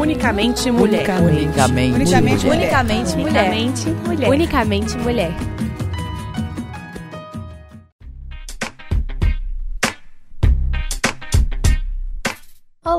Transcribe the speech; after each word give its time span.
Unicamente 0.00 0.72
mulher. 0.72 1.00
Unicamente, 1.20 1.94
Unicamente 1.94 2.46
mulher. 2.46 2.58
Unicamente 2.58 3.16
mulher. 3.16 3.50
Unicamente 3.50 3.90
mulher. 4.06 4.30
Unicamente 4.30 4.96
mulher. 4.98 5.59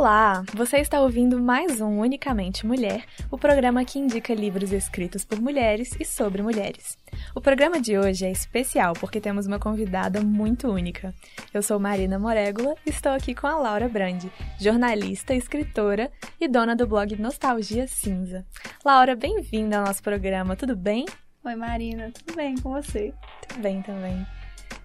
Olá! 0.01 0.43
Você 0.55 0.77
está 0.77 0.99
ouvindo 0.99 1.39
mais 1.39 1.79
um 1.79 1.99
Unicamente 1.99 2.65
Mulher, 2.65 3.05
o 3.29 3.37
programa 3.37 3.85
que 3.85 3.99
indica 3.99 4.33
livros 4.33 4.71
escritos 4.71 5.23
por 5.23 5.39
mulheres 5.39 5.95
e 5.99 6.03
sobre 6.03 6.41
mulheres. 6.41 6.97
O 7.35 7.39
programa 7.39 7.79
de 7.79 7.99
hoje 7.99 8.25
é 8.25 8.31
especial 8.31 8.93
porque 8.93 9.21
temos 9.21 9.45
uma 9.45 9.59
convidada 9.59 10.19
muito 10.19 10.67
única. 10.67 11.13
Eu 11.53 11.61
sou 11.61 11.79
Marina 11.79 12.17
Morégola 12.17 12.73
e 12.83 12.89
estou 12.89 13.11
aqui 13.11 13.35
com 13.35 13.45
a 13.45 13.55
Laura 13.55 13.87
Brandi, 13.87 14.31
jornalista, 14.59 15.35
escritora 15.35 16.11
e 16.39 16.47
dona 16.47 16.75
do 16.75 16.87
blog 16.87 17.15
Nostalgia 17.21 17.87
Cinza. 17.87 18.43
Laura, 18.83 19.15
bem-vinda 19.15 19.77
ao 19.77 19.85
nosso 19.85 20.01
programa, 20.01 20.55
tudo 20.55 20.75
bem? 20.75 21.05
Oi, 21.43 21.55
Marina, 21.55 22.11
tudo 22.11 22.35
bem 22.35 22.55
com 22.57 22.71
você? 22.71 23.13
Tudo 23.47 23.61
bem 23.61 23.83
também. 23.83 24.25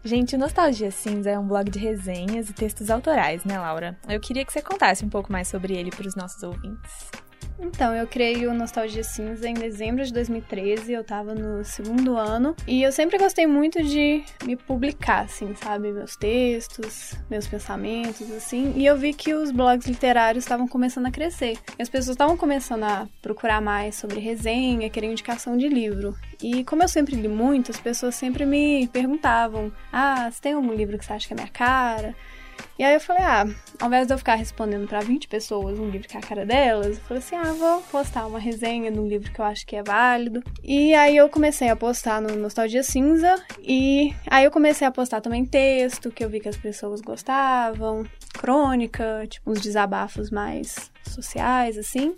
Gente, 0.07 0.37
o 0.37 0.39
Nostalgia 0.39 0.89
Cinza 0.93 1.31
é 1.31 1.37
um 1.37 1.49
blog 1.49 1.69
de 1.69 1.81
resenhas 1.81 2.49
e 2.49 2.53
textos 2.53 2.91
autorais, 2.91 3.45
né, 3.45 3.59
Laura? 3.59 3.99
Eu 4.09 4.21
queria 4.21 4.45
que 4.45 4.53
você 4.53 4.63
contasse 4.63 5.05
um 5.05 5.09
pouco 5.09 5.33
mais 5.33 5.49
sobre 5.49 5.75
ele 5.75 5.91
para 5.91 6.07
os 6.07 6.15
nossos 6.15 6.41
ouvintes. 6.45 7.11
Então, 7.59 7.95
eu 7.95 8.07
criei 8.07 8.47
o 8.47 8.53
Nostalgia 8.53 9.03
Cinza 9.03 9.49
em 9.49 9.55
dezembro 9.55 10.05
de 10.05 10.13
2013, 10.13 10.93
eu 10.93 11.03
tava 11.03 11.35
no 11.35 11.65
segundo 11.65 12.17
ano, 12.17 12.55
e 12.67 12.83
eu 12.83 12.93
sempre 12.93 13.17
gostei 13.19 13.47
muito 13.47 13.83
de 13.83 14.23
me 14.45 14.57
publicar, 14.57 15.25
assim, 15.25 15.55
sabe? 15.55 15.91
Meus 15.91 16.17
textos, 16.17 17.15
meus 17.31 17.47
pensamentos, 17.47 18.31
assim, 18.31 18.75
e 18.77 18.85
eu 18.85 18.97
vi 18.97 19.15
que 19.15 19.33
os 19.33 19.51
blogs 19.51 19.87
literários 19.87 20.45
estavam 20.45 20.69
começando 20.69 21.07
a 21.07 21.11
crescer. 21.11 21.59
E 21.79 21.83
as 21.83 21.89
pessoas 21.89 22.15
estavam 22.15 22.37
começando 22.37 22.85
a 22.85 23.09
procurar 23.23 23.61
mais 23.63 23.95
sobre 23.95 24.21
resenha, 24.21 24.91
querer 24.91 25.11
indicação 25.11 25.57
de 25.57 25.69
livro. 25.69 26.15
E 26.43 26.63
como 26.65 26.83
eu 26.83 26.89
sempre 26.89 27.17
li 27.17 27.29
muito, 27.29 27.71
as 27.71 27.81
pessoas 27.81 28.15
sempre 28.15 28.45
me 28.45 28.87
perguntavam: 28.89 29.73
Ah, 29.93 30.31
você 30.31 30.41
tem 30.41 30.53
algum 30.53 30.75
livro 30.75 30.99
que 30.99 31.05
você 31.05 31.13
acha 31.15 31.27
que 31.27 31.33
é 31.33 31.37
minha 31.37 31.49
cara? 31.49 32.15
E 32.79 32.85
aí 32.85 32.95
eu 32.95 33.01
falei, 33.01 33.23
ah, 33.23 33.47
ao 33.81 33.89
invés 33.89 34.07
de 34.07 34.13
eu 34.13 34.19
ficar 34.19 34.35
respondendo 34.35 34.87
para 34.87 35.01
20 35.01 35.29
pessoas 35.29 35.79
um 35.79 35.89
livro 35.89 36.07
que 36.07 36.17
é 36.17 36.21
a 36.21 36.23
cara 36.23 36.45
delas, 36.45 36.99
eu 36.99 37.05
falei 37.05 37.23
assim, 37.23 37.37
ah, 37.37 37.53
vou 37.53 37.81
postar 37.83 38.27
uma 38.27 38.39
resenha 38.39 38.93
de 38.93 38.99
um 38.99 39.09
livro 39.09 39.33
que 39.33 39.41
eu 39.41 39.45
acho 39.45 39.67
que 39.67 39.77
é 39.77 39.83
válido. 39.83 40.43
E 40.63 40.95
aí 40.95 41.17
eu 41.17 41.29
comecei 41.29 41.69
a 41.69 41.77
postar 41.77 42.21
no 42.21 42.37
Nostalgia 42.37 42.83
Cinza 42.83 43.43
e 43.63 44.15
aí 44.27 44.45
eu 44.45 44.51
comecei 44.51 44.87
a 44.87 44.91
postar 44.91 45.21
também 45.21 45.45
texto, 45.45 46.11
que 46.11 46.25
eu 46.25 46.29
vi 46.29 46.39
que 46.39 46.49
as 46.49 46.57
pessoas 46.57 47.01
gostavam, 47.01 48.05
crônica, 48.35 49.27
tipo 49.29 49.51
uns 49.51 49.61
desabafos 49.61 50.31
mais 50.31 50.91
sociais, 51.03 51.79
assim. 51.79 52.15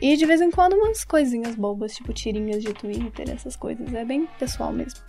E 0.00 0.16
de 0.16 0.24
vez 0.24 0.40
em 0.40 0.50
quando 0.50 0.74
umas 0.74 1.04
coisinhas 1.04 1.54
bobas, 1.54 1.94
tipo 1.94 2.12
tirinhas 2.12 2.62
de 2.62 2.72
Twitter, 2.72 3.28
essas 3.30 3.56
coisas. 3.56 3.92
É 3.92 4.04
bem 4.04 4.26
pessoal 4.38 4.72
mesmo. 4.72 5.00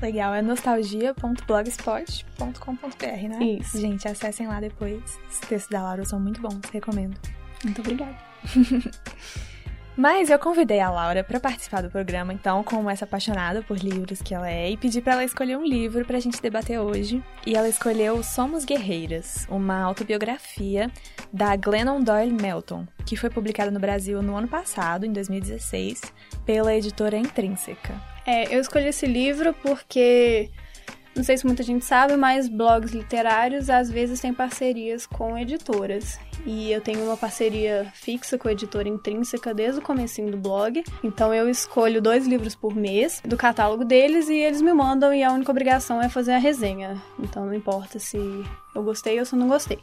Legal, 0.00 0.32
é 0.34 0.42
nostalgia.blogspot.com.br, 0.42 3.28
né? 3.28 3.44
Isso. 3.44 3.80
Gente, 3.80 4.06
acessem 4.06 4.46
lá 4.46 4.60
depois. 4.60 5.18
Os 5.28 5.40
textos 5.40 5.70
da 5.70 5.82
Laura 5.82 6.04
são 6.04 6.20
muito 6.20 6.40
bons, 6.40 6.60
recomendo. 6.72 7.18
Muito 7.64 7.80
obrigada. 7.80 8.16
Mas 9.98 10.30
eu 10.30 10.38
convidei 10.38 10.78
a 10.78 10.88
Laura 10.88 11.24
para 11.24 11.40
participar 11.40 11.82
do 11.82 11.90
programa, 11.90 12.32
então, 12.32 12.62
como 12.62 12.88
essa 12.88 13.04
apaixonada 13.04 13.62
por 13.62 13.76
livros 13.76 14.22
que 14.22 14.32
ela 14.32 14.48
é, 14.48 14.70
e 14.70 14.76
pedi 14.76 15.02
para 15.02 15.14
ela 15.14 15.24
escolher 15.24 15.58
um 15.58 15.64
livro 15.64 16.04
pra 16.04 16.20
gente 16.20 16.40
debater 16.40 16.78
hoje. 16.78 17.20
E 17.44 17.56
ela 17.56 17.68
escolheu 17.68 18.22
Somos 18.22 18.64
Guerreiras, 18.64 19.44
uma 19.50 19.82
autobiografia 19.82 20.88
da 21.32 21.56
Glennon 21.56 22.00
Doyle 22.00 22.32
Melton, 22.32 22.86
que 23.04 23.16
foi 23.16 23.28
publicada 23.28 23.72
no 23.72 23.80
Brasil 23.80 24.22
no 24.22 24.36
ano 24.36 24.46
passado, 24.46 25.04
em 25.04 25.12
2016, 25.12 26.00
pela 26.46 26.72
editora 26.72 27.18
Intrínseca. 27.18 28.00
É, 28.24 28.54
eu 28.54 28.60
escolhi 28.60 28.86
esse 28.86 29.04
livro 29.04 29.52
porque, 29.52 30.48
não 31.18 31.24
sei 31.24 31.36
se 31.36 31.44
muita 31.44 31.64
gente 31.64 31.84
sabe, 31.84 32.16
mas 32.16 32.48
blogs 32.48 32.92
literários 32.92 33.68
às 33.68 33.90
vezes 33.90 34.20
têm 34.20 34.32
parcerias 34.32 35.04
com 35.04 35.36
editoras. 35.36 36.16
E 36.46 36.70
eu 36.70 36.80
tenho 36.80 37.04
uma 37.04 37.16
parceria 37.16 37.90
fixa 37.92 38.38
com 38.38 38.46
a 38.46 38.52
editora 38.52 38.88
Intrínseca 38.88 39.52
desde 39.52 39.80
o 39.80 39.82
comecinho 39.82 40.30
do 40.30 40.36
blog. 40.36 40.84
Então 41.02 41.34
eu 41.34 41.50
escolho 41.50 42.00
dois 42.00 42.24
livros 42.24 42.54
por 42.54 42.72
mês 42.72 43.20
do 43.24 43.36
catálogo 43.36 43.84
deles 43.84 44.28
e 44.28 44.36
eles 44.36 44.62
me 44.62 44.72
mandam 44.72 45.12
e 45.12 45.24
a 45.24 45.32
única 45.32 45.50
obrigação 45.50 46.00
é 46.00 46.08
fazer 46.08 46.34
a 46.34 46.38
resenha. 46.38 47.02
Então 47.18 47.44
não 47.44 47.52
importa 47.52 47.98
se 47.98 48.16
eu 48.72 48.82
gostei 48.84 49.18
ou 49.18 49.26
se 49.26 49.34
eu 49.34 49.40
não 49.40 49.48
gostei. 49.48 49.80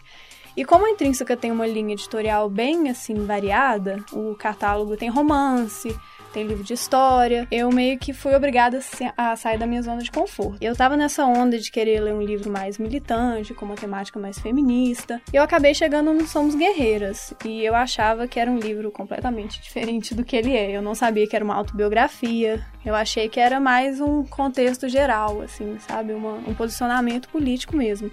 E 0.55 0.63
como 0.63 0.85
a 0.85 0.89
Intrínseca 0.89 1.35
tem 1.35 1.51
uma 1.51 1.67
linha 1.67 1.93
editorial 1.93 2.49
bem 2.49 2.89
assim 2.89 3.25
variada, 3.25 4.01
o 4.13 4.33
catálogo 4.35 4.95
tem 4.95 5.09
romance, 5.09 5.93
tem 6.35 6.45
livro 6.45 6.65
de 6.65 6.73
história. 6.73 7.47
Eu 7.49 7.71
meio 7.71 7.97
que 7.97 8.11
fui 8.11 8.35
obrigada 8.35 8.81
a 9.15 9.37
sair 9.37 9.57
da 9.57 9.65
minha 9.65 9.81
zona 9.81 10.01
de 10.01 10.11
conforto. 10.11 10.57
Eu 10.59 10.75
tava 10.75 10.97
nessa 10.97 11.25
onda 11.25 11.57
de 11.57 11.71
querer 11.71 12.01
ler 12.01 12.13
um 12.13 12.21
livro 12.21 12.51
mais 12.51 12.77
militante, 12.77 13.53
com 13.53 13.63
uma 13.63 13.75
temática 13.75 14.19
mais 14.19 14.37
feminista. 14.37 15.21
E 15.31 15.37
eu 15.37 15.41
acabei 15.41 15.73
chegando 15.73 16.13
no 16.13 16.27
Somos 16.27 16.53
Guerreiras. 16.53 17.33
E 17.45 17.63
eu 17.63 17.73
achava 17.73 18.27
que 18.27 18.37
era 18.37 18.51
um 18.51 18.59
livro 18.59 18.91
completamente 18.91 19.61
diferente 19.61 20.13
do 20.13 20.25
que 20.25 20.35
ele 20.35 20.53
é. 20.53 20.75
Eu 20.75 20.81
não 20.81 20.93
sabia 20.93 21.25
que 21.25 21.37
era 21.37 21.45
uma 21.45 21.55
autobiografia. 21.55 22.65
Eu 22.85 22.93
achei 22.93 23.29
que 23.29 23.39
era 23.39 23.57
mais 23.57 24.01
um 24.01 24.25
contexto 24.25 24.89
geral, 24.89 25.41
assim, 25.41 25.77
sabe? 25.87 26.11
Uma, 26.11 26.33
um 26.33 26.53
posicionamento 26.53 27.29
político 27.29 27.77
mesmo. 27.77 28.11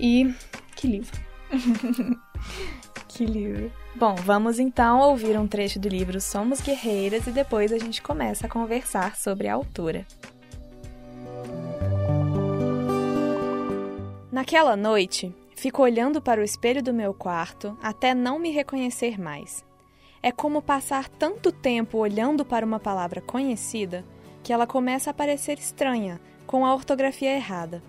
E 0.00 0.34
que 0.74 0.86
livro. 0.86 1.20
que 3.08 3.26
livro. 3.26 3.70
Bom, 3.98 4.14
vamos 4.14 4.58
então 4.58 5.00
ouvir 5.00 5.38
um 5.38 5.46
trecho 5.48 5.80
do 5.80 5.88
livro 5.88 6.20
Somos 6.20 6.60
Guerreiras 6.60 7.26
e 7.26 7.30
depois 7.30 7.72
a 7.72 7.78
gente 7.78 8.02
começa 8.02 8.46
a 8.46 8.50
conversar 8.50 9.16
sobre 9.16 9.48
a 9.48 9.54
autora. 9.54 10.06
Naquela 14.30 14.76
noite, 14.76 15.34
fico 15.56 15.80
olhando 15.80 16.20
para 16.20 16.42
o 16.42 16.44
espelho 16.44 16.82
do 16.82 16.92
meu 16.92 17.14
quarto 17.14 17.74
até 17.82 18.14
não 18.14 18.38
me 18.38 18.50
reconhecer 18.50 19.18
mais. 19.18 19.64
É 20.22 20.30
como 20.30 20.60
passar 20.60 21.08
tanto 21.08 21.50
tempo 21.50 21.96
olhando 21.96 22.44
para 22.44 22.66
uma 22.66 22.78
palavra 22.78 23.22
conhecida 23.22 24.04
que 24.42 24.52
ela 24.52 24.66
começa 24.66 25.08
a 25.08 25.14
parecer 25.14 25.58
estranha, 25.58 26.20
com 26.46 26.66
a 26.66 26.74
ortografia 26.74 27.34
errada. 27.34 27.82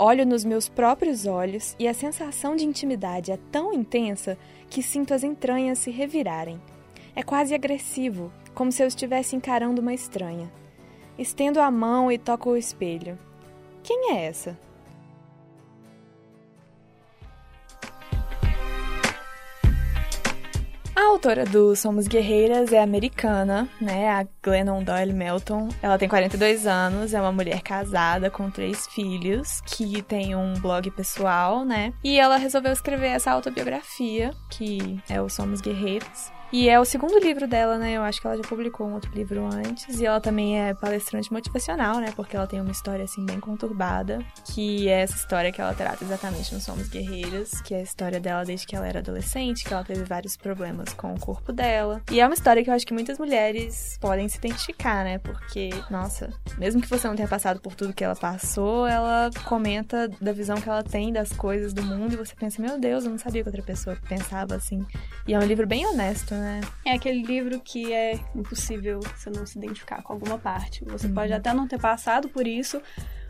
Olho 0.00 0.24
nos 0.24 0.44
meus 0.44 0.68
próprios 0.68 1.26
olhos 1.26 1.74
e 1.76 1.88
a 1.88 1.92
sensação 1.92 2.54
de 2.54 2.64
intimidade 2.64 3.32
é 3.32 3.38
tão 3.50 3.72
intensa 3.72 4.38
que 4.70 4.80
sinto 4.80 5.12
as 5.12 5.24
entranhas 5.24 5.80
se 5.80 5.90
revirarem. 5.90 6.62
É 7.16 7.22
quase 7.24 7.52
agressivo, 7.52 8.32
como 8.54 8.70
se 8.70 8.80
eu 8.80 8.86
estivesse 8.86 9.34
encarando 9.34 9.82
uma 9.82 9.92
estranha. 9.92 10.52
Estendo 11.18 11.60
a 11.60 11.68
mão 11.68 12.12
e 12.12 12.16
toco 12.16 12.50
o 12.50 12.56
espelho. 12.56 13.18
Quem 13.82 14.12
é 14.12 14.26
essa? 14.26 14.56
A 20.98 21.10
autora 21.10 21.44
do 21.44 21.76
Somos 21.76 22.08
Guerreiras 22.08 22.72
é 22.72 22.82
americana, 22.82 23.68
né? 23.80 24.10
A 24.10 24.26
Glennon 24.42 24.82
Doyle 24.82 25.12
Melton. 25.12 25.68
Ela 25.80 25.96
tem 25.96 26.08
42 26.08 26.66
anos, 26.66 27.14
é 27.14 27.20
uma 27.20 27.30
mulher 27.30 27.62
casada 27.62 28.28
com 28.28 28.50
três 28.50 28.84
filhos, 28.88 29.60
que 29.60 30.02
tem 30.02 30.34
um 30.34 30.54
blog 30.54 30.90
pessoal, 30.90 31.64
né? 31.64 31.92
E 32.02 32.18
ela 32.18 32.36
resolveu 32.36 32.72
escrever 32.72 33.10
essa 33.10 33.30
autobiografia, 33.30 34.32
que 34.50 34.98
é 35.08 35.22
o 35.22 35.28
Somos 35.28 35.60
Guerreiras. 35.60 36.32
E 36.52 36.68
é 36.68 36.80
o 36.80 36.84
segundo 36.84 37.18
livro 37.18 37.46
dela, 37.46 37.76
né? 37.76 37.92
Eu 37.92 38.02
acho 38.02 38.20
que 38.20 38.26
ela 38.26 38.36
já 38.36 38.42
publicou 38.42 38.86
um 38.86 38.94
outro 38.94 39.12
livro 39.12 39.44
antes. 39.44 40.00
E 40.00 40.06
ela 40.06 40.20
também 40.20 40.58
é 40.58 40.72
palestrante 40.72 41.32
motivacional, 41.32 41.98
né? 41.98 42.12
Porque 42.16 42.36
ela 42.36 42.46
tem 42.46 42.60
uma 42.60 42.70
história, 42.70 43.04
assim, 43.04 43.24
bem 43.24 43.38
conturbada. 43.38 44.18
Que 44.54 44.88
é 44.88 45.02
essa 45.02 45.16
história 45.16 45.52
que 45.52 45.60
ela 45.60 45.74
trata 45.74 46.02
exatamente 46.02 46.54
no 46.54 46.60
Somos 46.60 46.88
Guerreiras. 46.88 47.60
Que 47.60 47.74
é 47.74 47.78
a 47.78 47.82
história 47.82 48.18
dela 48.18 48.44
desde 48.44 48.66
que 48.66 48.74
ela 48.74 48.86
era 48.86 49.00
adolescente. 49.00 49.64
Que 49.64 49.74
ela 49.74 49.84
teve 49.84 50.04
vários 50.04 50.36
problemas 50.36 50.92
com 50.94 51.12
o 51.12 51.20
corpo 51.20 51.52
dela. 51.52 52.00
E 52.10 52.20
é 52.20 52.26
uma 52.26 52.34
história 52.34 52.64
que 52.64 52.70
eu 52.70 52.74
acho 52.74 52.86
que 52.86 52.94
muitas 52.94 53.18
mulheres 53.18 53.98
podem 54.00 54.26
se 54.28 54.38
identificar, 54.38 55.04
né? 55.04 55.18
Porque, 55.18 55.70
nossa, 55.90 56.32
mesmo 56.56 56.80
que 56.80 56.88
você 56.88 57.06
não 57.06 57.14
tenha 57.14 57.28
passado 57.28 57.60
por 57.60 57.74
tudo 57.74 57.92
que 57.92 58.04
ela 58.04 58.16
passou, 58.16 58.86
ela 58.86 59.30
comenta 59.44 60.08
da 60.20 60.32
visão 60.32 60.56
que 60.60 60.68
ela 60.68 60.82
tem 60.82 61.12
das 61.12 61.30
coisas 61.32 61.74
do 61.74 61.82
mundo. 61.82 62.14
E 62.14 62.16
você 62.16 62.34
pensa, 62.34 62.62
meu 62.62 62.78
Deus, 62.78 63.04
eu 63.04 63.10
não 63.10 63.18
sabia 63.18 63.42
que 63.42 63.48
outra 63.48 63.62
pessoa 63.62 63.96
pensava 64.08 64.54
assim. 64.54 64.84
E 65.26 65.34
é 65.34 65.38
um 65.38 65.44
livro 65.44 65.66
bem 65.66 65.86
honesto, 65.86 66.37
né? 66.38 66.60
É 66.84 66.92
aquele 66.92 67.22
livro 67.22 67.60
que 67.60 67.92
é 67.92 68.18
impossível 68.34 69.00
você 69.00 69.30
não 69.30 69.44
se 69.46 69.58
identificar 69.58 70.02
com 70.02 70.12
alguma 70.12 70.38
parte. 70.38 70.84
Você 70.84 71.06
uhum. 71.06 71.14
pode 71.14 71.32
até 71.32 71.52
não 71.52 71.68
ter 71.68 71.78
passado 71.78 72.28
por 72.28 72.46
isso, 72.46 72.80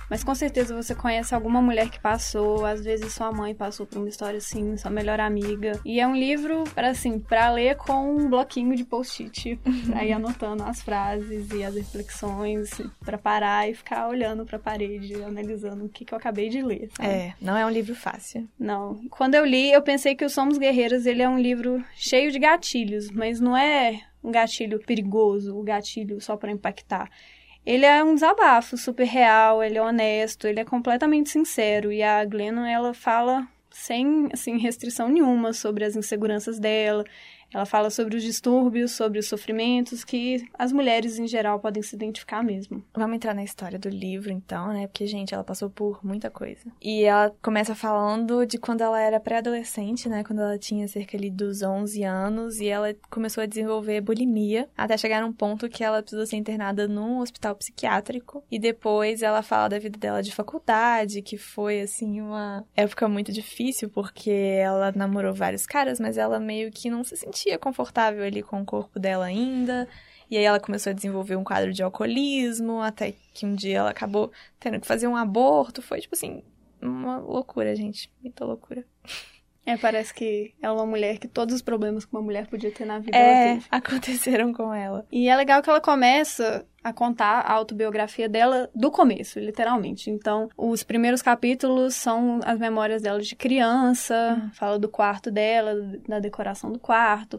mas 0.08 0.24
com 0.24 0.34
certeza 0.34 0.74
você 0.74 0.94
conhece 0.94 1.34
alguma 1.34 1.60
mulher 1.60 1.90
que 1.90 2.00
passou, 2.00 2.64
às 2.64 2.82
vezes 2.82 3.12
sua 3.12 3.32
mãe 3.32 3.54
passou 3.54 3.86
por 3.86 3.98
uma 3.98 4.08
história 4.08 4.38
assim, 4.38 4.76
sua 4.76 4.90
melhor 4.90 5.20
amiga. 5.20 5.80
E 5.84 6.00
é 6.00 6.06
um 6.06 6.16
livro 6.16 6.64
para 6.74 6.90
assim, 6.90 7.18
para 7.18 7.50
ler 7.50 7.76
com 7.76 8.16
um 8.16 8.28
bloquinho 8.28 8.74
de 8.74 8.84
post-it, 8.84 9.58
pra 9.90 10.04
ir 10.04 10.12
anotando 10.12 10.62
as 10.62 10.82
frases 10.82 11.50
e 11.52 11.62
as 11.62 11.74
reflexões, 11.74 12.70
para 13.04 13.18
parar 13.18 13.68
e 13.68 13.74
ficar 13.74 14.08
olhando 14.08 14.44
para 14.44 14.56
a 14.56 14.60
parede, 14.60 15.14
analisando 15.22 15.84
o 15.84 15.88
que, 15.88 16.04
que 16.04 16.14
eu 16.14 16.18
acabei 16.18 16.48
de 16.48 16.62
ler. 16.62 16.88
Sabe? 16.96 17.08
É, 17.08 17.34
não 17.40 17.56
é 17.56 17.64
um 17.64 17.70
livro 17.70 17.94
fácil. 17.94 18.48
Não. 18.58 19.00
Quando 19.10 19.34
eu 19.34 19.44
li, 19.44 19.70
eu 19.72 19.82
pensei 19.82 20.14
que 20.14 20.24
o 20.24 20.30
Somos 20.30 20.58
Guerreiras, 20.58 21.06
ele 21.06 21.22
é 21.22 21.28
um 21.28 21.38
livro 21.38 21.84
cheio 21.94 22.30
de 22.30 22.38
gatilhos, 22.38 23.10
mas 23.10 23.40
não 23.40 23.56
é 23.56 24.00
um 24.22 24.30
gatilho 24.30 24.80
perigoso, 24.80 25.54
o 25.54 25.60
um 25.60 25.64
gatilho 25.64 26.20
só 26.20 26.36
para 26.36 26.50
impactar 26.50 27.08
ele 27.68 27.84
é 27.84 28.02
um 28.02 28.14
desabafo 28.14 28.78
super 28.78 29.04
real, 29.04 29.62
ele 29.62 29.76
é 29.76 29.82
honesto, 29.82 30.46
ele 30.46 30.58
é 30.58 30.64
completamente 30.64 31.28
sincero. 31.28 31.92
E 31.92 32.02
a 32.02 32.24
Glennon, 32.24 32.64
ela 32.64 32.94
fala 32.94 33.46
sem 33.70 34.30
assim, 34.32 34.56
restrição 34.56 35.10
nenhuma 35.10 35.52
sobre 35.52 35.84
as 35.84 35.94
inseguranças 35.94 36.58
dela, 36.58 37.04
ela 37.52 37.64
fala 37.64 37.90
sobre 37.90 38.16
os 38.16 38.22
distúrbios, 38.22 38.92
sobre 38.92 39.18
os 39.18 39.26
sofrimentos 39.26 40.04
que 40.04 40.46
as 40.58 40.72
mulheres 40.72 41.18
em 41.18 41.26
geral 41.26 41.58
podem 41.58 41.82
se 41.82 41.96
identificar 41.96 42.42
mesmo. 42.42 42.84
Vamos 42.94 43.16
entrar 43.16 43.34
na 43.34 43.42
história 43.42 43.78
do 43.78 43.88
livro 43.88 44.30
então, 44.30 44.68
né? 44.68 44.86
Porque, 44.86 45.06
gente, 45.06 45.34
ela 45.34 45.44
passou 45.44 45.70
por 45.70 46.04
muita 46.04 46.30
coisa. 46.30 46.70
E 46.80 47.04
ela 47.04 47.34
começa 47.42 47.74
falando 47.74 48.44
de 48.44 48.58
quando 48.58 48.82
ela 48.82 49.00
era 49.00 49.18
pré-adolescente, 49.18 50.08
né? 50.08 50.22
Quando 50.22 50.42
ela 50.42 50.58
tinha 50.58 50.86
cerca 50.88 51.16
ali 51.16 51.30
dos 51.30 51.62
11 51.62 52.02
anos 52.04 52.60
e 52.60 52.68
ela 52.68 52.94
começou 53.10 53.42
a 53.42 53.46
desenvolver 53.46 54.00
bulimia, 54.00 54.68
até 54.76 54.96
chegar 54.96 55.22
num 55.22 55.32
ponto 55.32 55.68
que 55.68 55.82
ela 55.82 56.02
precisou 56.02 56.26
ser 56.26 56.36
internada 56.36 56.86
num 56.86 57.20
hospital 57.20 57.54
psiquiátrico. 57.54 58.44
E 58.50 58.58
depois 58.58 59.22
ela 59.22 59.42
fala 59.42 59.68
da 59.68 59.78
vida 59.78 59.98
dela 59.98 60.22
de 60.22 60.34
faculdade, 60.34 61.22
que 61.22 61.38
foi, 61.38 61.80
assim, 61.80 62.20
uma 62.20 62.64
época 62.76 63.08
muito 63.08 63.32
difícil, 63.32 63.88
porque 63.88 64.30
ela 64.30 64.92
namorou 64.94 65.32
vários 65.32 65.64
caras, 65.64 65.98
mas 65.98 66.18
ela 66.18 66.38
meio 66.38 66.70
que 66.70 66.90
não 66.90 67.02
se 67.02 67.16
sentia 67.16 67.37
sentia 67.38 67.58
confortável 67.58 68.24
ali 68.24 68.42
com 68.42 68.60
o 68.60 68.64
corpo 68.64 68.98
dela 68.98 69.26
ainda. 69.26 69.88
E 70.30 70.36
aí 70.36 70.44
ela 70.44 70.60
começou 70.60 70.90
a 70.90 70.94
desenvolver 70.94 71.36
um 71.36 71.44
quadro 71.44 71.72
de 71.72 71.82
alcoolismo, 71.82 72.82
até 72.82 73.14
que 73.32 73.46
um 73.46 73.54
dia 73.54 73.78
ela 73.78 73.90
acabou 73.90 74.30
tendo 74.60 74.80
que 74.80 74.86
fazer 74.86 75.06
um 75.06 75.16
aborto. 75.16 75.80
Foi, 75.80 76.00
tipo 76.00 76.14
assim, 76.14 76.42
uma 76.82 77.18
loucura, 77.18 77.74
gente. 77.74 78.10
Muita 78.20 78.44
loucura. 78.44 78.84
É, 79.68 79.76
parece 79.76 80.14
que 80.14 80.54
ela 80.62 80.72
é 80.72 80.76
uma 80.78 80.86
mulher 80.86 81.18
que 81.18 81.28
todos 81.28 81.54
os 81.54 81.60
problemas 81.60 82.06
que 82.06 82.12
uma 82.14 82.22
mulher 82.22 82.46
podia 82.46 82.70
ter 82.70 82.86
na 82.86 83.00
vida 83.00 83.14
é, 83.14 83.58
aconteceram 83.70 84.50
com 84.50 84.72
ela. 84.72 85.06
E 85.12 85.28
é 85.28 85.36
legal 85.36 85.60
que 85.60 85.68
ela 85.68 85.78
começa 85.78 86.64
a 86.82 86.90
contar 86.90 87.40
a 87.40 87.52
autobiografia 87.52 88.30
dela 88.30 88.70
do 88.74 88.90
começo, 88.90 89.38
literalmente. 89.38 90.08
Então, 90.08 90.48
os 90.56 90.82
primeiros 90.82 91.20
capítulos 91.20 91.94
são 91.96 92.40
as 92.46 92.58
memórias 92.58 93.02
dela 93.02 93.20
de 93.20 93.36
criança, 93.36 94.40
uhum. 94.40 94.50
fala 94.54 94.78
do 94.78 94.88
quarto 94.88 95.30
dela, 95.30 95.74
da 96.08 96.18
decoração 96.18 96.72
do 96.72 96.78
quarto. 96.78 97.38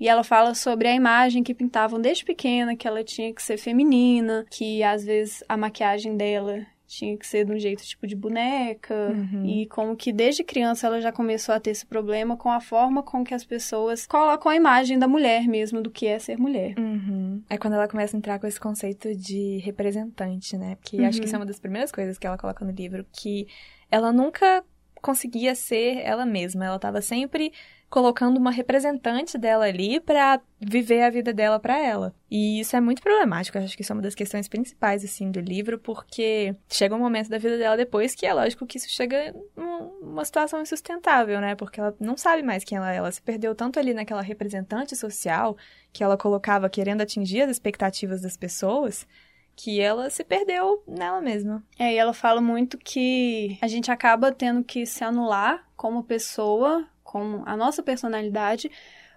E 0.00 0.08
ela 0.08 0.24
fala 0.24 0.54
sobre 0.54 0.88
a 0.88 0.94
imagem 0.94 1.42
que 1.42 1.52
pintavam 1.52 2.00
desde 2.00 2.24
pequena, 2.24 2.74
que 2.74 2.88
ela 2.88 3.04
tinha 3.04 3.34
que 3.34 3.42
ser 3.42 3.58
feminina, 3.58 4.46
que 4.50 4.82
às 4.82 5.04
vezes 5.04 5.44
a 5.46 5.58
maquiagem 5.58 6.16
dela 6.16 6.64
tinha 6.86 7.16
que 7.16 7.26
ser 7.26 7.44
de 7.44 7.52
um 7.52 7.58
jeito 7.58 7.82
tipo 7.82 8.06
de 8.06 8.14
boneca 8.14 8.94
uhum. 8.94 9.44
e 9.44 9.66
como 9.66 9.96
que 9.96 10.12
desde 10.12 10.44
criança 10.44 10.86
ela 10.86 11.00
já 11.00 11.10
começou 11.10 11.54
a 11.54 11.60
ter 11.60 11.70
esse 11.70 11.84
problema 11.84 12.36
com 12.36 12.50
a 12.50 12.60
forma 12.60 13.02
com 13.02 13.24
que 13.24 13.34
as 13.34 13.44
pessoas 13.44 14.06
colocam 14.06 14.50
a 14.50 14.56
imagem 14.56 14.98
da 14.98 15.08
mulher 15.08 15.46
mesmo 15.48 15.82
do 15.82 15.90
que 15.90 16.06
é 16.06 16.18
ser 16.18 16.38
mulher. 16.38 16.74
Uhum. 16.78 17.42
É 17.50 17.58
quando 17.58 17.74
ela 17.74 17.88
começa 17.88 18.16
a 18.16 18.18
entrar 18.18 18.38
com 18.38 18.46
esse 18.46 18.60
conceito 18.60 19.14
de 19.14 19.58
representante, 19.58 20.56
né? 20.56 20.76
Porque 20.76 20.98
uhum. 20.98 21.06
acho 21.06 21.20
que 21.20 21.26
isso 21.26 21.34
é 21.34 21.38
uma 21.38 21.46
das 21.46 21.60
primeiras 21.60 21.90
coisas 21.90 22.18
que 22.18 22.26
ela 22.26 22.38
coloca 22.38 22.64
no 22.64 22.70
livro 22.70 23.04
que 23.12 23.46
ela 23.90 24.12
nunca 24.12 24.64
conseguia 25.02 25.54
ser 25.54 25.98
ela 25.98 26.26
mesma, 26.26 26.66
ela 26.66 26.76
estava 26.76 27.00
sempre 27.00 27.52
colocando 27.88 28.36
uma 28.36 28.50
representante 28.50 29.38
dela 29.38 29.66
ali 29.66 30.00
para 30.00 30.40
viver 30.60 31.02
a 31.02 31.10
vida 31.10 31.32
dela 31.32 31.58
para 31.58 31.78
ela. 31.78 32.14
E 32.30 32.60
isso 32.60 32.74
é 32.76 32.80
muito 32.80 33.00
problemático, 33.00 33.56
eu 33.56 33.62
acho 33.62 33.76
que 33.76 33.82
isso 33.82 33.92
é 33.92 33.96
uma 33.96 34.02
das 34.02 34.14
questões 34.14 34.48
principais 34.48 35.04
assim 35.04 35.30
do 35.30 35.40
livro, 35.40 35.78
porque 35.78 36.54
chega 36.68 36.94
um 36.94 36.98
momento 36.98 37.28
da 37.28 37.38
vida 37.38 37.56
dela 37.56 37.76
depois 37.76 38.14
que 38.14 38.26
é 38.26 38.34
lógico 38.34 38.66
que 38.66 38.78
isso 38.78 38.88
chega 38.88 39.34
numa 39.56 40.24
situação 40.24 40.60
insustentável, 40.60 41.40
né? 41.40 41.54
Porque 41.54 41.80
ela 41.80 41.94
não 42.00 42.16
sabe 42.16 42.42
mais 42.42 42.64
quem 42.64 42.76
ela 42.76 42.92
é, 42.92 42.96
ela 42.96 43.12
se 43.12 43.22
perdeu 43.22 43.54
tanto 43.54 43.78
ali 43.78 43.94
naquela 43.94 44.22
representante 44.22 44.96
social 44.96 45.56
que 45.92 46.02
ela 46.02 46.16
colocava 46.16 46.68
querendo 46.68 47.02
atingir 47.02 47.42
as 47.42 47.50
expectativas 47.50 48.20
das 48.20 48.36
pessoas, 48.36 49.06
que 49.54 49.80
ela 49.80 50.10
se 50.10 50.22
perdeu 50.22 50.82
nela 50.86 51.20
mesma. 51.20 51.64
É, 51.78 51.94
e 51.94 51.96
ela 51.96 52.12
fala 52.12 52.40
muito 52.40 52.76
que 52.76 53.56
a 53.62 53.68
gente 53.68 53.90
acaba 53.90 54.30
tendo 54.30 54.62
que 54.62 54.84
se 54.84 55.02
anular 55.02 55.66
como 55.74 56.04
pessoa 56.04 56.86
com 57.06 57.42
a 57.46 57.56
nossa 57.56 57.82
personalidade 57.82 58.70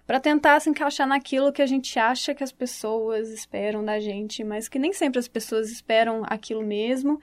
para 0.06 0.18
tentar 0.18 0.58
se 0.60 0.70
encaixar 0.70 1.06
naquilo 1.06 1.52
que 1.52 1.62
a 1.62 1.66
gente 1.66 1.98
acha 1.98 2.34
que 2.34 2.42
as 2.42 2.52
pessoas 2.52 3.28
esperam 3.30 3.84
da 3.84 4.00
gente, 4.00 4.42
mas 4.42 4.68
que 4.68 4.78
nem 4.78 4.92
sempre 4.92 5.18
as 5.18 5.28
pessoas 5.28 5.70
esperam 5.70 6.22
aquilo 6.26 6.62
mesmo. 6.62 7.20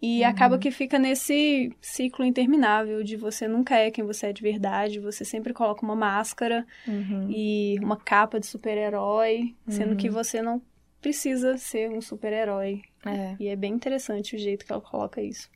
E 0.00 0.22
uhum. 0.22 0.28
acaba 0.28 0.58
que 0.58 0.70
fica 0.70 0.98
nesse 0.98 1.72
ciclo 1.80 2.24
interminável 2.24 3.02
de 3.02 3.16
você 3.16 3.48
nunca 3.48 3.74
é 3.76 3.90
quem 3.90 4.04
você 4.04 4.26
é 4.28 4.32
de 4.32 4.40
verdade, 4.40 5.00
você 5.00 5.24
sempre 5.24 5.52
coloca 5.52 5.84
uma 5.84 5.96
máscara 5.96 6.64
uhum. 6.86 7.26
e 7.28 7.76
uma 7.82 7.96
capa 7.96 8.38
de 8.38 8.46
super-herói, 8.46 9.56
sendo 9.68 9.90
uhum. 9.90 9.96
que 9.96 10.08
você 10.08 10.40
não 10.40 10.62
precisa 11.00 11.56
ser 11.56 11.90
um 11.90 12.00
super-herói. 12.00 12.82
É. 13.04 13.34
E 13.40 13.48
é 13.48 13.56
bem 13.56 13.72
interessante 13.72 14.36
o 14.36 14.38
jeito 14.38 14.64
que 14.64 14.72
ela 14.72 14.80
coloca 14.80 15.20
isso. 15.20 15.50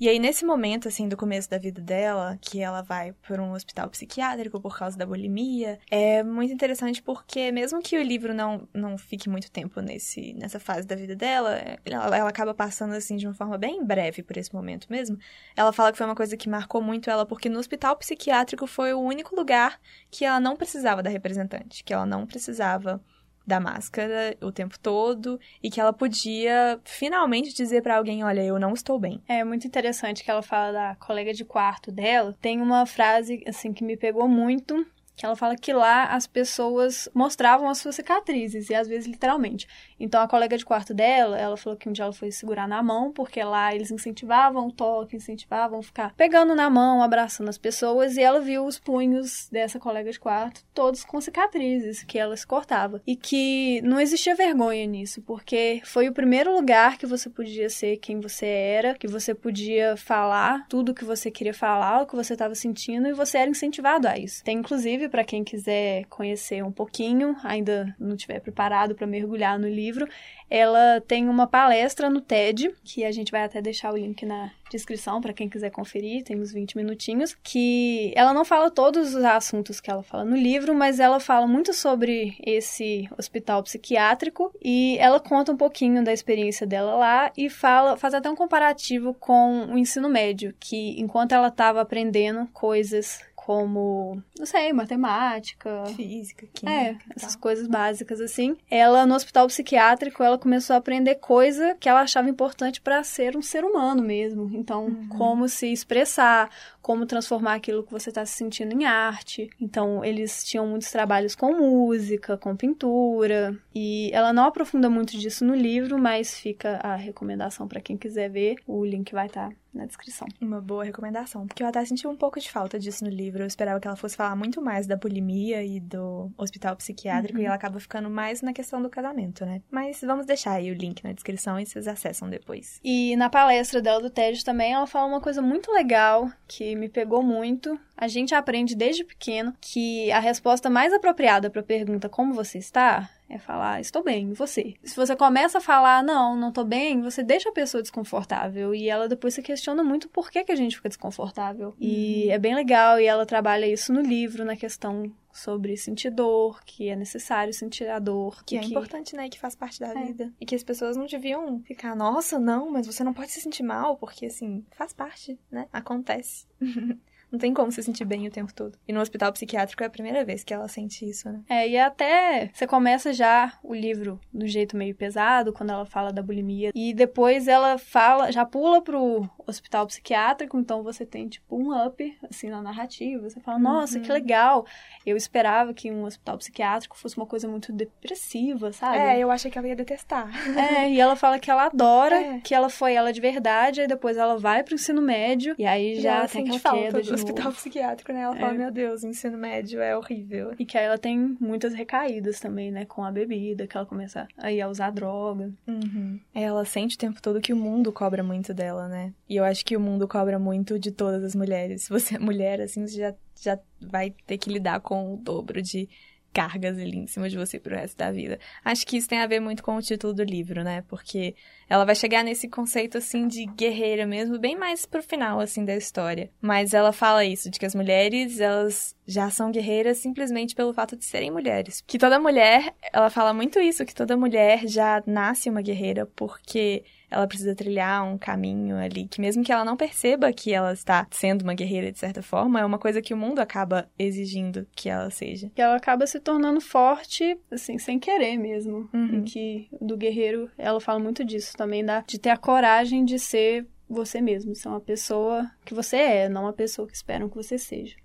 E 0.00 0.08
aí, 0.08 0.20
nesse 0.20 0.44
momento, 0.44 0.86
assim, 0.86 1.08
do 1.08 1.16
começo 1.16 1.50
da 1.50 1.58
vida 1.58 1.82
dela, 1.82 2.38
que 2.40 2.60
ela 2.60 2.82
vai 2.82 3.12
para 3.14 3.42
um 3.42 3.52
hospital 3.52 3.90
psiquiátrico 3.90 4.60
por 4.60 4.78
causa 4.78 4.96
da 4.96 5.04
bulimia, 5.04 5.80
é 5.90 6.22
muito 6.22 6.52
interessante 6.52 7.02
porque, 7.02 7.50
mesmo 7.50 7.82
que 7.82 7.98
o 7.98 8.02
livro 8.02 8.32
não, 8.32 8.68
não 8.72 8.96
fique 8.96 9.28
muito 9.28 9.50
tempo 9.50 9.80
nesse, 9.80 10.34
nessa 10.34 10.60
fase 10.60 10.86
da 10.86 10.94
vida 10.94 11.16
dela, 11.16 11.58
ela, 11.84 12.16
ela 12.16 12.28
acaba 12.28 12.54
passando, 12.54 12.94
assim, 12.94 13.16
de 13.16 13.26
uma 13.26 13.34
forma 13.34 13.58
bem 13.58 13.84
breve 13.84 14.22
por 14.22 14.36
esse 14.36 14.54
momento 14.54 14.86
mesmo. 14.88 15.18
Ela 15.56 15.72
fala 15.72 15.90
que 15.90 15.98
foi 15.98 16.06
uma 16.06 16.14
coisa 16.14 16.36
que 16.36 16.48
marcou 16.48 16.80
muito 16.80 17.10
ela, 17.10 17.26
porque 17.26 17.48
no 17.48 17.58
hospital 17.58 17.96
psiquiátrico 17.96 18.68
foi 18.68 18.92
o 18.92 19.00
único 19.00 19.34
lugar 19.34 19.80
que 20.12 20.24
ela 20.24 20.38
não 20.38 20.54
precisava 20.54 21.02
da 21.02 21.10
representante, 21.10 21.82
que 21.82 21.92
ela 21.92 22.06
não 22.06 22.24
precisava 22.24 23.02
da 23.48 23.58
máscara 23.58 24.36
o 24.42 24.52
tempo 24.52 24.78
todo 24.78 25.40
e 25.62 25.70
que 25.70 25.80
ela 25.80 25.92
podia 25.92 26.78
finalmente 26.84 27.54
dizer 27.54 27.82
para 27.82 27.96
alguém, 27.96 28.22
olha, 28.22 28.44
eu 28.44 28.58
não 28.58 28.74
estou 28.74 28.98
bem. 28.98 29.20
É 29.26 29.42
muito 29.42 29.66
interessante 29.66 30.22
que 30.22 30.30
ela 30.30 30.42
fala 30.42 30.72
da 30.72 30.96
colega 30.96 31.32
de 31.32 31.44
quarto 31.44 31.90
dela. 31.90 32.36
Tem 32.40 32.60
uma 32.60 32.84
frase 32.84 33.42
assim 33.46 33.72
que 33.72 33.82
me 33.82 33.96
pegou 33.96 34.28
muito, 34.28 34.86
que 35.18 35.26
ela 35.26 35.34
fala 35.34 35.56
que 35.56 35.72
lá 35.72 36.04
as 36.04 36.28
pessoas 36.28 37.08
mostravam 37.12 37.68
as 37.68 37.78
suas 37.78 37.96
cicatrizes, 37.96 38.70
e 38.70 38.74
às 38.74 38.86
vezes 38.86 39.08
literalmente. 39.08 39.66
Então 39.98 40.22
a 40.22 40.28
colega 40.28 40.56
de 40.56 40.64
quarto 40.64 40.94
dela, 40.94 41.36
ela 41.36 41.56
falou 41.56 41.76
que 41.76 41.88
um 41.88 41.92
dia 41.92 42.04
ela 42.04 42.12
foi 42.12 42.30
segurar 42.30 42.68
na 42.68 42.80
mão, 42.84 43.12
porque 43.12 43.42
lá 43.42 43.74
eles 43.74 43.90
incentivavam 43.90 44.68
o 44.68 44.72
toque, 44.72 45.16
incentivavam 45.16 45.82
ficar 45.82 46.14
pegando 46.14 46.54
na 46.54 46.70
mão, 46.70 47.02
abraçando 47.02 47.48
as 47.48 47.58
pessoas, 47.58 48.16
e 48.16 48.22
ela 48.22 48.40
viu 48.40 48.64
os 48.64 48.78
punhos 48.78 49.48
dessa 49.50 49.80
colega 49.80 50.12
de 50.12 50.20
quarto, 50.20 50.64
todos 50.72 51.02
com 51.02 51.20
cicatrizes, 51.20 52.04
que 52.04 52.16
ela 52.16 52.36
se 52.36 52.46
cortava. 52.46 53.02
E 53.04 53.16
que 53.16 53.82
não 53.82 54.00
existia 54.00 54.36
vergonha 54.36 54.86
nisso, 54.86 55.20
porque 55.22 55.82
foi 55.84 56.08
o 56.08 56.14
primeiro 56.14 56.54
lugar 56.54 56.96
que 56.96 57.06
você 57.06 57.28
podia 57.28 57.68
ser 57.68 57.96
quem 57.96 58.20
você 58.20 58.46
era, 58.46 58.94
que 58.94 59.08
você 59.08 59.34
podia 59.34 59.96
falar 59.96 60.64
tudo 60.68 60.92
o 60.92 60.94
que 60.94 61.04
você 61.04 61.28
queria 61.28 61.54
falar, 61.54 62.02
o 62.02 62.06
que 62.06 62.14
você 62.14 62.34
estava 62.34 62.54
sentindo, 62.54 63.08
e 63.08 63.12
você 63.12 63.38
era 63.38 63.50
incentivado 63.50 64.06
a 64.06 64.16
isso. 64.16 64.44
Tem 64.44 64.58
inclusive 64.58 65.07
para 65.08 65.24
quem 65.24 65.42
quiser 65.42 66.04
conhecer 66.06 66.64
um 66.64 66.72
pouquinho, 66.72 67.36
ainda 67.42 67.94
não 67.98 68.14
estiver 68.14 68.40
preparado 68.40 68.94
para 68.94 69.06
mergulhar 69.06 69.58
no 69.58 69.68
livro, 69.68 70.08
ela 70.50 71.00
tem 71.06 71.28
uma 71.28 71.46
palestra 71.46 72.08
no 72.08 72.20
TED, 72.20 72.74
que 72.82 73.04
a 73.04 73.12
gente 73.12 73.30
vai 73.30 73.44
até 73.44 73.60
deixar 73.60 73.92
o 73.92 73.96
link 73.96 74.24
na 74.24 74.50
descrição 74.70 75.20
para 75.20 75.32
quem 75.32 75.48
quiser 75.48 75.70
conferir, 75.70 76.24
tem 76.24 76.40
uns 76.40 76.52
20 76.52 76.76
minutinhos, 76.76 77.36
que 77.42 78.12
ela 78.14 78.32
não 78.32 78.44
fala 78.44 78.70
todos 78.70 79.14
os 79.14 79.24
assuntos 79.24 79.80
que 79.80 79.90
ela 79.90 80.02
fala 80.02 80.24
no 80.24 80.36
livro, 80.36 80.74
mas 80.74 81.00
ela 81.00 81.20
fala 81.20 81.46
muito 81.46 81.72
sobre 81.72 82.36
esse 82.44 83.08
hospital 83.18 83.62
psiquiátrico 83.62 84.52
e 84.62 84.96
ela 84.98 85.20
conta 85.20 85.52
um 85.52 85.56
pouquinho 85.56 86.02
da 86.04 86.12
experiência 86.12 86.66
dela 86.66 86.94
lá 86.96 87.32
e 87.36 87.48
fala, 87.48 87.96
faz 87.96 88.14
até 88.14 88.30
um 88.30 88.36
comparativo 88.36 89.14
com 89.14 89.66
o 89.66 89.78
ensino 89.78 90.08
médio, 90.08 90.54
que 90.58 91.00
enquanto 91.00 91.32
ela 91.32 91.48
estava 91.48 91.80
aprendendo 91.80 92.46
coisas 92.52 93.27
como, 93.48 94.22
não 94.38 94.44
sei, 94.44 94.74
matemática, 94.74 95.86
física, 95.96 96.44
é, 96.44 96.48
química. 96.88 97.04
e 97.08 97.12
essas 97.16 97.34
coisas 97.34 97.66
básicas 97.66 98.20
assim. 98.20 98.54
Ela 98.70 99.06
no 99.06 99.14
hospital 99.14 99.46
psiquiátrico, 99.46 100.22
ela 100.22 100.36
começou 100.36 100.74
a 100.74 100.78
aprender 100.78 101.14
coisa 101.14 101.74
que 101.80 101.88
ela 101.88 102.02
achava 102.02 102.28
importante 102.28 102.78
para 102.78 103.02
ser 103.02 103.38
um 103.38 103.40
ser 103.42 103.64
humano 103.64 104.02
mesmo. 104.02 104.50
Então, 104.52 104.84
Uhum. 104.84 105.08
como 105.16 105.48
se 105.48 105.72
expressar, 105.72 106.50
como 106.82 107.06
transformar 107.06 107.54
aquilo 107.54 107.82
que 107.82 107.90
você 107.90 108.10
está 108.10 108.24
se 108.26 108.34
sentindo 108.34 108.74
em 108.78 108.84
arte. 108.84 109.48
Então, 109.58 110.04
eles 110.04 110.44
tinham 110.44 110.66
muitos 110.66 110.90
trabalhos 110.90 111.34
com 111.34 111.54
música, 111.54 112.36
com 112.36 112.54
pintura, 112.54 113.56
e 113.74 114.10
ela 114.12 114.30
não 114.30 114.44
aprofunda 114.44 114.90
muito 114.90 115.16
disso 115.16 115.42
no 115.42 115.54
livro, 115.54 115.98
mas 115.98 116.38
fica 116.38 116.80
a 116.82 116.96
recomendação 116.96 117.66
para 117.66 117.80
quem 117.80 117.96
quiser 117.96 118.28
ver. 118.28 118.56
O 118.66 118.84
link 118.84 119.10
vai 119.12 119.26
estar 119.26 119.50
na 119.72 119.84
descrição. 119.86 120.26
Uma 120.40 120.60
boa 120.60 120.84
recomendação, 120.84 121.46
porque 121.46 121.62
eu 121.62 121.66
até 121.66 121.84
senti 121.84 122.06
um 122.06 122.16
pouco 122.16 122.40
de 122.40 122.50
falta 122.50 122.78
disso 122.78 123.04
no 123.04 123.10
livro. 123.10 123.42
Eu 123.42 123.46
esperava 123.46 123.78
que 123.78 123.86
ela 123.86 123.96
fosse 123.96 124.16
falar 124.16 124.34
muito 124.34 124.60
mais 124.62 124.86
da 124.86 124.96
bulimia 124.96 125.62
e 125.64 125.78
do 125.80 126.30
hospital 126.36 126.74
psiquiátrico, 126.76 127.38
Uhum. 127.38 127.42
e 127.44 127.46
ela 127.46 127.54
acaba 127.54 127.78
ficando 127.78 128.08
mais 128.10 128.42
na 128.42 128.52
questão 128.52 128.80
do 128.82 128.88
casamento, 128.88 129.44
né? 129.44 129.60
Mas 129.70 130.00
vamos 130.00 130.26
deixar 130.26 130.52
aí 130.52 130.70
o 130.70 130.74
link 130.74 131.02
na 131.04 131.12
descrição 131.12 131.58
e 131.60 131.66
vocês 131.66 131.86
acessam 131.86 132.28
depois. 132.30 132.80
E 132.82 133.14
na 133.16 133.28
palestra 133.28 133.80
dela 133.82 134.00
do 134.00 134.10
TED 134.10 134.44
também, 134.44 134.72
ela 134.72 134.86
fala 134.86 135.06
uma 135.06 135.20
coisa 135.20 135.42
muito 135.42 135.70
legal 135.72 136.30
que 136.46 136.74
me 136.74 136.88
pegou 136.88 137.22
muito. 137.22 137.78
A 137.96 138.08
gente 138.08 138.34
aprende 138.34 138.74
desde 138.74 139.04
pequeno 139.04 139.54
que 139.60 140.10
a 140.12 140.18
resposta 140.20 140.70
mais 140.70 140.92
apropriada 140.92 141.50
para 141.50 141.60
a 141.60 141.64
pergunta 141.64 142.08
como 142.08 142.32
você 142.32 142.58
está 142.58 143.08
é 143.28 143.38
falar 143.38 143.80
estou 143.80 144.02
bem, 144.02 144.30
e 144.30 144.34
você? 144.34 144.74
Se 144.82 144.96
você 144.96 145.14
começa 145.14 145.58
a 145.58 145.60
falar 145.60 146.02
não, 146.02 146.36
não 146.36 146.50
tô 146.52 146.64
bem, 146.64 147.00
você 147.02 147.22
deixa 147.22 147.48
a 147.50 147.52
pessoa 147.52 147.82
desconfortável 147.82 148.74
e 148.74 148.88
ela 148.88 149.08
depois 149.08 149.34
se 149.34 149.42
questiona 149.42 149.84
muito 149.84 150.08
por 150.08 150.30
que, 150.30 150.44
que 150.44 150.52
a 150.52 150.56
gente 150.56 150.76
fica 150.76 150.88
desconfortável. 150.88 151.74
E 151.78 152.30
é 152.30 152.38
bem 152.38 152.54
legal 152.54 152.98
e 153.00 153.04
ela 153.06 153.26
trabalha 153.26 153.66
isso 153.66 153.92
no 153.92 154.00
livro, 154.00 154.44
na 154.44 154.56
questão 154.56 155.12
sobre 155.32 155.76
sentir 155.76 156.10
dor, 156.10 156.64
que 156.64 156.88
é 156.88 156.96
necessário 156.96 157.52
sentir 157.54 157.88
a 157.88 157.98
dor. 157.98 158.42
Que 158.44 158.56
e 158.56 158.58
é 158.58 158.64
importante, 158.64 159.14
né? 159.14 159.28
Que 159.28 159.38
faz 159.38 159.54
parte 159.54 159.78
da 159.78 159.88
É. 159.88 160.04
vida. 160.06 160.32
E 160.40 160.44
que 160.46 160.54
as 160.54 160.64
pessoas 160.64 160.96
não 160.96 161.06
deviam 161.06 161.60
ficar, 161.60 161.94
nossa, 161.94 162.38
não, 162.38 162.70
mas 162.70 162.86
você 162.86 163.04
não 163.04 163.12
pode 163.14 163.30
se 163.30 163.40
sentir 163.40 163.62
mal, 163.62 163.96
porque 163.96 164.26
assim, 164.26 164.64
faz 164.72 164.92
parte, 164.92 165.38
né? 165.50 165.66
Acontece. 165.72 166.46
não 167.30 167.38
tem 167.38 167.52
como 167.52 167.70
se 167.70 167.82
sentir 167.82 168.04
bem 168.04 168.26
o 168.26 168.30
tempo 168.30 168.52
todo. 168.54 168.78
E 168.86 168.92
no 168.92 169.00
hospital 169.00 169.32
psiquiátrico 169.32 169.82
é 169.82 169.86
a 169.86 169.90
primeira 169.90 170.24
vez 170.24 170.42
que 170.44 170.54
ela 170.54 170.68
sente 170.68 171.08
isso, 171.08 171.30
né? 171.30 171.40
É, 171.48 171.68
e 171.68 171.76
até 171.78 172.50
você 172.52 172.66
começa 172.66 173.12
já 173.12 173.52
o 173.62 173.74
livro 173.74 174.20
do 174.32 174.46
jeito 174.46 174.76
meio 174.76 174.94
pesado, 174.94 175.52
quando 175.52 175.70
ela 175.70 175.84
fala 175.84 176.12
da 176.12 176.22
bulimia, 176.22 176.70
e 176.74 176.94
depois 176.94 177.48
ela 177.48 177.78
fala, 177.78 178.30
já 178.32 178.44
pula 178.44 178.80
pro 178.82 179.28
hospital 179.46 179.86
psiquiátrico, 179.86 180.58
então 180.58 180.82
você 180.82 181.04
tem 181.06 181.28
tipo 181.28 181.56
um 181.56 181.86
up, 181.86 182.18
assim, 182.28 182.48
na 182.48 182.60
narrativa. 182.62 183.28
Você 183.28 183.40
fala, 183.40 183.58
nossa, 183.58 183.98
que 184.00 184.08
Uhum. 184.08 184.14
legal. 184.14 184.66
Eu 185.06 185.16
esperava 185.16 185.72
que 185.74 185.90
um 185.90 186.04
hospital 186.04 186.38
psiquiátrico 186.38 186.96
fosse 186.96 187.16
uma 187.16 187.26
coisa 187.26 187.48
muito 187.48 187.72
depressiva, 187.72 188.72
sabe? 188.72 188.98
É, 188.98 189.18
eu 189.18 189.30
achei 189.30 189.50
que 189.50 189.58
ela 189.58 189.68
ia 189.68 189.76
detestar. 189.76 190.28
É, 190.56 190.90
e 190.90 191.00
ela 191.00 191.16
fala 191.16 191.38
que 191.38 191.50
ela 191.50 191.66
adora, 191.66 192.16
É. 192.18 192.40
que 192.40 192.54
ela 192.54 192.68
foi 192.68 192.94
ela 192.94 193.12
de 193.12 193.20
verdade, 193.20 193.80
aí 193.80 193.86
depois 193.86 194.16
ela 194.16 194.38
vai 194.38 194.62
pro 194.62 194.74
ensino 194.74 195.00
médio, 195.02 195.54
e 195.58 195.64
aí 195.66 196.00
já 196.00 196.16
ela 196.16 196.28
tem 196.28 196.42
aquela 196.48 196.76
queda 196.76 197.02
de. 197.02 197.17
Hospital 197.18 197.52
psiquiátrico, 197.52 198.12
né? 198.12 198.20
Ela 198.22 198.36
É. 198.36 198.40
fala, 198.40 198.54
meu 198.54 198.70
Deus, 198.70 199.02
o 199.02 199.06
ensino 199.06 199.36
médio 199.38 199.80
é 199.80 199.96
horrível. 199.96 200.52
E 200.58 200.64
que 200.64 200.76
aí 200.78 200.84
ela 200.84 200.98
tem 200.98 201.36
muitas 201.40 201.74
recaídas 201.74 202.40
também, 202.40 202.70
né? 202.70 202.84
Com 202.84 203.04
a 203.04 203.10
bebida, 203.10 203.66
que 203.66 203.76
ela 203.76 203.86
começa 203.86 204.26
aí 204.36 204.60
a 204.60 204.68
usar 204.68 204.90
droga. 204.90 205.50
Uhum. 205.66 206.18
Ela 206.34 206.64
sente 206.64 206.96
o 206.96 206.98
tempo 206.98 207.20
todo 207.22 207.40
que 207.40 207.52
o 207.52 207.56
mundo 207.56 207.92
cobra 207.92 208.22
muito 208.22 208.52
dela, 208.54 208.88
né? 208.88 209.12
E 209.28 209.36
eu 209.36 209.44
acho 209.44 209.64
que 209.64 209.76
o 209.76 209.80
mundo 209.80 210.06
cobra 210.08 210.38
muito 210.38 210.78
de 210.78 210.90
todas 210.90 211.22
as 211.24 211.34
mulheres. 211.34 211.82
Se 211.82 211.90
você 211.90 212.16
é 212.16 212.18
mulher, 212.18 212.60
assim, 212.60 212.86
você 212.86 212.96
já, 212.98 213.14
já 213.40 213.58
vai 213.80 214.14
ter 214.26 214.38
que 214.38 214.50
lidar 214.50 214.80
com 214.80 215.14
o 215.14 215.16
dobro 215.16 215.60
de 215.62 215.88
cargas 216.38 216.78
ali 216.78 216.98
em 216.98 217.06
cima 217.08 217.28
de 217.28 217.36
você 217.36 217.58
pro 217.58 217.74
resto 217.74 217.96
da 217.96 218.12
vida. 218.12 218.38
Acho 218.64 218.86
que 218.86 218.96
isso 218.96 219.08
tem 219.08 219.18
a 219.18 219.26
ver 219.26 219.40
muito 219.40 219.60
com 219.60 219.74
o 219.74 219.82
título 219.82 220.14
do 220.14 220.22
livro, 220.22 220.62
né? 220.62 220.84
Porque 220.86 221.34
ela 221.68 221.84
vai 221.84 221.96
chegar 221.96 222.22
nesse 222.22 222.48
conceito, 222.48 222.96
assim, 222.96 223.26
de 223.26 223.44
guerreira 223.44 224.06
mesmo, 224.06 224.38
bem 224.38 224.56
mais 224.56 224.86
pro 224.86 225.02
final, 225.02 225.40
assim, 225.40 225.64
da 225.64 225.74
história. 225.74 226.30
Mas 226.40 226.74
ela 226.74 226.92
fala 226.92 227.24
isso, 227.24 227.50
de 227.50 227.58
que 227.58 227.66
as 227.66 227.74
mulheres, 227.74 228.38
elas 228.38 228.94
já 229.04 229.28
são 229.30 229.50
guerreiras 229.50 229.98
simplesmente 229.98 230.54
pelo 230.54 230.72
fato 230.72 230.96
de 230.96 231.04
serem 231.04 231.32
mulheres. 231.32 231.82
Que 231.84 231.98
toda 231.98 232.20
mulher, 232.20 232.72
ela 232.92 233.10
fala 233.10 233.34
muito 233.34 233.58
isso, 233.58 233.84
que 233.84 233.94
toda 233.94 234.16
mulher 234.16 234.68
já 234.68 235.02
nasce 235.04 235.50
uma 235.50 235.60
guerreira 235.60 236.06
porque 236.14 236.84
ela 237.10 237.26
precisa 237.26 237.54
trilhar 237.54 238.04
um 238.04 238.18
caminho 238.18 238.76
ali, 238.76 239.06
que 239.08 239.20
mesmo 239.20 239.42
que 239.42 239.52
ela 239.52 239.64
não 239.64 239.76
perceba 239.76 240.32
que 240.32 240.52
ela 240.52 240.72
está 240.72 241.06
sendo 241.10 241.42
uma 241.42 241.54
guerreira 241.54 241.90
de 241.90 241.98
certa 241.98 242.22
forma, 242.22 242.60
é 242.60 242.64
uma 242.64 242.78
coisa 242.78 243.02
que 243.02 243.14
o 243.14 243.16
mundo 243.16 243.38
acaba 243.38 243.88
exigindo 243.98 244.66
que 244.74 244.88
ela 244.88 245.10
seja. 245.10 245.50
Que 245.54 245.62
ela 245.62 245.76
acaba 245.76 246.06
se 246.06 246.20
tornando 246.20 246.60
forte, 246.60 247.38
assim, 247.50 247.78
sem 247.78 247.98
querer 247.98 248.36
mesmo. 248.36 248.88
Uhum. 248.92 249.20
E 249.20 249.22
que 249.22 249.68
do 249.80 249.96
guerreiro, 249.96 250.50
ela 250.56 250.80
fala 250.80 250.98
muito 250.98 251.24
disso 251.24 251.56
também, 251.56 251.84
da, 251.84 252.00
de 252.06 252.18
ter 252.18 252.30
a 252.30 252.36
coragem 252.36 253.04
de 253.04 253.18
ser 253.18 253.66
você 253.88 254.20
mesmo, 254.20 254.54
ser 254.54 254.68
uma 254.68 254.80
pessoa 254.80 255.50
que 255.64 255.72
você 255.72 255.96
é, 255.96 256.28
não 256.28 256.42
uma 256.42 256.52
pessoa 256.52 256.86
que 256.86 256.94
esperam 256.94 257.28
que 257.28 257.36
você 257.36 257.56
seja. 257.56 257.96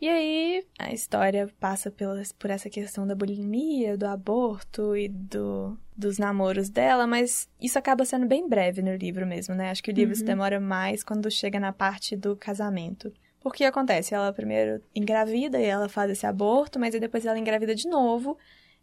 E 0.00 0.08
aí, 0.08 0.64
a 0.78 0.92
história 0.92 1.48
passa 1.60 1.90
pela, 1.90 2.20
por 2.38 2.50
essa 2.50 2.70
questão 2.70 3.06
da 3.06 3.14
bulimia, 3.14 3.98
do 3.98 4.06
aborto 4.06 4.96
e 4.96 5.08
do, 5.08 5.76
dos 6.00 6.18
namoros 6.18 6.68
dela, 6.68 7.06
mas 7.06 7.48
isso 7.60 7.78
acaba 7.78 8.04
sendo 8.04 8.26
bem 8.26 8.48
breve 8.48 8.82
no 8.82 8.94
livro 8.96 9.26
mesmo, 9.26 9.54
né? 9.54 9.70
Acho 9.70 9.82
que 9.82 9.90
o 9.90 9.94
livro 9.94 10.14
se 10.14 10.22
Uhum. 10.22 10.26
demora 10.26 10.58
mais 10.58 11.04
quando 11.04 11.30
chega 11.30 11.60
na 11.60 11.72
parte 11.72 12.16
do 12.16 12.34
casamento. 12.34 13.12
Porque 13.40 13.64
acontece, 13.64 14.14
ela 14.14 14.32
primeiro 14.32 14.82
engravida 14.94 15.58
e 15.60 15.64
ela 15.64 15.88
faz 15.88 16.10
esse 16.10 16.26
aborto, 16.26 16.78
mas 16.78 16.94
aí 16.94 17.00
depois 17.00 17.24
ela 17.24 17.38
engravida 17.38 17.74
de 17.74 17.88
novo 17.88 18.36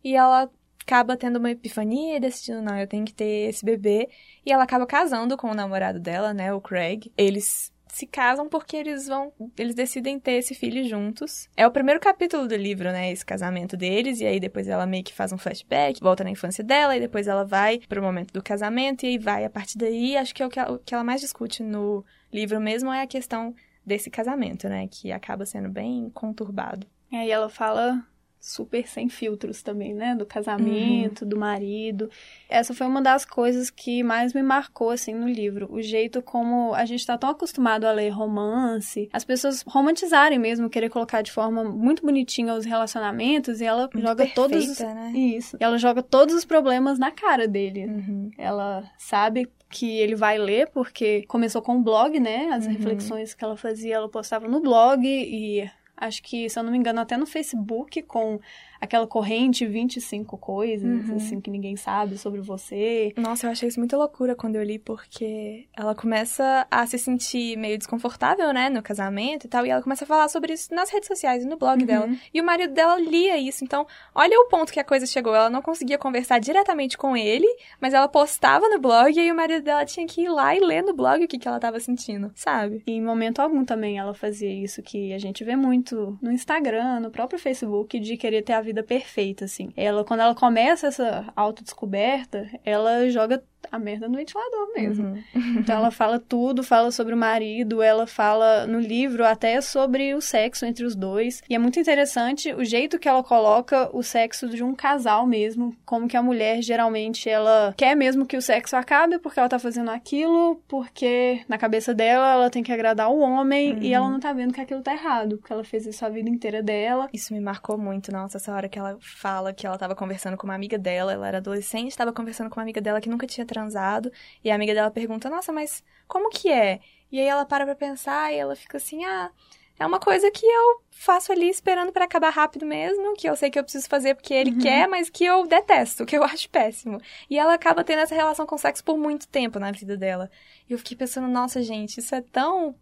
e 0.04 0.16
ela 0.16 0.50
acaba 0.82 1.18
tendo 1.18 1.38
uma 1.38 1.52
epifania 1.52 2.16
e 2.16 2.20
decidindo, 2.20 2.62
não, 2.62 2.78
eu 2.80 2.88
tenho 2.88 3.04
que 3.06 3.14
ter 3.14 3.50
esse 3.50 3.64
bebê. 3.66 4.08
E 4.46 4.52
ela 4.52 4.64
acaba 4.64 4.86
casando 4.88 5.36
com 5.36 5.52
o 5.52 5.54
namorado 5.54 6.00
dela, 6.00 6.34
né, 6.34 6.54
o 6.54 6.62
Craig. 6.62 7.12
Eles 7.18 7.72
se 7.90 8.06
casam 8.06 8.48
porque 8.48 8.76
eles 8.76 9.08
vão, 9.08 9.32
eles 9.58 9.76
decidem 9.76 10.20
ter 10.20 10.34
esse 10.34 10.54
filho 10.54 10.88
juntos. 10.88 11.50
É 11.56 11.66
o 11.66 11.72
primeiro 11.72 12.00
capítulo 12.00 12.48
do 12.48 12.56
livro, 12.56 12.92
né, 12.92 13.12
esse 13.12 13.26
casamento 13.26 13.76
deles, 13.76 14.20
e 14.22 14.26
aí 14.26 14.40
depois 14.40 14.68
ela 14.68 14.86
meio 14.86 15.04
que 15.04 15.14
faz 15.14 15.32
um 15.32 15.38
flashback, 15.38 16.00
volta 16.00 16.24
na 16.24 16.30
infância 16.30 16.64
dela, 16.64 16.96
e 16.96 17.00
depois 17.00 17.28
ela 17.28 17.44
vai 17.44 17.80
pro 17.88 18.02
momento 18.02 18.34
do 18.34 18.44
casamento, 18.44 19.04
e 19.04 19.10
aí 19.10 19.18
vai 19.18 19.46
a 19.46 19.50
partir 19.50 19.78
daí, 19.78 20.18
acho 20.18 20.34
que 20.34 20.44
é 20.44 20.46
o 20.46 20.50
que 20.50 20.60
ela, 20.60 20.74
o 20.74 20.80
que 20.80 20.94
ela 20.94 21.04
mais 21.04 21.22
discute 21.22 21.64
no 21.64 22.04
livro 22.32 22.60
mesmo 22.60 22.92
é 22.92 23.02
a 23.02 23.08
questão 23.08 23.56
desse 23.86 24.10
casamento, 24.10 24.68
né, 24.68 24.88
que 24.88 25.12
acaba 25.12 25.46
sendo 25.46 25.70
bem 25.70 26.10
conturbado. 26.14 26.86
E 27.12 27.16
aí 27.16 27.32
ela 27.32 27.50
fala 27.50 28.04
super 28.48 28.88
sem 28.88 29.10
filtros 29.10 29.62
também, 29.62 29.94
né? 29.94 30.16
Do 30.16 30.26
casamento, 30.26 31.26
do 31.26 31.38
marido. 31.38 32.10
Essa 32.50 32.74
foi 32.74 32.88
uma 32.88 33.02
das 33.02 33.26
coisas 33.26 33.70
que 33.70 34.02
mais 34.04 34.34
me 34.34 34.42
marcou, 34.42 34.90
assim, 34.90 35.14
no 35.14 35.28
livro. 35.28 35.68
O 35.72 35.82
jeito 35.82 36.22
como 36.22 36.74
a 36.74 36.86
gente 36.86 37.06
tá 37.06 37.18
tão 37.18 37.30
acostumado 37.30 37.86
a 37.86 37.92
ler 37.92 38.10
romance, 38.10 39.10
as 39.12 39.26
pessoas 39.26 39.64
romantizarem 39.68 40.40
mesmo, 40.40 40.70
querer 40.70 40.90
colocar 40.90 41.22
de 41.22 41.32
forma 41.32 41.64
muito 41.64 42.04
bonitinha 42.06 42.54
os 42.54 42.66
relacionamentos, 42.66 43.60
e 43.62 43.66
ela 43.66 43.90
Muito 43.94 44.02
joga 44.08 44.26
todos 44.34 44.58
os... 44.58 44.78
perfeita, 44.78 44.94
né? 44.94 45.12
Isso. 45.12 45.58
E 45.60 45.64
ela 45.64 45.78
joga 45.78 46.02
todos 46.02 46.34
os 46.34 46.46
problemas 46.46 46.98
na 46.98 47.12
cara 47.12 47.48
dele. 47.48 47.86
Uhum. 47.86 48.32
Ela 48.38 48.84
sabe 48.98 49.50
que 49.70 50.00
ele 50.00 50.16
vai 50.16 50.38
ler 50.38 50.70
porque 50.70 51.24
começou 51.28 51.62
com 51.62 51.78
o 51.78 51.82
blog, 51.82 52.18
né? 52.22 52.50
As 52.54 52.66
Uhum. 52.66 52.72
reflexões 52.72 53.34
que 53.34 53.44
ela 53.44 53.58
fazia, 53.58 53.96
ela 53.96 54.08
postava 54.10 54.48
no 54.48 54.62
blog 54.62 55.06
e 55.06 55.70
acho 55.98 56.22
que, 56.24 56.50
se 56.50 56.58
eu 56.58 56.64
não 56.64 56.72
me 56.72 56.78
engano, 56.78 57.00
até 57.02 57.18
no 57.18 57.26
Facebook 57.26 58.02
com 58.04 58.40
aquela 58.80 59.08
corrente 59.08 59.66
25 59.66 60.38
coisas, 60.38 61.10
Uhum. 61.10 61.16
assim, 61.16 61.42
que 61.42 61.50
ninguém 61.50 61.76
sabe 61.76 62.18
sobre 62.18 62.42
você. 62.42 63.14
Nossa, 63.18 63.48
eu 63.48 63.52
achei 63.52 63.68
isso 63.70 63.80
muita 63.80 63.98
loucura 63.98 64.36
quando 64.36 64.56
eu 64.56 64.64
li, 64.64 64.80
porque 64.80 65.68
ela 65.76 65.94
começa 65.96 66.68
a 66.70 66.86
se 66.86 66.98
sentir 66.98 67.58
meio 67.58 67.78
desconfortável, 67.78 68.52
né, 68.54 68.70
no 68.70 68.82
casamento 68.82 69.46
e 69.46 69.50
tal, 69.50 69.66
e 69.66 69.70
ela 69.70 69.82
começa 69.82 70.04
a 70.04 70.08
falar 70.08 70.28
sobre 70.30 70.54
isso 70.54 70.74
nas 70.74 70.90
redes 70.90 71.08
sociais 71.08 71.44
e 71.44 71.48
no 71.48 71.58
blog 71.58 71.80
Uhum. 71.82 71.86
dela. 71.86 72.10
E 72.34 72.42
o 72.42 72.44
marido 72.44 72.74
dela 72.74 73.00
lia 73.00 73.38
isso, 73.38 73.64
então, 73.64 73.86
olha 74.14 74.38
o 74.40 74.46
ponto 74.50 74.72
que 74.72 74.80
a 74.80 74.84
coisa 74.84 75.06
chegou. 75.06 75.34
Ela 75.36 75.50
não 75.50 75.62
conseguia 75.62 75.98
conversar 75.98 76.40
diretamente 76.40 76.98
com 76.98 77.16
ele, 77.16 77.48
mas 77.82 77.94
ela 77.94 78.08
postava 78.08 78.68
no 78.70 78.80
blog 78.80 79.16
e 79.16 79.20
aí 79.20 79.32
o 79.32 79.36
marido 79.36 79.64
dela 79.64 79.86
tinha 79.86 80.06
que 80.08 80.22
ir 80.22 80.30
lá 80.30 80.56
e 80.56 80.60
ler 80.60 80.84
no 80.84 80.94
blog 80.94 81.24
o 81.24 81.28
que, 81.28 81.38
que 81.38 81.48
ela 81.48 81.60
tava 81.60 81.80
sentindo, 81.80 82.32
sabe? 82.36 82.82
E 82.86 82.92
em 82.92 83.02
momento 83.02 83.40
algum 83.40 83.64
também 83.66 83.98
ela 83.98 84.14
fazia 84.14 84.52
isso 84.52 84.82
que 84.82 85.14
a 85.14 85.18
gente 85.20 85.44
vê 85.44 85.56
muito 85.56 86.18
no 86.22 86.32
Instagram, 86.32 87.00
no 87.00 87.12
próprio 87.12 87.40
Facebook, 87.40 88.00
de 88.00 88.18
querer 88.18 88.42
ter 88.44 88.54
a 88.54 88.62
vida 88.68 88.84
perfeita, 88.84 89.46
assim. 89.46 89.72
Ela, 89.76 90.04
quando 90.04 90.20
ela 90.20 90.36
começa 90.36 90.88
essa 90.88 91.32
autodescoberta, 91.36 92.48
ela 92.64 93.10
joga 93.10 93.44
a 93.72 93.80
merda 93.80 94.08
no 94.08 94.18
ventilador 94.18 94.74
mesmo. 94.76 95.08
Uhum. 95.08 95.60
então 95.60 95.78
ela 95.78 95.92
fala 95.92 96.20
tudo, 96.20 96.64
fala 96.64 96.92
sobre 96.92 97.14
o 97.14 97.18
marido, 97.18 97.82
ela 97.82 98.08
fala 98.08 98.66
no 98.66 98.80
livro 98.80 99.26
até 99.26 99.60
sobre 99.62 100.14
o 100.14 100.22
sexo 100.22 100.66
entre 100.66 100.86
os 100.86 100.96
dois. 100.96 101.42
E 101.50 101.56
é 101.56 101.60
muito 101.60 101.80
interessante 101.80 102.54
o 102.54 102.64
jeito 102.64 103.00
que 103.00 103.08
ela 103.08 103.24
coloca 103.24 103.90
o 103.96 104.04
sexo 104.04 104.50
de 104.50 104.64
um 104.64 104.74
casal 104.74 105.26
mesmo, 105.26 105.76
como 105.86 106.08
que 106.08 106.18
a 106.18 106.22
mulher 106.22 106.62
geralmente 106.62 107.30
ela 107.30 107.74
quer 107.78 107.96
mesmo 107.96 108.26
que 108.26 108.38
o 108.38 108.42
sexo 108.42 108.76
acabe 108.76 109.20
porque 109.20 109.40
ela 109.40 109.50
tá 109.50 109.60
fazendo 109.60 109.90
aquilo, 109.90 110.62
porque 110.68 111.42
na 111.48 111.58
cabeça 111.58 111.94
dela 111.94 112.34
ela 112.34 112.50
tem 112.50 112.64
que 112.64 112.72
agradar 112.72 113.10
o 113.10 113.20
homem 113.20 113.74
uhum. 113.74 113.82
e 113.82 113.94
ela 113.94 114.10
não 114.10 114.20
tá 114.20 114.34
vendo 114.34 114.54
que 114.54 114.62
aquilo 114.62 114.82
tá 114.82 114.94
errado, 114.94 115.38
porque 115.38 115.54
ela 115.54 115.64
fez 115.64 115.86
isso 115.86 116.06
a 116.06 116.10
vida 116.10 116.30
inteira 116.30 116.62
dela. 116.62 117.10
Isso 117.14 117.34
me 117.34 117.40
marcou 117.40 117.78
muito, 117.78 118.12
nossa, 118.12 118.38
essa 118.38 118.54
hora 118.54 118.70
que 118.70 118.78
ela 118.78 118.98
fala 119.02 119.54
que 119.54 119.66
ela 119.66 119.78
tava 119.78 119.96
conversando 119.96 120.38
com 120.38 120.46
uma 120.46 120.56
amiga 120.56 120.78
dela, 120.78 121.14
ela 121.14 121.28
era 121.28 121.38
adolescente, 121.38 121.90
estava 121.90 122.14
conversando 122.14 122.50
com 122.50 122.60
uma 122.60 122.64
amiga 122.64 122.82
dela 122.82 123.02
que 123.02 123.10
nunca 123.10 123.26
tinha 123.26 123.46
transado, 123.48 124.12
e 124.44 124.52
a 124.52 124.56
amiga 124.56 124.74
dela 124.74 124.92
pergunta: 124.92 125.30
"Nossa, 125.30 125.52
mas 125.52 125.84
como 126.08 126.30
que 126.30 126.52
é?" 126.52 126.80
E 127.12 127.20
aí 127.20 127.26
ela 127.26 127.46
para 127.46 127.66
pra 127.66 127.76
pensar 127.76 128.32
e 128.32 128.38
ela 128.38 128.56
fica 128.56 128.78
assim: 128.78 129.04
"Ah, 129.06 129.32
é 129.80 129.86
uma 129.86 130.00
coisa 130.00 130.32
que 130.32 130.46
eu 130.46 130.82
faço 130.90 131.32
ali 131.32 131.48
esperando 131.48 131.92
para 131.92 132.06
acabar 132.06 132.32
rápido 132.32 132.66
mesmo, 132.66 133.14
que 133.14 133.30
eu 133.30 133.36
sei 133.36 133.52
que 133.52 133.60
eu 133.60 133.64
preciso 133.64 133.88
fazer 133.88 134.16
porque 134.16 134.34
ele 134.34 134.52
uhum. 134.52 134.60
quer, 134.60 134.88
mas 134.88 135.10
que 135.10 135.24
eu 135.24 135.46
detesto, 135.46 136.06
que 136.06 136.18
eu 136.18 136.24
acho 136.26 136.50
péssimo. 136.50 137.00
E 137.30 137.38
ela 137.38 137.54
acaba 137.54 137.84
tendo 137.84 138.00
essa 138.00 138.16
relação 138.16 138.46
com 138.46 138.56
o 138.56 138.58
sexo 138.58 138.84
por 138.84 138.98
muito 138.98 139.28
tempo 139.28 139.60
na 139.60 139.72
vida 139.72 139.96
dela. 139.96 140.32
E 140.68 140.74
eu 140.74 140.80
fiquei 140.80 140.98
pensando, 140.98 141.28
nossa, 141.28 141.62
gente, 141.62 142.00
isso 142.00 142.14
é 142.16 142.22
tão 142.22 142.76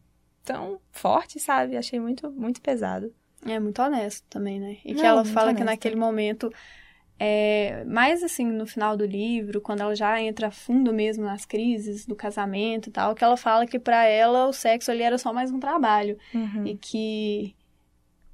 tão 0.44 0.80
forte, 0.92 1.40
sabe? 1.40 1.76
Achei 1.76 2.00
muito 2.00 2.32
muito 2.32 2.62
pesado. 2.62 3.14
É 3.46 3.60
muito 3.60 3.82
honesto 3.82 4.26
também, 4.30 4.60
né? 4.60 4.78
E 4.86 4.94
Não, 4.94 5.02
que 5.02 5.06
ela 5.06 5.26
fala 5.26 5.54
que 5.54 5.64
naquele 5.64 5.96
momento 5.96 6.52
é, 7.18 7.84
mais 7.86 8.24
assim, 8.24 8.46
no 8.46 8.68
final 8.68 8.98
do 8.98 9.06
livro, 9.06 9.62
quando 9.62 9.82
ela 9.82 9.96
já 9.96 10.22
entra 10.22 10.52
fundo 10.52 10.94
mesmo 10.94 11.24
nas 11.24 11.46
crises 11.46 12.06
do 12.06 12.16
casamento 12.16 12.90
e 12.90 12.92
tal, 12.92 13.16
que 13.16 13.24
ela 13.24 13.38
fala 13.38 13.66
que 13.66 13.80
para 13.80 14.04
ela 14.06 14.48
o 14.48 14.54
sexo 14.54 14.92
ali 14.92 15.02
era 15.02 15.18
só 15.18 15.32
mais 15.32 15.52
um 15.52 15.60
trabalho. 15.60 16.18
Uhum. 16.34 16.68
E 16.68 16.76
que 16.76 17.56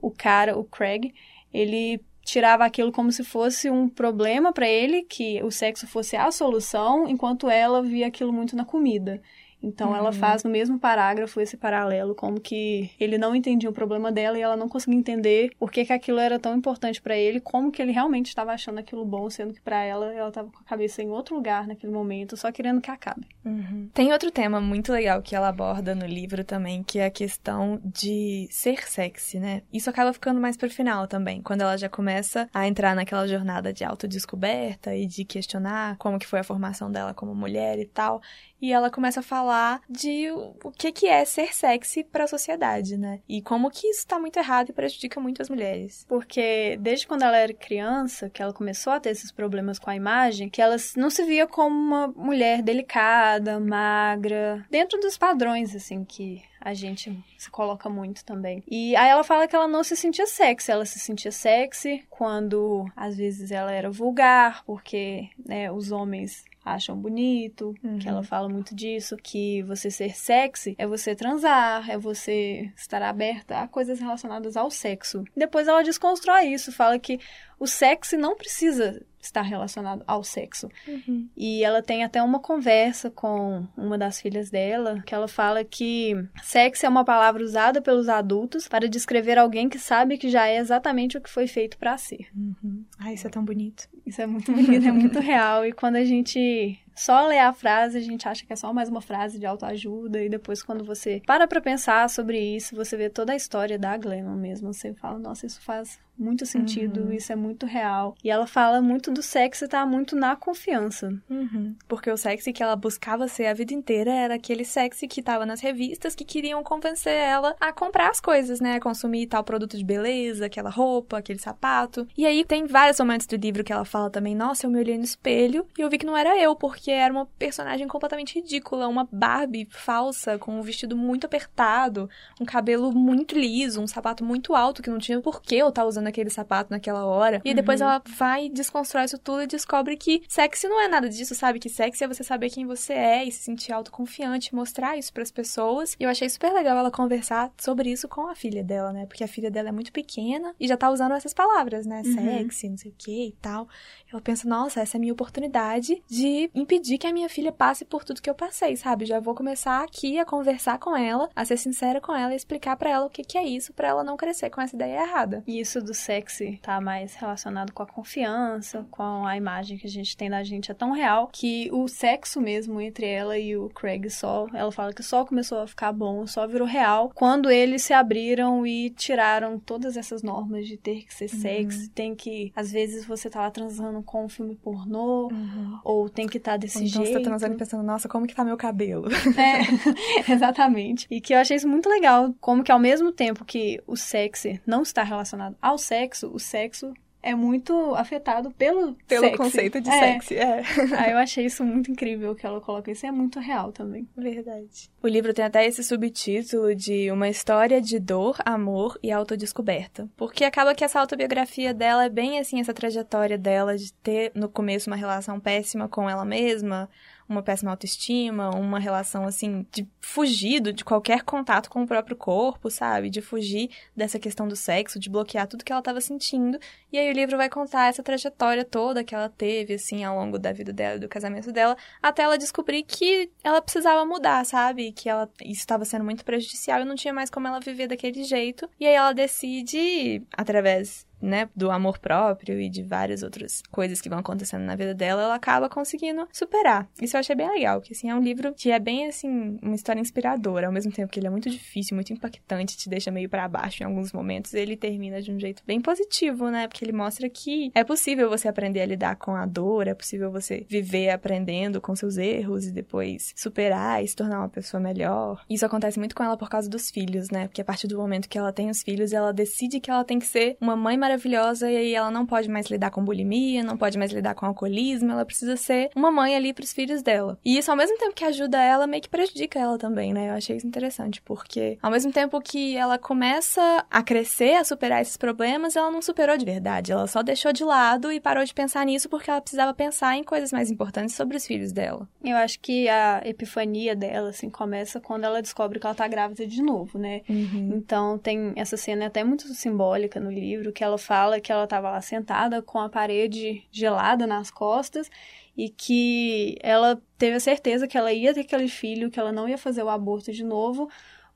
o 0.01 0.09
cara, 0.09 0.57
o 0.57 0.63
Craig, 0.63 1.13
ele 1.53 2.01
tirava 2.23 2.65
aquilo 2.65 2.91
como 2.91 3.11
se 3.11 3.23
fosse 3.23 3.69
um 3.69 3.87
problema 3.87 4.51
para 4.51 4.67
ele, 4.67 5.03
que 5.03 5.41
o 5.43 5.51
sexo 5.51 5.85
fosse 5.87 6.15
a 6.15 6.31
solução, 6.31 7.07
enquanto 7.07 7.49
ela 7.49 7.81
via 7.83 8.07
aquilo 8.07 8.33
muito 8.33 8.55
na 8.55 8.65
comida. 8.65 9.21
Então 9.61 9.89
uhum. 9.89 9.95
ela 9.95 10.11
faz 10.11 10.43
no 10.43 10.49
mesmo 10.49 10.79
parágrafo 10.79 11.39
esse 11.39 11.55
paralelo, 11.55 12.15
como 12.15 12.39
que 12.39 12.89
ele 12.99 13.17
não 13.17 13.35
entendia 13.35 13.69
o 13.69 13.73
problema 13.73 14.11
dela 14.11 14.37
e 14.37 14.41
ela 14.41 14.57
não 14.57 14.67
conseguia 14.67 14.99
entender 14.99 15.51
por 15.59 15.71
que, 15.71 15.85
que 15.85 15.93
aquilo 15.93 16.19
era 16.19 16.39
tão 16.39 16.55
importante 16.55 17.01
para 17.01 17.15
ele, 17.15 17.39
como 17.39 17.71
que 17.71 17.81
ele 17.81 17.91
realmente 17.91 18.27
estava 18.27 18.51
achando 18.51 18.79
aquilo 18.79 19.05
bom, 19.05 19.29
sendo 19.29 19.53
que 19.53 19.61
para 19.61 19.83
ela 19.83 20.11
ela 20.13 20.29
estava 20.29 20.49
com 20.49 20.59
a 20.59 20.63
cabeça 20.63 21.01
em 21.01 21.09
outro 21.09 21.35
lugar 21.35 21.67
naquele 21.67 21.93
momento, 21.93 22.35
só 22.35 22.51
querendo 22.51 22.81
que 22.81 22.89
acabe. 22.89 23.27
Uhum. 23.45 23.89
Tem 23.93 24.11
outro 24.11 24.31
tema 24.31 24.59
muito 24.59 24.91
legal 24.91 25.21
que 25.21 25.35
ela 25.35 25.49
aborda 25.49 25.93
no 25.93 26.05
livro 26.05 26.43
também, 26.43 26.83
que 26.83 26.99
é 26.99 27.05
a 27.05 27.11
questão 27.11 27.79
de 27.83 28.47
ser 28.49 28.87
sexy, 28.87 29.39
né? 29.39 29.61
Isso 29.71 29.89
acaba 29.89 30.13
ficando 30.13 30.39
mais 30.39 30.57
pro 30.57 30.69
final 30.69 31.07
também, 31.07 31.41
quando 31.41 31.61
ela 31.61 31.77
já 31.77 31.89
começa 31.89 32.49
a 32.53 32.67
entrar 32.67 32.95
naquela 32.95 33.27
jornada 33.27 33.71
de 33.71 33.83
autodescoberta 33.83 34.95
e 34.95 35.05
de 35.05 35.23
questionar 35.25 35.97
como 35.97 36.17
que 36.17 36.27
foi 36.27 36.39
a 36.39 36.43
formação 36.43 36.91
dela 36.91 37.13
como 37.13 37.35
mulher 37.35 37.79
e 37.79 37.85
tal 37.85 38.21
e 38.61 38.71
ela 38.71 38.91
começa 38.91 39.21
a 39.21 39.23
falar 39.23 39.81
de 39.89 40.29
o 40.31 40.71
que 40.71 40.91
que 40.91 41.07
é 41.07 41.25
ser 41.25 41.53
sexy 41.53 42.03
para 42.03 42.25
a 42.25 42.27
sociedade, 42.27 42.97
né? 42.97 43.19
E 43.27 43.41
como 43.41 43.71
que 43.71 43.87
isso 43.87 44.05
tá 44.05 44.19
muito 44.19 44.37
errado 44.37 44.69
e 44.69 44.73
prejudica 44.73 45.19
muito 45.19 45.41
as 45.41 45.49
mulheres. 45.49 46.05
Porque 46.07 46.77
desde 46.79 47.07
quando 47.07 47.23
ela 47.23 47.37
era 47.37 47.53
criança, 47.53 48.29
que 48.29 48.41
ela 48.41 48.53
começou 48.53 48.93
a 48.93 48.99
ter 48.99 49.09
esses 49.09 49.31
problemas 49.31 49.79
com 49.79 49.89
a 49.89 49.95
imagem, 49.95 50.49
que 50.49 50.61
ela 50.61 50.75
não 50.95 51.09
se 51.09 51.23
via 51.23 51.47
como 51.47 51.75
uma 51.75 52.07
mulher 52.09 52.61
delicada, 52.61 53.59
magra, 53.59 54.65
dentro 54.69 54.99
dos 54.99 55.17
padrões 55.17 55.75
assim 55.75 56.03
que 56.03 56.43
a 56.59 56.75
gente 56.75 57.19
se 57.37 57.49
coloca 57.49 57.89
muito 57.89 58.23
também. 58.23 58.63
E 58.69 58.95
aí 58.95 59.09
ela 59.09 59.23
fala 59.23 59.47
que 59.47 59.55
ela 59.55 59.67
não 59.67 59.83
se 59.83 59.95
sentia 59.95 60.27
sexy, 60.27 60.71
ela 60.71 60.85
se 60.85 60.99
sentia 60.99 61.31
sexy 61.31 62.05
quando 62.09 62.85
às 62.95 63.17
vezes 63.17 63.51
ela 63.51 63.71
era 63.71 63.89
vulgar, 63.89 64.63
porque 64.63 65.29
né, 65.43 65.71
os 65.71 65.91
homens 65.91 66.45
acham 66.63 66.95
bonito, 66.95 67.75
uhum. 67.83 67.97
que 67.97 68.07
ela 68.07 68.19
uhum. 68.19 68.23
fala 68.23 68.47
muito 68.47 68.75
disso, 68.75 69.17
que 69.17 69.63
você 69.63 69.89
ser 69.89 70.15
sexy 70.15 70.75
é 70.77 70.85
você 70.85 71.15
transar, 71.15 71.89
é 71.89 71.97
você 71.97 72.71
estar 72.75 73.01
aberta 73.01 73.59
a 73.59 73.67
coisas 73.67 73.99
relacionadas 73.99 74.55
ao 74.55 74.69
sexo. 74.69 75.23
Depois 75.35 75.67
ela 75.67 75.83
desconstrói 75.83 76.45
isso, 76.45 76.71
fala 76.71 76.99
que 76.99 77.19
o 77.59 77.67
sexo 77.67 78.17
não 78.17 78.35
precisa 78.35 79.03
estar 79.21 79.41
relacionado 79.41 80.03
ao 80.07 80.23
sexo. 80.23 80.69
Uhum. 80.87 81.27
E 81.35 81.63
ela 81.63 81.81
tem 81.81 82.03
até 82.03 82.21
uma 82.21 82.39
conversa 82.39 83.09
com 83.09 83.65
uma 83.77 83.97
das 83.97 84.19
filhas 84.19 84.49
dela, 84.49 85.01
que 85.05 85.13
ela 85.13 85.27
fala 85.27 85.63
que 85.63 86.15
sexo 86.43 86.85
é 86.85 86.89
uma 86.89 87.05
palavra 87.05 87.43
usada 87.43 87.81
pelos 87.81 88.09
adultos 88.09 88.67
para 88.67 88.89
descrever 88.89 89.37
alguém 89.37 89.69
que 89.69 89.79
sabe 89.79 90.17
que 90.17 90.29
já 90.29 90.47
é 90.47 90.57
exatamente 90.57 91.17
o 91.17 91.21
que 91.21 91.29
foi 91.29 91.47
feito 91.47 91.77
para 91.77 91.97
ser. 91.97 92.27
Uhum. 92.35 92.83
Ai, 92.99 93.13
isso 93.13 93.27
é 93.27 93.29
tão 93.29 93.43
bonito. 93.43 93.87
Isso 94.05 94.21
é 94.21 94.25
muito 94.25 94.51
bonito, 94.51 94.87
é 94.87 94.91
muito 94.91 95.19
real. 95.19 95.65
E 95.65 95.71
quando 95.71 95.95
a 95.95 96.03
gente 96.03 96.79
só 96.95 97.25
ler 97.27 97.39
a 97.39 97.53
frase, 97.53 97.97
a 97.97 98.01
gente 98.01 98.27
acha 98.27 98.45
que 98.45 98.53
é 98.53 98.55
só 98.55 98.71
mais 98.73 98.89
uma 98.89 99.01
frase 99.01 99.39
de 99.39 99.45
autoajuda, 99.45 100.21
e 100.23 100.29
depois, 100.29 100.61
quando 100.61 100.83
você 100.83 101.21
para 101.25 101.47
pra 101.47 101.61
pensar 101.61 102.09
sobre 102.09 102.39
isso, 102.39 102.75
você 102.75 102.97
vê 102.97 103.09
toda 103.09 103.33
a 103.33 103.35
história 103.35 103.79
da 103.79 103.95
Glennon 103.97 104.35
mesmo. 104.35 104.73
Você 104.73 104.93
fala, 104.93 105.17
nossa, 105.17 105.45
isso 105.45 105.61
faz 105.61 105.99
muito 106.21 106.45
sentido, 106.45 107.01
uhum. 107.01 107.13
isso 107.13 107.31
é 107.31 107.35
muito 107.35 107.65
real. 107.65 108.15
E 108.23 108.29
ela 108.29 108.45
fala 108.45 108.81
muito 108.81 109.11
do 109.11 109.21
sexo 109.21 109.67
tá 109.67 109.85
muito 109.85 110.15
na 110.15 110.35
confiança. 110.35 111.09
Uhum. 111.29 111.75
Porque 111.87 112.11
o 112.11 112.17
sexo 112.17 112.51
que 112.51 112.61
ela 112.61 112.75
buscava 112.75 113.27
ser 113.27 113.45
a 113.45 113.53
vida 113.53 113.73
inteira 113.73 114.11
era 114.11 114.35
aquele 114.35 114.65
sexo 114.65 115.07
que 115.07 115.21
tava 115.21 115.45
nas 115.45 115.61
revistas 115.61 116.13
que 116.13 116.25
queriam 116.25 116.63
convencer 116.63 117.13
ela 117.13 117.55
a 117.59 117.71
comprar 117.71 118.09
as 118.09 118.19
coisas, 118.19 118.59
né? 118.59 118.75
A 118.75 118.79
consumir 118.79 119.27
tal 119.27 119.43
produto 119.43 119.77
de 119.77 119.83
beleza, 119.83 120.45
aquela 120.45 120.69
roupa, 120.69 121.17
aquele 121.17 121.39
sapato. 121.39 122.07
E 122.17 122.25
aí 122.25 122.43
tem 122.43 122.65
vários 122.65 122.99
momentos 122.99 123.27
do 123.27 123.35
livro 123.35 123.63
que 123.63 123.71
ela 123.73 123.85
fala 123.85 124.09
também, 124.09 124.35
nossa, 124.35 124.65
eu 124.65 124.69
me 124.69 124.79
olhei 124.79 124.97
no 124.97 125.03
espelho 125.03 125.65
e 125.77 125.81
eu 125.81 125.89
vi 125.89 125.97
que 125.97 126.05
não 126.05 126.17
era 126.17 126.37
eu, 126.37 126.55
porque 126.55 126.81
porque 126.81 126.89
era 126.89 127.13
uma 127.13 127.25
personagem 127.25 127.87
completamente 127.87 128.39
ridícula, 128.39 128.87
uma 128.87 129.07
Barbie 129.11 129.67
falsa, 129.69 130.39
com 130.39 130.59
um 130.59 130.63
vestido 130.63 130.97
muito 130.97 131.25
apertado, 131.25 132.09
um 132.39 132.45
cabelo 132.45 132.91
muito 132.91 133.37
liso, 133.37 133.79
um 133.79 133.87
sapato 133.87 134.23
muito 134.23 134.55
alto, 134.55 134.81
que 134.81 134.89
não 134.89 134.97
tinha 134.97 135.21
por 135.21 135.41
que 135.41 135.55
eu 135.55 135.69
estar 135.69 135.83
tá 135.83 135.87
usando 135.87 136.07
aquele 136.11 136.29
sapato 136.29 136.71
naquela 136.71 137.05
hora. 137.05 137.41
E 137.43 137.53
depois 137.53 137.81
uhum. 137.81 137.87
ela 137.87 138.03
vai 138.17 138.49
desconstrói 138.49 139.05
isso 139.05 139.17
tudo 139.17 139.43
e 139.43 139.47
descobre 139.47 139.97
que 139.97 140.21
sexy 140.27 140.67
não 140.67 140.81
é 140.81 140.87
nada 140.87 141.09
disso, 141.09 141.33
sabe? 141.33 141.59
Que 141.59 141.69
sexy 141.69 142.03
é 142.03 142.07
você 142.07 142.23
saber 142.23 142.49
quem 142.49 142.65
você 142.65 142.93
é 142.93 143.23
e 143.23 143.31
se 143.31 143.43
sentir 143.43 143.71
autoconfiante, 143.71 144.53
mostrar 144.53 144.97
isso 144.97 145.13
para 145.13 145.23
as 145.23 145.31
pessoas. 145.31 145.95
E 145.99 146.03
eu 146.03 146.09
achei 146.09 146.29
super 146.29 146.53
legal 146.53 146.77
ela 146.77 146.91
conversar 146.91 147.51
sobre 147.57 147.91
isso 147.91 148.07
com 148.07 148.27
a 148.27 148.35
filha 148.35 148.63
dela, 148.63 148.91
né? 148.91 149.05
Porque 149.05 149.23
a 149.23 149.27
filha 149.27 149.49
dela 149.49 149.69
é 149.69 149.71
muito 149.71 149.91
pequena 149.91 150.53
e 150.59 150.67
já 150.67 150.77
tá 150.77 150.91
usando 150.91 151.13
essas 151.13 151.33
palavras, 151.33 151.85
né? 151.85 152.01
Uhum. 152.05 152.13
Sexy, 152.13 152.69
não 152.69 152.77
sei 152.77 152.91
o 152.91 152.95
que 152.97 153.27
e 153.29 153.31
tal. 153.41 153.67
Ela 154.11 154.21
pensa, 154.21 154.47
nossa, 154.47 154.81
essa 154.81 154.97
é 154.97 154.99
a 154.99 155.01
minha 155.01 155.13
oportunidade 155.13 156.03
de 156.07 156.51
impedir 156.53 156.91
impedir 156.91 156.97
que 156.97 157.07
a 157.07 157.13
minha 157.13 157.29
filha 157.29 157.51
passe 157.51 157.85
por 157.85 158.03
tudo 158.03 158.21
que 158.21 158.29
eu 158.29 158.35
passei, 158.35 158.75
sabe? 158.75 159.05
Já 159.05 159.19
vou 159.19 159.35
começar 159.35 159.83
aqui 159.83 160.19
a 160.19 160.25
conversar 160.25 160.79
com 160.79 160.95
ela, 160.95 161.29
a 161.35 161.45
ser 161.45 161.57
sincera 161.57 162.01
com 162.01 162.13
ela 162.13 162.33
e 162.33 162.35
explicar 162.35 162.75
para 162.75 162.89
ela 162.89 163.05
o 163.05 163.09
que, 163.09 163.23
que 163.23 163.37
é 163.37 163.45
isso, 163.45 163.73
para 163.73 163.87
ela 163.87 164.03
não 164.03 164.17
crescer 164.17 164.49
com 164.49 164.61
essa 164.61 164.75
ideia 164.75 165.03
errada. 165.03 165.43
E 165.47 165.59
isso 165.59 165.81
do 165.81 165.93
sexy 166.01 166.59
tá 166.61 166.81
mais 166.81 167.15
relacionado 167.15 167.71
com 167.71 167.83
a 167.83 167.85
confiança, 167.85 168.85
com 168.91 169.25
a 169.25 169.37
imagem 169.37 169.77
que 169.77 169.87
a 169.87 169.89
gente 169.89 170.17
tem 170.17 170.29
da 170.29 170.43
gente 170.43 170.71
é 170.71 170.73
tão 170.73 170.91
real 170.91 171.29
que 171.31 171.69
o 171.71 171.87
sexo 171.87 172.41
mesmo 172.41 172.81
entre 172.81 173.07
ela 173.07 173.37
e 173.37 173.55
o 173.55 173.69
Craig 173.69 174.09
só, 174.09 174.47
ela 174.53 174.71
fala 174.71 174.93
que 174.93 175.03
só 175.03 175.25
começou 175.25 175.59
a 175.59 175.67
ficar 175.67 175.91
bom, 175.91 176.25
só 176.27 176.45
virou 176.47 176.67
real 176.67 177.11
quando 177.15 177.49
eles 177.49 177.83
se 177.83 177.93
abriram 177.93 178.65
e 178.65 178.89
tiraram 178.89 179.59
todas 179.59 179.95
essas 179.95 180.23
normas 180.23 180.67
de 180.67 180.77
ter 180.77 181.05
que 181.05 181.13
ser 181.13 181.29
uhum. 181.31 181.41
sexy, 181.41 181.89
tem 181.89 182.15
que 182.15 182.51
às 182.55 182.71
vezes 182.71 183.05
você 183.05 183.29
tá 183.29 183.41
lá 183.41 183.51
transando 183.51 184.01
com 184.03 184.25
um 184.25 184.29
filme 184.29 184.55
pornô 184.55 185.29
uhum. 185.31 185.79
ou 185.83 186.09
tem 186.09 186.27
que 186.27 186.37
estar 186.37 186.51
tá 186.51 186.57
desse 186.57 186.83
então 186.83 187.03
jeito. 187.03 187.07
você 187.07 187.23
tá 187.23 187.29
transando 187.29 187.55
e 187.55 187.57
pensando, 187.57 187.83
nossa, 187.83 188.09
como 188.09 188.27
que 188.27 188.35
tá 188.35 188.43
meu 188.43 188.57
cabelo? 188.57 189.07
É, 189.41 189.61
exatamente. 190.31 191.07
E 191.09 191.21
que 191.21 191.33
eu 191.33 191.39
achei 191.39 191.55
isso 191.55 191.67
muito 191.67 191.89
legal, 191.89 192.33
como 192.39 192.63
que 192.63 192.71
ao 192.71 192.77
mesmo 192.77 193.11
tempo 193.11 193.45
que 193.45 193.81
o 193.87 193.95
sexo 193.95 194.49
não 194.65 194.81
está 194.81 195.03
relacionado 195.03 195.55
ao 195.61 195.77
sexo, 195.81 196.31
o 196.33 196.39
sexo 196.39 196.93
é 197.23 197.35
muito 197.35 197.93
afetado 197.95 198.51
pelo 198.51 198.95
pelo 199.07 199.25
sexy. 199.25 199.37
conceito 199.37 199.81
de 199.81 199.89
é. 199.89 199.99
sexy. 199.99 200.35
É. 200.35 200.63
Aí 200.97 201.11
eu 201.11 201.17
achei 201.17 201.45
isso 201.45 201.63
muito 201.63 201.91
incrível 201.91 202.33
que 202.33 202.45
ela 202.45 202.59
coloca 202.59 202.91
isso, 202.91 203.05
é 203.05 203.11
muito 203.11 203.39
real 203.39 203.71
também. 203.71 204.07
Verdade. 204.17 204.89
O 205.01 205.07
livro 205.07 205.33
tem 205.33 205.45
até 205.45 205.65
esse 205.65 205.83
subtítulo 205.83 206.73
de 206.73 207.11
uma 207.11 207.29
história 207.29 207.79
de 207.81 207.99
dor, 207.99 208.37
amor 208.43 208.97
e 209.03 209.11
autodescoberta, 209.11 210.09
porque 210.17 210.43
acaba 210.43 210.73
que 210.73 210.83
essa 210.83 210.99
autobiografia 210.99 211.73
dela 211.73 212.05
é 212.05 212.09
bem 212.09 212.39
assim 212.39 212.59
essa 212.59 212.73
trajetória 212.73 213.37
dela 213.37 213.77
de 213.77 213.93
ter 213.93 214.31
no 214.33 214.49
começo 214.49 214.89
uma 214.89 214.95
relação 214.95 215.39
péssima 215.39 215.87
com 215.87 216.09
ela 216.09 216.25
mesma, 216.25 216.89
uma 217.31 217.41
péssima 217.41 217.71
autoestima, 217.71 218.49
uma 218.49 218.79
relação 218.79 219.25
assim 219.25 219.65
de 219.71 219.87
fugido 219.99 220.73
de 220.73 220.83
qualquer 220.83 221.23
contato 221.23 221.69
com 221.69 221.83
o 221.83 221.87
próprio 221.87 222.15
corpo, 222.15 222.69
sabe? 222.69 223.09
De 223.09 223.21
fugir 223.21 223.69
dessa 223.95 224.19
questão 224.19 224.47
do 224.47 224.55
sexo, 224.55 224.99
de 224.99 225.09
bloquear 225.09 225.47
tudo 225.47 225.63
que 225.63 225.71
ela 225.71 225.79
estava 225.79 226.01
sentindo. 226.01 226.59
E 226.91 226.97
aí 226.97 227.09
o 227.09 227.13
livro 227.13 227.37
vai 227.37 227.49
contar 227.49 227.87
essa 227.87 228.03
trajetória 228.03 228.65
toda 228.65 229.03
que 229.03 229.15
ela 229.15 229.29
teve 229.29 229.75
assim 229.75 230.03
ao 230.03 230.17
longo 230.17 230.37
da 230.37 230.51
vida 230.51 230.73
dela, 230.73 230.99
do 230.99 231.07
casamento 231.07 231.51
dela, 231.51 231.75
até 232.01 232.23
ela 232.23 232.37
descobrir 232.37 232.83
que 232.83 233.31
ela 233.43 233.61
precisava 233.61 234.05
mudar, 234.05 234.45
sabe? 234.45 234.91
Que 234.91 235.09
ela 235.09 235.29
estava 235.41 235.85
sendo 235.85 236.03
muito 236.03 236.25
prejudicial 236.25 236.81
e 236.81 236.85
não 236.85 236.95
tinha 236.95 237.13
mais 237.13 237.29
como 237.29 237.47
ela 237.47 237.59
viver 237.59 237.87
daquele 237.87 238.23
jeito. 238.23 238.69
E 238.79 238.85
aí 238.85 238.93
ela 238.93 239.13
decide 239.13 240.21
através 240.35 241.05
né, 241.21 241.49
do 241.55 241.71
amor 241.71 241.99
próprio 241.99 242.59
e 242.59 242.69
de 242.69 242.83
várias 242.83 243.23
outras 243.23 243.61
coisas 243.71 244.01
que 244.01 244.09
vão 244.09 244.19
acontecendo 244.19 244.63
na 244.63 244.75
vida 244.75 244.93
dela, 244.93 245.23
ela 245.23 245.35
acaba 245.35 245.69
conseguindo 245.69 246.27
superar. 246.31 246.89
Isso 247.01 247.15
eu 247.15 247.19
achei 247.19 247.35
bem 247.35 247.49
legal, 247.49 247.81
que 247.81 247.93
assim, 247.93 248.09
é 248.09 248.15
um 248.15 248.21
livro 248.21 248.53
que 248.53 248.71
é 248.71 248.79
bem 248.79 249.07
assim, 249.07 249.59
uma 249.61 249.75
história 249.75 249.99
inspiradora, 249.99 250.67
ao 250.67 250.73
mesmo 250.73 250.91
tempo 250.91 251.11
que 251.11 251.19
ele 251.19 251.27
é 251.27 251.29
muito 251.29 251.49
difícil, 251.49 251.95
muito 251.95 252.11
impactante, 252.11 252.77
te 252.77 252.89
deixa 252.89 253.11
meio 253.11 253.29
para 253.29 253.47
baixo 253.47 253.83
em 253.83 253.85
alguns 253.85 254.11
momentos, 254.11 254.53
ele 254.53 254.75
termina 254.75 255.21
de 255.21 255.31
um 255.31 255.39
jeito 255.39 255.63
bem 255.65 255.79
positivo, 255.79 256.49
né? 256.49 256.67
Porque 256.67 256.83
ele 256.83 256.91
mostra 256.91 257.29
que 257.29 257.71
é 257.73 257.83
possível 257.83 258.29
você 258.29 258.47
aprender 258.47 258.81
a 258.81 258.85
lidar 258.85 259.15
com 259.15 259.35
a 259.35 259.45
dor, 259.45 259.87
é 259.87 259.93
possível 259.93 260.31
você 260.31 260.65
viver 260.67 261.09
aprendendo 261.09 261.79
com 261.79 261.95
seus 261.95 262.17
erros 262.17 262.65
e 262.65 262.71
depois 262.71 263.33
superar 263.35 264.03
e 264.03 264.07
se 264.07 264.15
tornar 264.15 264.39
uma 264.39 264.49
pessoa 264.49 264.81
melhor. 264.81 265.43
Isso 265.49 265.65
acontece 265.65 265.99
muito 265.99 266.15
com 266.15 266.23
ela 266.23 266.37
por 266.37 266.49
causa 266.49 266.69
dos 266.69 266.89
filhos, 266.89 267.29
né? 267.29 267.47
Porque 267.47 267.61
a 267.61 267.65
partir 267.65 267.87
do 267.87 267.97
momento 267.97 268.27
que 268.27 268.37
ela 268.37 268.51
tem 268.51 268.69
os 268.69 268.81
filhos, 268.81 269.13
ela 269.13 269.31
decide 269.31 269.79
que 269.79 269.89
ela 269.89 270.03
tem 270.03 270.19
que 270.19 270.25
ser 270.25 270.57
uma 270.59 270.75
mãe 270.75 270.97
maravilhosa 270.97 271.10
maravilhosa 271.11 271.69
e 271.69 271.75
aí 271.75 271.93
ela 271.93 272.09
não 272.09 272.25
pode 272.25 272.49
mais 272.49 272.67
lidar 272.67 272.91
com 272.91 273.03
bulimia, 273.03 273.63
não 273.63 273.77
pode 273.77 273.97
mais 273.97 274.11
lidar 274.11 274.35
com 274.35 274.45
alcoolismo, 274.45 275.11
ela 275.11 275.25
precisa 275.25 275.55
ser 275.55 275.89
uma 275.95 276.11
mãe 276.11 276.35
ali 276.35 276.53
para 276.53 276.63
os 276.63 276.73
filhos 276.73 277.01
dela. 277.01 277.37
E 277.43 277.57
isso 277.57 277.69
ao 277.69 277.77
mesmo 277.77 277.97
tempo 277.97 278.15
que 278.15 278.23
ajuda 278.23 278.61
ela, 278.61 278.87
meio 278.87 279.01
que 279.03 279.09
prejudica 279.09 279.59
ela 279.59 279.77
também, 279.77 280.13
né? 280.13 280.29
Eu 280.29 280.33
achei 280.33 280.55
isso 280.55 280.67
interessante, 280.67 281.21
porque 281.21 281.77
ao 281.81 281.91
mesmo 281.91 282.11
tempo 282.11 282.39
que 282.41 282.75
ela 282.75 282.97
começa 282.97 283.85
a 283.89 284.01
crescer, 284.01 284.55
a 284.55 284.63
superar 284.63 285.01
esses 285.01 285.17
problemas, 285.17 285.75
ela 285.75 285.91
não 285.91 286.01
superou 286.01 286.37
de 286.37 286.45
verdade, 286.45 286.91
ela 286.91 287.07
só 287.07 287.21
deixou 287.21 287.51
de 287.51 287.63
lado 287.63 288.11
e 288.11 288.19
parou 288.19 288.43
de 288.43 288.53
pensar 288.53 288.85
nisso 288.85 289.09
porque 289.09 289.29
ela 289.29 289.41
precisava 289.41 289.73
pensar 289.73 290.15
em 290.15 290.23
coisas 290.23 290.51
mais 290.51 290.71
importantes 290.71 291.15
sobre 291.15 291.37
os 291.37 291.45
filhos 291.45 291.71
dela. 291.71 292.07
Eu 292.23 292.37
acho 292.37 292.59
que 292.59 292.87
a 292.87 293.21
epifania 293.25 293.95
dela, 293.95 294.29
assim, 294.29 294.49
começa 294.49 294.99
quando 294.99 295.23
ela 295.23 295.41
descobre 295.41 295.79
que 295.79 295.85
ela 295.85 295.95
tá 295.95 296.07
grávida 296.07 296.45
de 296.45 296.61
novo, 296.61 296.97
né? 296.97 297.21
Uhum. 297.27 297.73
Então 297.75 298.17
tem 298.17 298.53
essa 298.55 298.77
cena 298.77 299.07
até 299.07 299.23
muito 299.23 299.47
simbólica 299.53 300.19
no 300.19 300.31
livro, 300.31 300.71
que 300.71 300.83
ela 300.83 300.97
fala 301.01 301.41
que 301.41 301.51
ela 301.51 301.65
estava 301.65 301.89
lá 301.91 302.01
sentada 302.01 302.61
com 302.61 302.79
a 302.79 302.87
parede 302.87 303.67
gelada 303.71 304.25
nas 304.25 304.49
costas 304.49 305.09
e 305.57 305.67
que 305.67 306.57
ela 306.61 307.01
teve 307.17 307.35
a 307.35 307.39
certeza 307.39 307.87
que 307.87 307.97
ela 307.97 308.13
ia 308.13 308.33
ter 308.33 308.41
aquele 308.41 308.69
filho, 308.69 309.11
que 309.11 309.19
ela 309.19 309.31
não 309.31 309.49
ia 309.49 309.57
fazer 309.57 309.83
o 309.83 309.89
aborto 309.89 310.31
de 310.31 310.43
novo, 310.43 310.89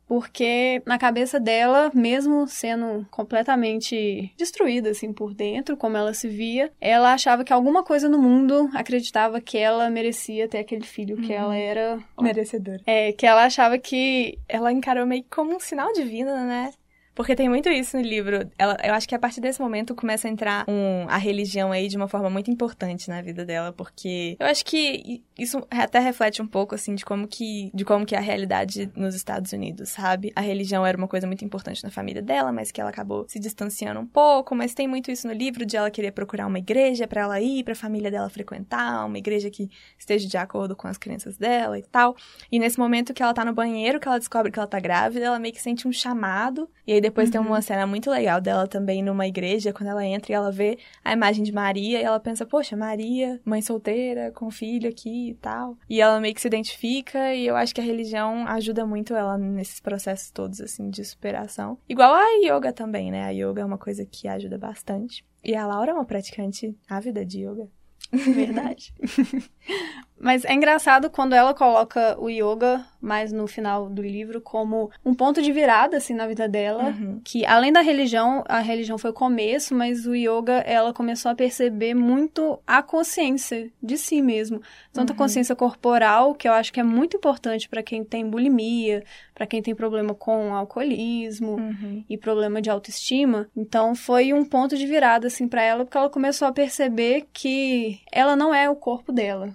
porque 0.07 0.81
na 0.85 0.97
cabeça 0.97 1.39
dela, 1.39 1.91
mesmo 1.93 2.47
sendo 2.47 3.05
completamente 3.09 4.31
destruída 4.37 4.91
assim 4.91 5.11
por 5.11 5.33
dentro, 5.33 5.75
como 5.75 5.97
ela 5.97 6.13
se 6.13 6.27
via, 6.27 6.71
ela 6.79 7.13
achava 7.13 7.43
que 7.43 7.51
alguma 7.51 7.83
coisa 7.83 8.07
no 8.07 8.19
mundo 8.19 8.69
acreditava 8.73 9.41
que 9.41 9.57
ela 9.57 9.89
merecia 9.89 10.47
ter 10.47 10.59
aquele 10.59 10.85
filho, 10.85 11.17
que 11.17 11.33
uhum. 11.33 11.39
ela 11.39 11.55
era 11.55 11.99
merecedora. 12.21 12.81
É, 12.85 13.11
que 13.11 13.25
ela 13.25 13.45
achava 13.45 13.77
que 13.77 14.37
ela 14.47 14.71
encarou 14.71 15.05
meio 15.05 15.25
como 15.29 15.55
um 15.55 15.59
sinal 15.59 15.91
divino, 15.93 16.31
né? 16.31 16.71
Porque 17.15 17.33
tem 17.33 17.47
muito 17.47 17.69
isso 17.69 17.95
no 17.95 18.03
livro. 18.03 18.51
Ela, 18.57 18.77
eu 18.83 18.93
acho 18.93 19.07
que 19.07 19.15
a 19.15 19.19
partir 19.19 19.39
desse 19.39 19.61
momento 19.61 19.95
começa 19.95 20.27
a 20.27 20.31
entrar 20.31 20.65
um, 20.67 21.07
a 21.07 21.15
religião 21.17 21.71
aí 21.71 21.87
de 21.87 21.95
uma 21.95 22.09
forma 22.09 22.29
muito 22.29 22.51
importante 22.51 23.07
na 23.09 23.21
vida 23.21 23.45
dela, 23.45 23.71
porque 23.71 24.35
eu 24.37 24.45
acho 24.45 24.65
que 24.65 25.23
isso 25.39 25.65
até 25.71 25.99
reflete 25.99 26.41
um 26.41 26.47
pouco 26.47 26.75
assim 26.75 26.93
de 26.93 27.05
como 27.05 27.25
que 27.25 27.71
de 27.73 27.85
como 27.85 28.05
que 28.05 28.15
é 28.15 28.17
a 28.17 28.21
realidade 28.21 28.91
nos 28.95 29.15
Estados 29.15 29.53
Unidos, 29.53 29.89
sabe? 29.89 30.33
A 30.35 30.41
religião 30.41 30.85
era 30.85 30.97
uma 30.97 31.07
coisa 31.07 31.25
muito 31.25 31.45
importante 31.45 31.83
na 31.85 31.89
família 31.89 32.21
dela, 32.21 32.51
mas 32.51 32.69
que 32.69 32.81
ela 32.81 32.89
acabou 32.89 33.25
se 33.29 33.39
distanciando 33.39 33.99
um 34.01 34.05
pouco, 34.05 34.53
mas 34.53 34.73
tem 34.73 34.87
muito 34.87 35.09
isso 35.09 35.25
no 35.25 35.33
livro 35.33 35.65
de 35.65 35.77
ela 35.77 35.89
querer 35.89 36.11
procurar 36.11 36.47
uma 36.47 36.59
igreja 36.59 37.07
para 37.07 37.21
ela 37.21 37.39
ir, 37.39 37.63
para 37.63 37.73
a 37.73 37.77
família 37.77 38.11
dela 38.11 38.29
frequentar, 38.29 39.05
uma 39.05 39.17
igreja 39.17 39.49
que 39.49 39.69
esteja 39.97 40.27
de 40.27 40.37
acordo 40.37 40.75
com 40.75 40.87
as 40.89 40.97
crenças 40.97 41.37
dela 41.37 41.79
e 41.79 41.83
tal. 41.83 42.13
E 42.51 42.59
nesse 42.59 42.77
momento 42.77 43.13
que 43.13 43.23
ela 43.23 43.33
tá 43.33 43.45
no 43.45 43.53
banheiro, 43.53 44.01
que 44.01 44.07
ela 44.07 44.19
descobre 44.19 44.51
que 44.51 44.59
ela 44.59 44.67
tá 44.67 44.81
grávida, 44.81 45.25
ela 45.25 45.39
meio 45.39 45.53
que 45.53 45.61
sente 45.61 45.87
um 45.87 45.93
chamado, 45.93 46.69
e 46.85 46.91
aí 46.91 47.04
depois 47.05 47.27
uhum. 47.27 47.31
tem 47.33 47.41
uma 47.41 47.61
cena 47.61 47.85
muito 47.85 48.09
legal 48.09 48.41
dela 48.41 48.67
também 48.67 49.03
numa 49.03 49.27
igreja, 49.27 49.71
quando 49.71 49.89
ela 49.89 50.03
entra 50.03 50.31
e 50.31 50.35
ela 50.35 50.51
vê 50.51 50.79
a 51.03 51.13
imagem 51.13 51.43
de 51.43 51.51
Maria 51.51 51.99
e 51.99 52.03
ela 52.03 52.19
pensa, 52.19 52.47
poxa, 52.47 52.75
Maria, 52.75 53.39
mãe 53.45 53.61
solteira, 53.61 54.31
com 54.31 54.49
filho 54.49 54.89
aqui 54.89 55.29
e 55.29 55.33
tal. 55.35 55.77
E 55.87 56.01
ela 56.01 56.19
meio 56.19 56.33
que 56.33 56.41
se 56.41 56.47
identifica 56.47 57.35
e 57.35 57.45
eu 57.45 57.55
acho 57.55 57.75
que 57.75 57.81
a 57.81 57.83
religião 57.83 58.47
ajuda 58.47 58.87
muito 58.87 59.13
ela 59.13 59.37
nesses 59.37 59.79
processos 59.79 60.31
todos, 60.31 60.59
assim, 60.59 60.89
de 60.89 61.05
superação. 61.05 61.77
Igual 61.87 62.11
a 62.11 62.25
yoga 62.43 62.73
também, 62.73 63.11
né? 63.11 63.25
A 63.25 63.29
yoga 63.29 63.61
é 63.61 63.65
uma 63.65 63.77
coisa 63.77 64.03
que 64.03 64.27
ajuda 64.27 64.57
bastante. 64.57 65.23
E 65.43 65.55
a 65.55 65.67
Laura 65.67 65.91
é 65.91 65.93
uma 65.93 66.05
praticante 66.05 66.75
ávida 66.89 67.23
de 67.23 67.41
yoga. 67.45 67.69
Verdade. 68.11 68.93
Mas 70.19 70.45
é 70.45 70.53
engraçado 70.53 71.09
quando 71.09 71.33
ela 71.33 71.53
coloca 71.53 72.17
o 72.19 72.29
yoga 72.29 72.85
mais 73.05 73.31
no 73.31 73.45
final 73.45 73.87
do 73.87 74.01
livro 74.01 74.41
como 74.41 74.89
um 75.05 75.13
ponto 75.13 75.41
de 75.41 75.51
virada 75.51 75.97
assim 75.97 76.13
na 76.13 76.25
vida 76.25 76.49
dela, 76.49 76.85
uhum. 76.85 77.21
que 77.23 77.45
além 77.45 77.71
da 77.71 77.81
religião, 77.81 78.43
a 78.47 78.59
religião 78.59 78.97
foi 78.97 79.11
o 79.11 79.13
começo, 79.13 79.75
mas 79.75 80.07
o 80.07 80.15
yoga 80.15 80.53
ela 80.65 80.93
começou 80.93 81.29
a 81.29 81.35
perceber 81.35 81.93
muito 81.93 82.59
a 82.65 82.81
consciência 82.81 83.69
de 83.81 83.97
si 83.97 84.21
mesmo, 84.21 84.61
tanto 84.91 85.11
uhum. 85.11 85.15
a 85.15 85.17
consciência 85.17 85.55
corporal, 85.55 86.33
que 86.33 86.47
eu 86.47 86.53
acho 86.53 86.73
que 86.73 86.79
é 86.79 86.83
muito 86.83 87.17
importante 87.17 87.69
para 87.69 87.83
quem 87.83 88.03
tem 88.03 88.27
bulimia, 88.27 89.03
para 89.35 89.45
quem 89.45 89.61
tem 89.61 89.75
problema 89.75 90.15
com 90.15 90.55
alcoolismo 90.55 91.57
uhum. 91.57 92.03
e 92.09 92.17
problema 92.17 92.61
de 92.61 92.69
autoestima. 92.69 93.47
Então 93.55 93.93
foi 93.93 94.33
um 94.33 94.43
ponto 94.43 94.75
de 94.75 94.87
virada 94.87 95.27
assim 95.27 95.47
para 95.47 95.61
ela, 95.61 95.85
porque 95.85 95.97
ela 95.97 96.09
começou 96.09 96.47
a 96.47 96.51
perceber 96.51 97.27
que 97.31 97.99
ela 98.11 98.35
não 98.35 98.55
é 98.55 98.69
o 98.69 98.75
corpo 98.75 99.11
dela. 99.11 99.53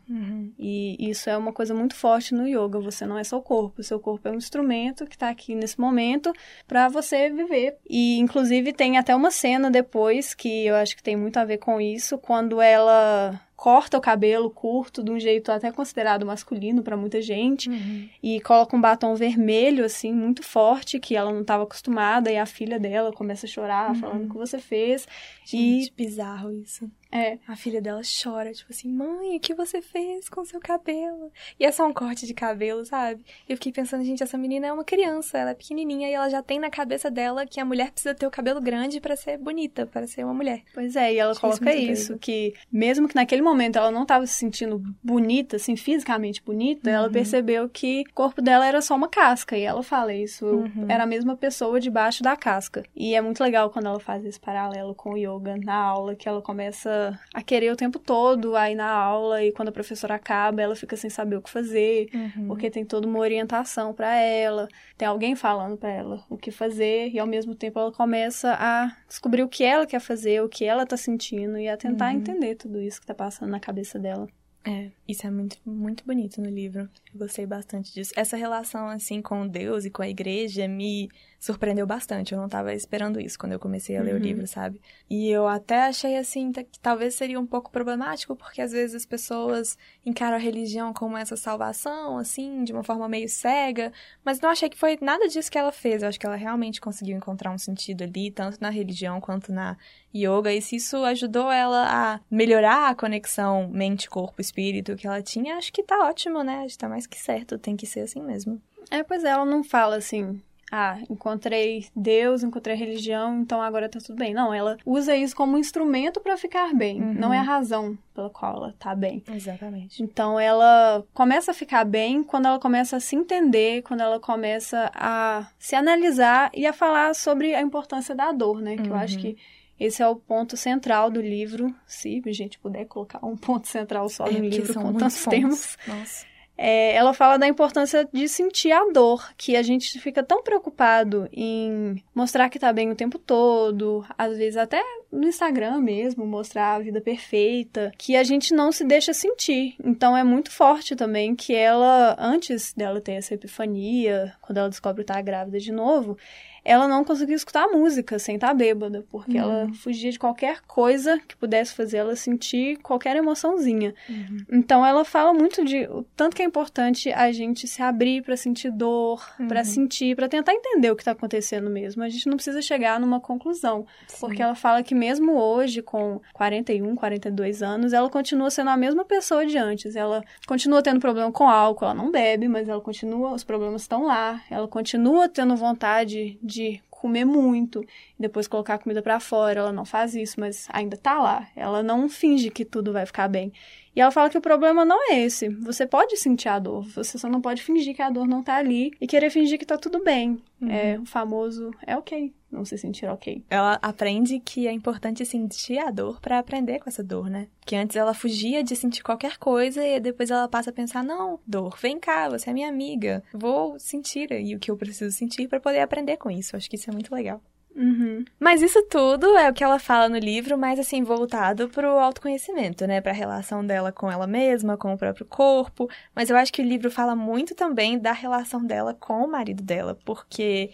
E 0.58 0.96
isso 1.10 1.28
é 1.30 1.36
uma 1.36 1.52
coisa 1.52 1.74
muito 1.74 1.94
forte 1.94 2.34
no 2.34 2.46
yoga. 2.46 2.78
Você 2.80 3.06
não 3.06 3.18
é 3.18 3.24
só 3.24 3.38
o 3.38 3.42
corpo, 3.42 3.80
o 3.80 3.84
seu 3.84 3.98
corpo 4.00 4.28
é 4.28 4.30
um 4.30 4.36
instrumento 4.36 5.06
que 5.06 5.16
está 5.16 5.28
aqui 5.28 5.54
nesse 5.54 5.80
momento 5.80 6.32
para 6.66 6.88
você 6.88 7.30
viver. 7.30 7.76
E 7.88 8.18
inclusive 8.18 8.72
tem 8.72 8.98
até 8.98 9.14
uma 9.14 9.30
cena 9.30 9.70
depois 9.70 10.34
que 10.34 10.66
eu 10.66 10.74
acho 10.76 10.96
que 10.96 11.02
tem 11.02 11.16
muito 11.16 11.36
a 11.38 11.44
ver 11.44 11.58
com 11.58 11.80
isso, 11.80 12.18
quando 12.18 12.60
ela 12.60 13.40
corta 13.60 13.98
o 13.98 14.00
cabelo 14.00 14.48
curto 14.48 15.04
de 15.04 15.10
um 15.10 15.20
jeito 15.20 15.52
até 15.52 15.70
considerado 15.70 16.24
masculino 16.24 16.82
para 16.82 16.96
muita 16.96 17.20
gente 17.20 17.68
uhum. 17.68 18.08
e 18.22 18.40
coloca 18.40 18.74
um 18.74 18.80
batom 18.80 19.14
vermelho 19.14 19.84
assim 19.84 20.14
muito 20.14 20.42
forte 20.42 20.98
que 20.98 21.14
ela 21.14 21.30
não 21.30 21.42
estava 21.42 21.64
acostumada 21.64 22.32
e 22.32 22.38
a 22.38 22.46
filha 22.46 22.78
dela 22.80 23.12
começa 23.12 23.44
a 23.44 23.48
chorar 23.50 23.90
uhum. 23.90 23.96
falando 23.96 24.24
o 24.24 24.28
que 24.30 24.34
você 24.38 24.58
fez 24.58 25.06
gente, 25.44 25.90
e 25.90 25.92
bizarro 25.94 26.50
isso 26.50 26.90
é. 27.12 27.38
A 27.46 27.56
filha 27.56 27.82
dela 27.82 28.02
chora, 28.22 28.52
tipo 28.52 28.70
assim, 28.70 28.88
mãe, 28.88 29.36
o 29.36 29.40
que 29.40 29.52
você 29.52 29.82
fez 29.82 30.28
com 30.28 30.44
seu 30.44 30.60
cabelo? 30.60 31.32
E 31.58 31.64
é 31.64 31.72
só 31.72 31.86
um 31.86 31.92
corte 31.92 32.24
de 32.24 32.32
cabelo, 32.32 32.84
sabe? 32.84 33.24
Eu 33.48 33.56
fiquei 33.56 33.72
pensando, 33.72 34.04
gente, 34.04 34.22
essa 34.22 34.38
menina 34.38 34.68
é 34.68 34.72
uma 34.72 34.84
criança, 34.84 35.36
ela 35.36 35.50
é 35.50 35.54
pequenininha 35.54 36.08
e 36.08 36.12
ela 36.12 36.28
já 36.28 36.42
tem 36.42 36.60
na 36.60 36.70
cabeça 36.70 37.10
dela 37.10 37.46
que 37.46 37.58
a 37.58 37.64
mulher 37.64 37.90
precisa 37.90 38.14
ter 38.14 38.26
o 38.26 38.30
cabelo 38.30 38.60
grande 38.60 39.00
para 39.00 39.16
ser 39.16 39.38
bonita, 39.38 39.86
para 39.86 40.06
ser 40.06 40.24
uma 40.24 40.34
mulher. 40.34 40.62
Pois 40.72 40.94
é, 40.94 41.12
e 41.12 41.18
ela 41.18 41.32
Achei 41.32 41.40
coloca 41.40 41.74
isso, 41.74 41.92
isso 41.92 42.18
que 42.18 42.54
mesmo 42.70 43.08
que 43.08 43.16
naquele 43.16 43.42
momento 43.50 43.76
ela 43.76 43.90
não 43.90 44.06
tava 44.06 44.26
se 44.26 44.34
sentindo 44.34 44.82
bonita, 45.02 45.56
assim, 45.56 45.76
fisicamente 45.76 46.42
bonita, 46.42 46.88
uhum. 46.88 46.96
ela 46.96 47.10
percebeu 47.10 47.68
que 47.68 48.04
o 48.10 48.14
corpo 48.14 48.40
dela 48.40 48.66
era 48.66 48.80
só 48.80 48.94
uma 48.94 49.08
casca, 49.08 49.56
e 49.56 49.62
ela 49.62 49.82
fala 49.82 50.14
isso, 50.14 50.46
uhum. 50.46 50.86
era 50.88 51.04
a 51.04 51.06
mesma 51.06 51.36
pessoa 51.36 51.80
debaixo 51.80 52.22
da 52.22 52.36
casca. 52.36 52.82
E 52.94 53.14
é 53.14 53.20
muito 53.20 53.42
legal 53.42 53.70
quando 53.70 53.86
ela 53.86 54.00
faz 54.00 54.24
esse 54.24 54.38
paralelo 54.38 54.94
com 54.94 55.12
o 55.12 55.16
yoga 55.16 55.56
na 55.56 55.74
aula, 55.74 56.14
que 56.14 56.28
ela 56.28 56.40
começa 56.40 57.18
a 57.34 57.42
querer 57.42 57.72
o 57.72 57.76
tempo 57.76 57.98
todo 57.98 58.56
aí 58.56 58.74
na 58.74 58.90
aula 58.90 59.42
e 59.42 59.52
quando 59.52 59.68
a 59.68 59.72
professora 59.72 60.14
acaba, 60.14 60.62
ela 60.62 60.76
fica 60.76 60.96
sem 60.96 61.10
saber 61.10 61.36
o 61.36 61.42
que 61.42 61.50
fazer, 61.50 62.08
uhum. 62.14 62.46
porque 62.46 62.70
tem 62.70 62.84
toda 62.84 63.06
uma 63.06 63.18
orientação 63.18 63.92
para 63.92 64.14
ela, 64.14 64.68
tem 64.96 65.06
alguém 65.06 65.34
falando 65.34 65.76
para 65.76 65.90
ela 65.90 66.24
o 66.28 66.36
que 66.36 66.50
fazer 66.50 67.10
e 67.10 67.18
ao 67.18 67.26
mesmo 67.26 67.54
tempo 67.54 67.78
ela 67.78 67.92
começa 67.92 68.56
a 68.58 68.92
descobrir 69.08 69.42
o 69.42 69.48
que 69.48 69.64
ela 69.64 69.86
quer 69.86 70.00
fazer, 70.00 70.42
o 70.42 70.48
que 70.48 70.64
ela 70.64 70.86
tá 70.86 70.96
sentindo 70.96 71.58
e 71.58 71.68
a 71.68 71.76
tentar 71.76 72.12
uhum. 72.12 72.18
entender 72.18 72.54
tudo 72.54 72.80
isso 72.80 73.00
que 73.00 73.06
tá 73.06 73.14
passando 73.14 73.39
na 73.46 73.60
cabeça 73.60 73.98
dela. 73.98 74.28
É, 74.62 74.90
isso 75.08 75.26
é 75.26 75.30
muito, 75.30 75.56
muito 75.64 76.04
bonito 76.04 76.40
no 76.40 76.50
livro. 76.50 76.82
Eu 77.12 77.18
gostei 77.18 77.46
bastante 77.46 77.94
disso. 77.94 78.12
Essa 78.14 78.36
relação, 78.36 78.88
assim, 78.88 79.22
com 79.22 79.48
Deus 79.48 79.86
e 79.86 79.90
com 79.90 80.02
a 80.02 80.08
igreja 80.08 80.68
me 80.68 81.08
surpreendeu 81.38 81.86
bastante. 81.86 82.32
Eu 82.32 82.38
não 82.38 82.44
estava 82.44 82.74
esperando 82.74 83.18
isso 83.18 83.38
quando 83.38 83.52
eu 83.52 83.58
comecei 83.58 83.96
a 83.96 84.02
ler 84.02 84.12
uhum. 84.12 84.20
o 84.20 84.22
livro, 84.22 84.46
sabe? 84.46 84.78
E 85.08 85.30
eu 85.30 85.48
até 85.48 85.86
achei 85.86 86.18
assim 86.18 86.52
que 86.52 86.78
talvez 86.78 87.14
seria 87.14 87.40
um 87.40 87.46
pouco 87.46 87.70
problemático, 87.70 88.36
porque 88.36 88.60
às 88.60 88.72
vezes 88.72 88.94
as 88.94 89.06
pessoas 89.06 89.78
encaram 90.04 90.36
a 90.36 90.38
religião 90.38 90.92
como 90.92 91.16
essa 91.16 91.36
salvação, 91.36 92.18
assim, 92.18 92.62
de 92.62 92.72
uma 92.74 92.84
forma 92.84 93.08
meio 93.08 93.30
cega, 93.30 93.90
mas 94.22 94.40
não 94.40 94.50
achei 94.50 94.68
que 94.68 94.76
foi 94.76 94.98
nada 95.00 95.26
disso 95.26 95.50
que 95.50 95.56
ela 95.56 95.72
fez. 95.72 96.02
Eu 96.02 96.10
acho 96.10 96.20
que 96.20 96.26
ela 96.26 96.36
realmente 96.36 96.82
conseguiu 96.82 97.16
encontrar 97.16 97.50
um 97.50 97.58
sentido 97.58 98.04
ali, 98.04 98.30
tanto 98.30 98.58
na 98.60 98.68
religião 98.68 99.22
quanto 99.22 99.50
na 99.50 99.78
yoga, 100.14 100.52
e 100.52 100.60
se 100.60 100.76
isso 100.76 100.96
ajudou 101.04 101.50
ela 101.50 101.86
a 101.88 102.20
melhorar 102.30 102.90
a 102.90 102.94
conexão 102.94 103.68
mente-corpo 103.68 104.40
espírito 104.40 104.96
que 104.96 105.06
ela 105.06 105.22
tinha, 105.22 105.56
acho 105.56 105.72
que 105.72 105.82
tá 105.82 106.06
ótimo, 106.06 106.42
né? 106.42 106.64
Acho 106.64 106.74
que 106.74 106.78
tá 106.78 106.88
mais 106.88 107.06
que 107.06 107.18
certo, 107.18 107.58
tem 107.58 107.76
que 107.76 107.86
ser 107.86 108.00
assim 108.00 108.22
mesmo. 108.22 108.60
É, 108.90 109.02
pois 109.02 109.24
é, 109.24 109.28
ela 109.28 109.44
não 109.44 109.62
fala 109.62 109.96
assim, 109.96 110.40
ah, 110.70 110.98
encontrei 111.10 111.86
Deus, 111.96 112.44
encontrei 112.44 112.76
religião, 112.76 113.40
então 113.40 113.60
agora 113.60 113.88
tá 113.88 113.98
tudo 113.98 114.16
bem. 114.16 114.32
Não, 114.32 114.54
ela 114.54 114.76
usa 114.86 115.16
isso 115.16 115.34
como 115.34 115.56
um 115.56 115.58
instrumento 115.58 116.20
para 116.20 116.36
ficar 116.36 116.72
bem, 116.74 117.02
uhum. 117.02 117.14
não 117.14 117.34
é 117.34 117.38
a 117.38 117.42
razão 117.42 117.98
pela 118.14 118.30
qual 118.30 118.56
ela 118.56 118.74
tá 118.78 118.94
bem. 118.94 119.22
Exatamente. 119.32 120.02
Então 120.02 120.38
ela 120.38 121.04
começa 121.12 121.50
a 121.50 121.54
ficar 121.54 121.84
bem 121.84 122.22
quando 122.22 122.46
ela 122.46 122.60
começa 122.60 122.96
a 122.96 123.00
se 123.00 123.16
entender, 123.16 123.82
quando 123.82 124.00
ela 124.00 124.20
começa 124.20 124.90
a 124.94 125.48
se 125.58 125.74
analisar 125.74 126.50
e 126.54 126.66
a 126.66 126.72
falar 126.72 127.14
sobre 127.14 127.54
a 127.54 127.60
importância 127.60 128.14
da 128.14 128.30
dor, 128.30 128.60
né? 128.60 128.76
Que 128.76 128.82
uhum. 128.82 128.90
eu 128.90 128.94
acho 128.94 129.16
uhum. 129.16 129.22
que 129.22 129.36
esse 129.80 130.02
é 130.02 130.06
o 130.06 130.14
ponto 130.14 130.56
central 130.56 131.10
do 131.10 131.20
livro, 131.20 131.74
se 131.86 132.22
a 132.24 132.32
gente 132.32 132.58
puder 132.58 132.84
colocar 132.84 133.24
um 133.26 133.36
ponto 133.36 133.66
central 133.66 134.08
só 134.08 134.26
é, 134.26 134.32
no 134.32 134.44
livro 134.44 134.74
com 134.74 134.92
tantos 134.92 135.24
temas. 135.24 135.78
Nossa 135.88 136.30
é, 136.62 136.94
ela 136.94 137.14
fala 137.14 137.38
da 137.38 137.48
importância 137.48 138.06
de 138.12 138.28
sentir 138.28 138.70
a 138.70 138.84
dor, 138.92 139.32
que 139.34 139.56
a 139.56 139.62
gente 139.62 139.98
fica 139.98 140.22
tão 140.22 140.42
preocupado 140.42 141.26
em 141.32 142.04
mostrar 142.14 142.50
que 142.50 142.58
tá 142.58 142.70
bem 142.70 142.90
o 142.90 142.94
tempo 142.94 143.18
todo, 143.18 144.04
às 144.18 144.36
vezes 144.36 144.58
até 144.58 144.82
no 145.10 145.26
Instagram 145.26 145.80
mesmo, 145.80 146.26
mostrar 146.26 146.74
a 146.74 146.78
vida 146.78 147.00
perfeita, 147.00 147.90
que 147.96 148.14
a 148.14 148.22
gente 148.22 148.52
não 148.52 148.70
se 148.70 148.84
deixa 148.84 149.14
sentir. 149.14 149.74
Então 149.82 150.14
é 150.14 150.22
muito 150.22 150.50
forte 150.50 150.94
também 150.94 151.34
que 151.34 151.54
ela, 151.54 152.14
antes 152.18 152.74
dela 152.74 153.00
ter 153.00 153.12
essa 153.12 153.32
epifania, 153.32 154.34
quando 154.42 154.58
ela 154.58 154.68
descobre 154.68 155.02
que 155.02 155.10
tá 155.10 155.22
grávida 155.22 155.58
de 155.58 155.72
novo, 155.72 156.18
ela 156.64 156.86
não 156.86 157.04
conseguia 157.04 157.36
escutar 157.36 157.68
música 157.68 158.18
sem 158.18 158.34
estar 158.34 158.54
bêbada, 158.54 159.04
porque 159.10 159.38
uhum. 159.38 159.42
ela 159.42 159.74
fugia 159.74 160.10
de 160.10 160.18
qualquer 160.18 160.60
coisa 160.62 161.18
que 161.26 161.36
pudesse 161.36 161.74
fazer 161.74 161.98
ela 161.98 162.16
sentir 162.16 162.76
qualquer 162.78 163.16
emoçãozinha. 163.16 163.94
Uhum. 164.08 164.44
Então 164.50 164.84
ela 164.84 165.04
fala 165.04 165.32
muito 165.32 165.64
de 165.64 165.84
o 165.86 166.04
tanto 166.16 166.36
que 166.36 166.42
é 166.42 166.44
importante 166.44 167.12
a 167.12 167.30
gente 167.32 167.66
se 167.66 167.82
abrir 167.82 168.22
para 168.22 168.36
sentir 168.36 168.70
dor, 168.70 169.24
uhum. 169.38 169.48
para 169.48 169.64
sentir, 169.64 170.14
para 170.14 170.28
tentar 170.28 170.52
entender 170.52 170.90
o 170.90 170.96
que 170.96 171.02
está 171.02 171.12
acontecendo 171.12 171.70
mesmo. 171.70 172.02
A 172.02 172.08
gente 172.08 172.26
não 172.26 172.36
precisa 172.36 172.60
chegar 172.62 173.00
numa 173.00 173.20
conclusão, 173.20 173.86
Sim. 174.06 174.16
porque 174.20 174.42
ela 174.42 174.54
fala 174.54 174.82
que 174.82 174.94
mesmo 174.94 175.32
hoje 175.32 175.82
com 175.82 176.20
41, 176.32 176.94
42 176.94 177.62
anos, 177.62 177.92
ela 177.92 178.08
continua 178.10 178.50
sendo 178.50 178.70
a 178.70 178.76
mesma 178.76 179.04
pessoa 179.04 179.46
de 179.46 179.56
antes. 179.56 179.96
Ela 179.96 180.22
continua 180.46 180.82
tendo 180.82 181.00
problema 181.00 181.32
com 181.32 181.48
álcool, 181.48 181.86
ela 181.86 181.94
não 181.94 182.10
bebe, 182.10 182.48
mas 182.48 182.68
ela 182.68 182.80
continua, 182.80 183.32
os 183.32 183.44
problemas 183.44 183.82
estão 183.82 184.04
lá. 184.04 184.42
Ela 184.50 184.68
continua 184.68 185.28
tendo 185.28 185.56
vontade 185.56 186.38
de 186.50 186.82
comer 186.90 187.24
muito 187.24 187.84
depois 188.20 188.46
colocar 188.46 188.74
a 188.74 188.78
comida 188.78 189.00
para 189.00 189.18
fora. 189.18 189.60
Ela 189.60 189.72
não 189.72 189.86
faz 189.86 190.14
isso, 190.14 190.38
mas 190.38 190.68
ainda 190.70 190.96
tá 190.96 191.18
lá. 191.18 191.48
Ela 191.56 191.82
não 191.82 192.08
finge 192.08 192.50
que 192.50 192.64
tudo 192.64 192.92
vai 192.92 193.06
ficar 193.06 193.26
bem. 193.26 193.50
E 193.96 194.00
ela 194.00 194.10
fala 194.10 194.30
que 194.30 194.38
o 194.38 194.40
problema 194.40 194.84
não 194.84 195.10
é 195.10 195.20
esse. 195.20 195.48
Você 195.48 195.84
pode 195.84 196.16
sentir 196.16 196.48
a 196.48 196.58
dor, 196.58 196.86
você 196.90 197.18
só 197.18 197.28
não 197.28 197.40
pode 197.40 197.62
fingir 197.62 197.94
que 197.94 198.02
a 198.02 198.10
dor 198.10 198.28
não 198.28 198.42
tá 198.42 198.54
ali 198.54 198.92
e 199.00 199.06
querer 199.06 199.30
fingir 199.30 199.58
que 199.58 199.66
tá 199.66 199.76
tudo 199.76 200.04
bem. 200.04 200.40
Uhum. 200.60 200.70
É 200.70 200.98
o 201.00 201.04
famoso 201.04 201.72
é 201.84 201.96
ok, 201.96 202.32
não 202.52 202.64
se 202.64 202.78
sentir 202.78 203.06
ok. 203.06 203.42
Ela 203.50 203.78
aprende 203.82 204.38
que 204.38 204.68
é 204.68 204.72
importante 204.72 205.24
sentir 205.24 205.78
a 205.78 205.90
dor 205.90 206.20
para 206.20 206.38
aprender 206.38 206.78
com 206.78 206.88
essa 206.88 207.02
dor, 207.02 207.28
né? 207.28 207.48
Que 207.66 207.74
antes 207.74 207.96
ela 207.96 208.14
fugia 208.14 208.62
de 208.62 208.76
sentir 208.76 209.02
qualquer 209.02 209.38
coisa 209.38 209.84
e 209.84 209.98
depois 209.98 210.30
ela 210.30 210.46
passa 210.46 210.70
a 210.70 210.72
pensar: 210.72 211.02
não, 211.02 211.40
dor, 211.44 211.76
vem 211.80 211.98
cá, 211.98 212.28
você 212.28 212.50
é 212.50 212.52
minha 212.52 212.68
amiga, 212.68 213.24
vou 213.32 213.76
sentir 213.78 214.32
aí 214.32 214.54
o 214.54 214.60
que 214.60 214.70
eu 214.70 214.76
preciso 214.76 215.16
sentir 215.16 215.48
para 215.48 215.58
poder 215.58 215.80
aprender 215.80 216.16
com 216.16 216.30
isso. 216.30 216.56
Acho 216.56 216.70
que 216.70 216.76
isso 216.76 216.90
é 216.90 216.92
muito 216.92 217.12
legal. 217.12 217.42
Uhum. 217.74 218.24
Mas 218.38 218.62
isso 218.62 218.82
tudo 218.88 219.36
é 219.36 219.48
o 219.48 219.54
que 219.54 219.62
ela 219.62 219.78
fala 219.78 220.08
no 220.08 220.18
livro, 220.18 220.58
mas 220.58 220.78
assim, 220.78 221.04
voltado 221.04 221.68
pro 221.68 221.98
autoconhecimento, 221.98 222.86
né? 222.86 223.00
Pra 223.00 223.12
relação 223.12 223.64
dela 223.64 223.92
com 223.92 224.10
ela 224.10 224.26
mesma, 224.26 224.76
com 224.76 224.92
o 224.92 224.98
próprio 224.98 225.24
corpo. 225.24 225.88
Mas 226.14 226.30
eu 226.30 226.36
acho 226.36 226.52
que 226.52 226.60
o 226.62 226.64
livro 226.64 226.90
fala 226.90 227.14
muito 227.14 227.54
também 227.54 227.98
da 227.98 228.12
relação 228.12 228.64
dela 228.64 228.92
com 228.94 229.24
o 229.24 229.30
marido 229.30 229.62
dela, 229.62 229.96
porque 230.04 230.70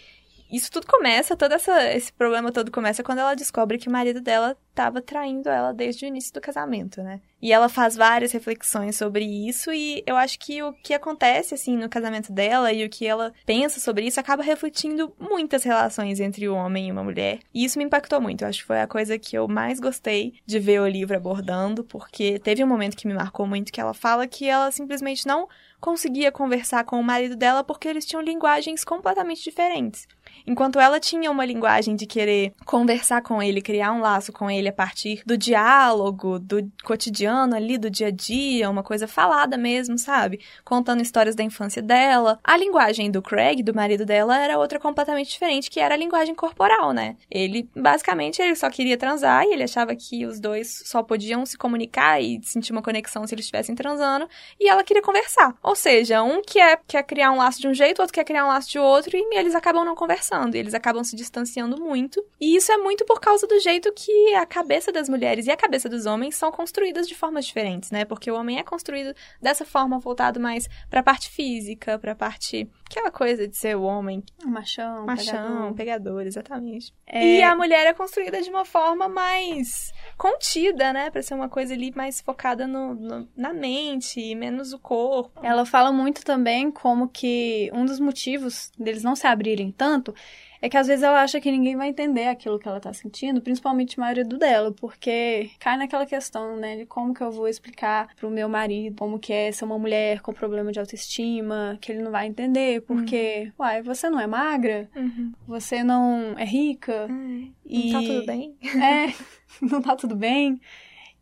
isso 0.51 0.71
tudo 0.71 0.87
começa, 0.87 1.37
todo 1.37 1.53
essa, 1.53 1.93
esse 1.93 2.13
problema 2.13 2.53
todo 2.53 2.71
começa 2.71 3.03
quando 3.03 3.19
ela 3.19 3.35
descobre 3.35 3.79
que 3.79 3.89
o 3.89 3.93
marido 3.93 4.21
dela 4.21 4.57
estava 4.71 5.01
traindo 5.01 5.49
ela 5.49 5.73
desde 5.73 6.05
o 6.05 6.09
início 6.09 6.33
do 6.35 6.41
casamento, 6.41 7.03
né? 7.03 7.21
E 7.41 7.53
ela 7.53 7.69
faz 7.69 7.97
várias 7.97 8.33
reflexões 8.33 8.97
sobre 8.97 9.25
isso 9.25 9.73
e 9.73 10.03
eu 10.07 10.17
acho 10.17 10.39
que 10.39 10.63
o 10.63 10.73
que 10.73 10.93
acontece 10.93 11.55
assim 11.55 11.77
no 11.77 11.89
casamento 11.89 12.33
dela 12.33 12.73
e 12.73 12.85
o 12.85 12.91
que 12.91 13.07
ela 13.07 13.33
pensa 13.47 13.81
sobre 13.81 14.07
isso 14.07 14.21
acaba 14.21 14.43
refletindo 14.43 15.15
muitas 15.19 15.63
relações 15.65 16.21
entre 16.21 16.49
o 16.49 16.55
homem 16.55 16.89
e 16.89 16.93
uma 16.93 17.05
mulher. 17.05 17.39
E 17.55 17.65
isso 17.65 17.79
me 17.79 17.85
impactou 17.85 18.21
muito. 18.21 18.43
Eu 18.43 18.49
acho 18.49 18.61
que 18.61 18.67
foi 18.67 18.81
a 18.81 18.87
coisa 18.87 19.19
que 19.19 19.37
eu 19.37 19.49
mais 19.49 19.81
gostei 19.81 20.35
de 20.45 20.59
ver 20.59 20.81
o 20.81 20.89
livro 20.89 21.17
abordando, 21.17 21.85
porque 21.85 22.39
teve 22.39 22.63
um 22.63 22.69
momento 22.69 22.97
que 22.97 23.07
me 23.07 23.15
marcou 23.15 23.47
muito 23.47 23.73
que 23.73 23.81
ela 23.81 23.95
fala 23.95 24.27
que 24.27 24.47
ela 24.47 24.71
simplesmente 24.71 25.27
não 25.27 25.49
conseguia 25.81 26.33
conversar 26.33 26.85
com 26.85 26.99
o 26.99 27.05
marido 27.05 27.37
dela 27.37 27.63
porque 27.63 27.89
eles 27.89 28.05
tinham 28.05 28.23
linguagens 28.23 28.85
completamente 28.85 29.45
diferentes. 29.45 30.07
Enquanto 30.47 30.81
ela 30.81 30.99
tinha 30.99 31.31
uma 31.31 31.45
linguagem 31.45 31.95
de 31.95 32.07
querer 32.07 32.53
conversar 32.65 33.23
com 33.23 33.43
ele, 33.43 33.63
criar 33.63 33.93
um 33.93 34.01
laço 34.01 34.33
com 34.33 34.51
ele 34.51 34.69
a 34.69 34.73
partir 34.73 35.23
do 35.25 35.37
diálogo, 35.37 36.39
do 36.39 36.71
cotidiano 36.85 37.55
ali, 37.55 37.79
do 37.79 37.91
dia 37.91 38.09
a 38.09 38.11
dia, 38.11 38.69
uma 38.71 38.83
coisa 38.83 39.07
falada 39.07 39.57
mesmo, 39.57 39.99
sabe? 39.99 40.41
Contando 40.65 41.03
histórias 41.03 41.35
da 41.35 41.43
infância 41.43 41.83
dela. 41.83 42.39
A 42.43 42.57
linguagem 42.57 43.11
do 43.11 43.23
Craig, 43.23 43.63
do 43.63 43.75
marido 43.75 44.05
dela, 44.05 44.39
era 44.39 44.59
outra 44.59 44.79
completamente 44.79 45.31
diferente, 45.31 45.71
que 45.71 45.81
era 45.81 45.95
a 45.95 45.99
linguagem 45.99 46.35
corporal, 46.35 46.93
né? 46.93 47.17
Ele, 47.31 47.69
basicamente, 47.75 48.41
ele 48.41 48.57
só 48.57 48.71
queria 48.71 48.97
transar 48.97 49.45
e 49.45 49.53
ele 49.53 49.63
achava 49.63 49.95
que 49.95 50.27
os 50.27 50.41
dois 50.41 50.83
só 50.85 51.03
podiam 51.03 51.45
se 51.47 51.57
comunicar 51.57 52.21
e 52.21 52.41
sentir 52.43 52.73
uma 52.73 52.83
conexão 52.83 53.27
se 53.27 53.35
eles 53.35 53.45
estivessem 53.45 53.75
transando, 53.75 54.29
e 54.59 54.69
ela 54.69 54.83
queria 54.83 55.03
conversar. 55.03 55.55
Ou 55.63 55.75
seja, 55.75 56.23
um 56.23 56.43
quer, 56.43 56.81
quer 56.87 57.03
criar 57.03 57.33
um 57.33 57.37
laço 57.37 57.61
de 57.61 57.69
um 57.69 57.75
jeito, 57.75 58.01
outro 58.01 58.15
quer 58.15 58.25
criar 58.25 58.45
um 58.45 58.49
laço 58.49 58.71
de 58.71 58.79
outro, 58.79 59.17
e 59.17 59.39
eles 59.39 59.55
acabam 59.55 59.85
não 59.85 59.95
conversando, 59.95 60.26
e 60.57 60.59
eles 60.59 60.75
acabam 60.75 61.03
se 61.05 61.15
distanciando 61.15 61.81
muito. 61.81 62.25
E 62.41 62.57
isso 62.57 62.73
é 62.73 62.77
muito 62.77 63.05
por 63.05 63.21
causa 63.21 63.47
do 63.47 63.59
jeito 63.61 63.93
que 63.93 64.35
a 64.35 64.47
cabeça 64.47 64.91
das 64.91 65.09
mulheres 65.09 65.47
e 65.47 65.51
a 65.51 65.57
cabeça 65.57 65.89
dos 65.89 66.07
homens 66.07 66.35
são 66.35 66.51
construídas 66.51 67.09
de 67.09 67.15
formas 67.15 67.47
diferentes, 67.47 67.91
né? 67.91 68.05
Porque 68.05 68.31
o 68.31 68.35
homem 68.35 68.59
é 68.59 68.63
construído 68.63 69.15
dessa 69.41 69.65
forma, 69.65 69.99
voltado 69.99 70.41
mais 70.41 70.69
pra 70.91 71.03
parte 71.03 71.31
física, 71.31 71.99
pra 71.99 72.15
parte. 72.15 72.69
aquela 72.91 73.11
coisa 73.11 73.47
de 73.47 73.57
ser 73.57 73.77
o 73.77 73.83
homem. 73.83 74.23
Machão, 74.45 75.07
machão, 75.07 75.75
pegador, 75.75 75.75
pegador 75.75 76.27
exatamente. 76.27 76.93
É... 77.07 77.39
E 77.39 77.43
a 77.43 77.55
mulher 77.55 77.87
é 77.87 77.95
construída 77.95 78.41
de 78.41 78.51
uma 78.51 78.65
forma 78.65 79.09
mais 79.09 79.93
contida, 80.17 80.93
né? 80.93 81.11
Pra 81.11 81.23
ser 81.23 81.35
uma 81.35 81.49
coisa 81.49 81.75
ali 81.75 81.93
mais 81.95 82.21
focada 82.21 82.67
no, 82.67 82.95
no, 82.95 83.29
na 83.37 83.53
mente, 83.53 84.35
menos 84.35 84.73
o 84.73 84.79
corpo. 84.79 85.41
Ela 85.43 85.65
fala 85.65 85.93
muito 85.93 86.25
também 86.25 86.71
como 86.71 87.09
que 87.09 87.71
um 87.73 87.85
dos 87.85 88.01
motivos 88.01 88.71
deles 88.79 89.03
não 89.03 89.15
se 89.15 89.27
abrirem 89.27 89.71
tanto 89.71 90.15
é 90.61 90.69
que 90.69 90.77
às 90.77 90.87
vezes 90.87 91.03
ela 91.03 91.23
acha 91.23 91.41
que 91.41 91.51
ninguém 91.51 91.77
vai 91.77 91.89
entender 91.89 92.27
aquilo 92.27 92.59
que 92.59 92.69
ela 92.69 92.81
tá 92.81 92.93
sentindo, 92.93 93.41
principalmente 93.41 93.97
o 93.97 94.01
marido 94.01 94.39
dela, 94.39 94.73
porque 94.73 95.51
cai 95.59 95.77
naquela 95.77 96.07
questão, 96.07 96.57
né, 96.57 96.77
de 96.77 96.87
como 96.87 97.15
que 97.15 97.23
eu 97.23 97.31
vou 97.31 97.49
explicar 97.49 98.09
pro 98.17 98.31
meu 98.31 98.49
marido 98.49 98.97
como 98.97 99.19
que 99.19 99.33
é 99.33 99.53
ser 99.53 99.65
uma 99.65 99.79
mulher 99.79 100.21
com 100.21 100.33
problema 100.33 100.73
de 100.73 100.81
autoestima, 100.81 101.79
que 101.81 101.93
ele 101.93 102.03
não 102.03 102.11
vai 102.11 102.27
entender, 102.27 102.83
porque, 102.83 103.45
uhum. 103.47 103.65
uai, 103.65 103.83
você 103.83 104.09
não 104.09 104.19
é 104.19 104.27
magra, 104.27 104.89
uhum. 104.97 105.33
você 105.47 105.83
não 105.83 106.35
é 106.39 106.45
rica, 106.45 107.07
uhum. 107.09 107.53
e... 107.65 107.93
Não 107.93 108.01
tá 108.01 108.09
tudo 108.09 108.27
bem? 108.27 108.57
É, 108.63 109.15
não 109.63 109.83
tá 109.83 109.97
tudo 109.97 110.17
bem. 110.17 110.61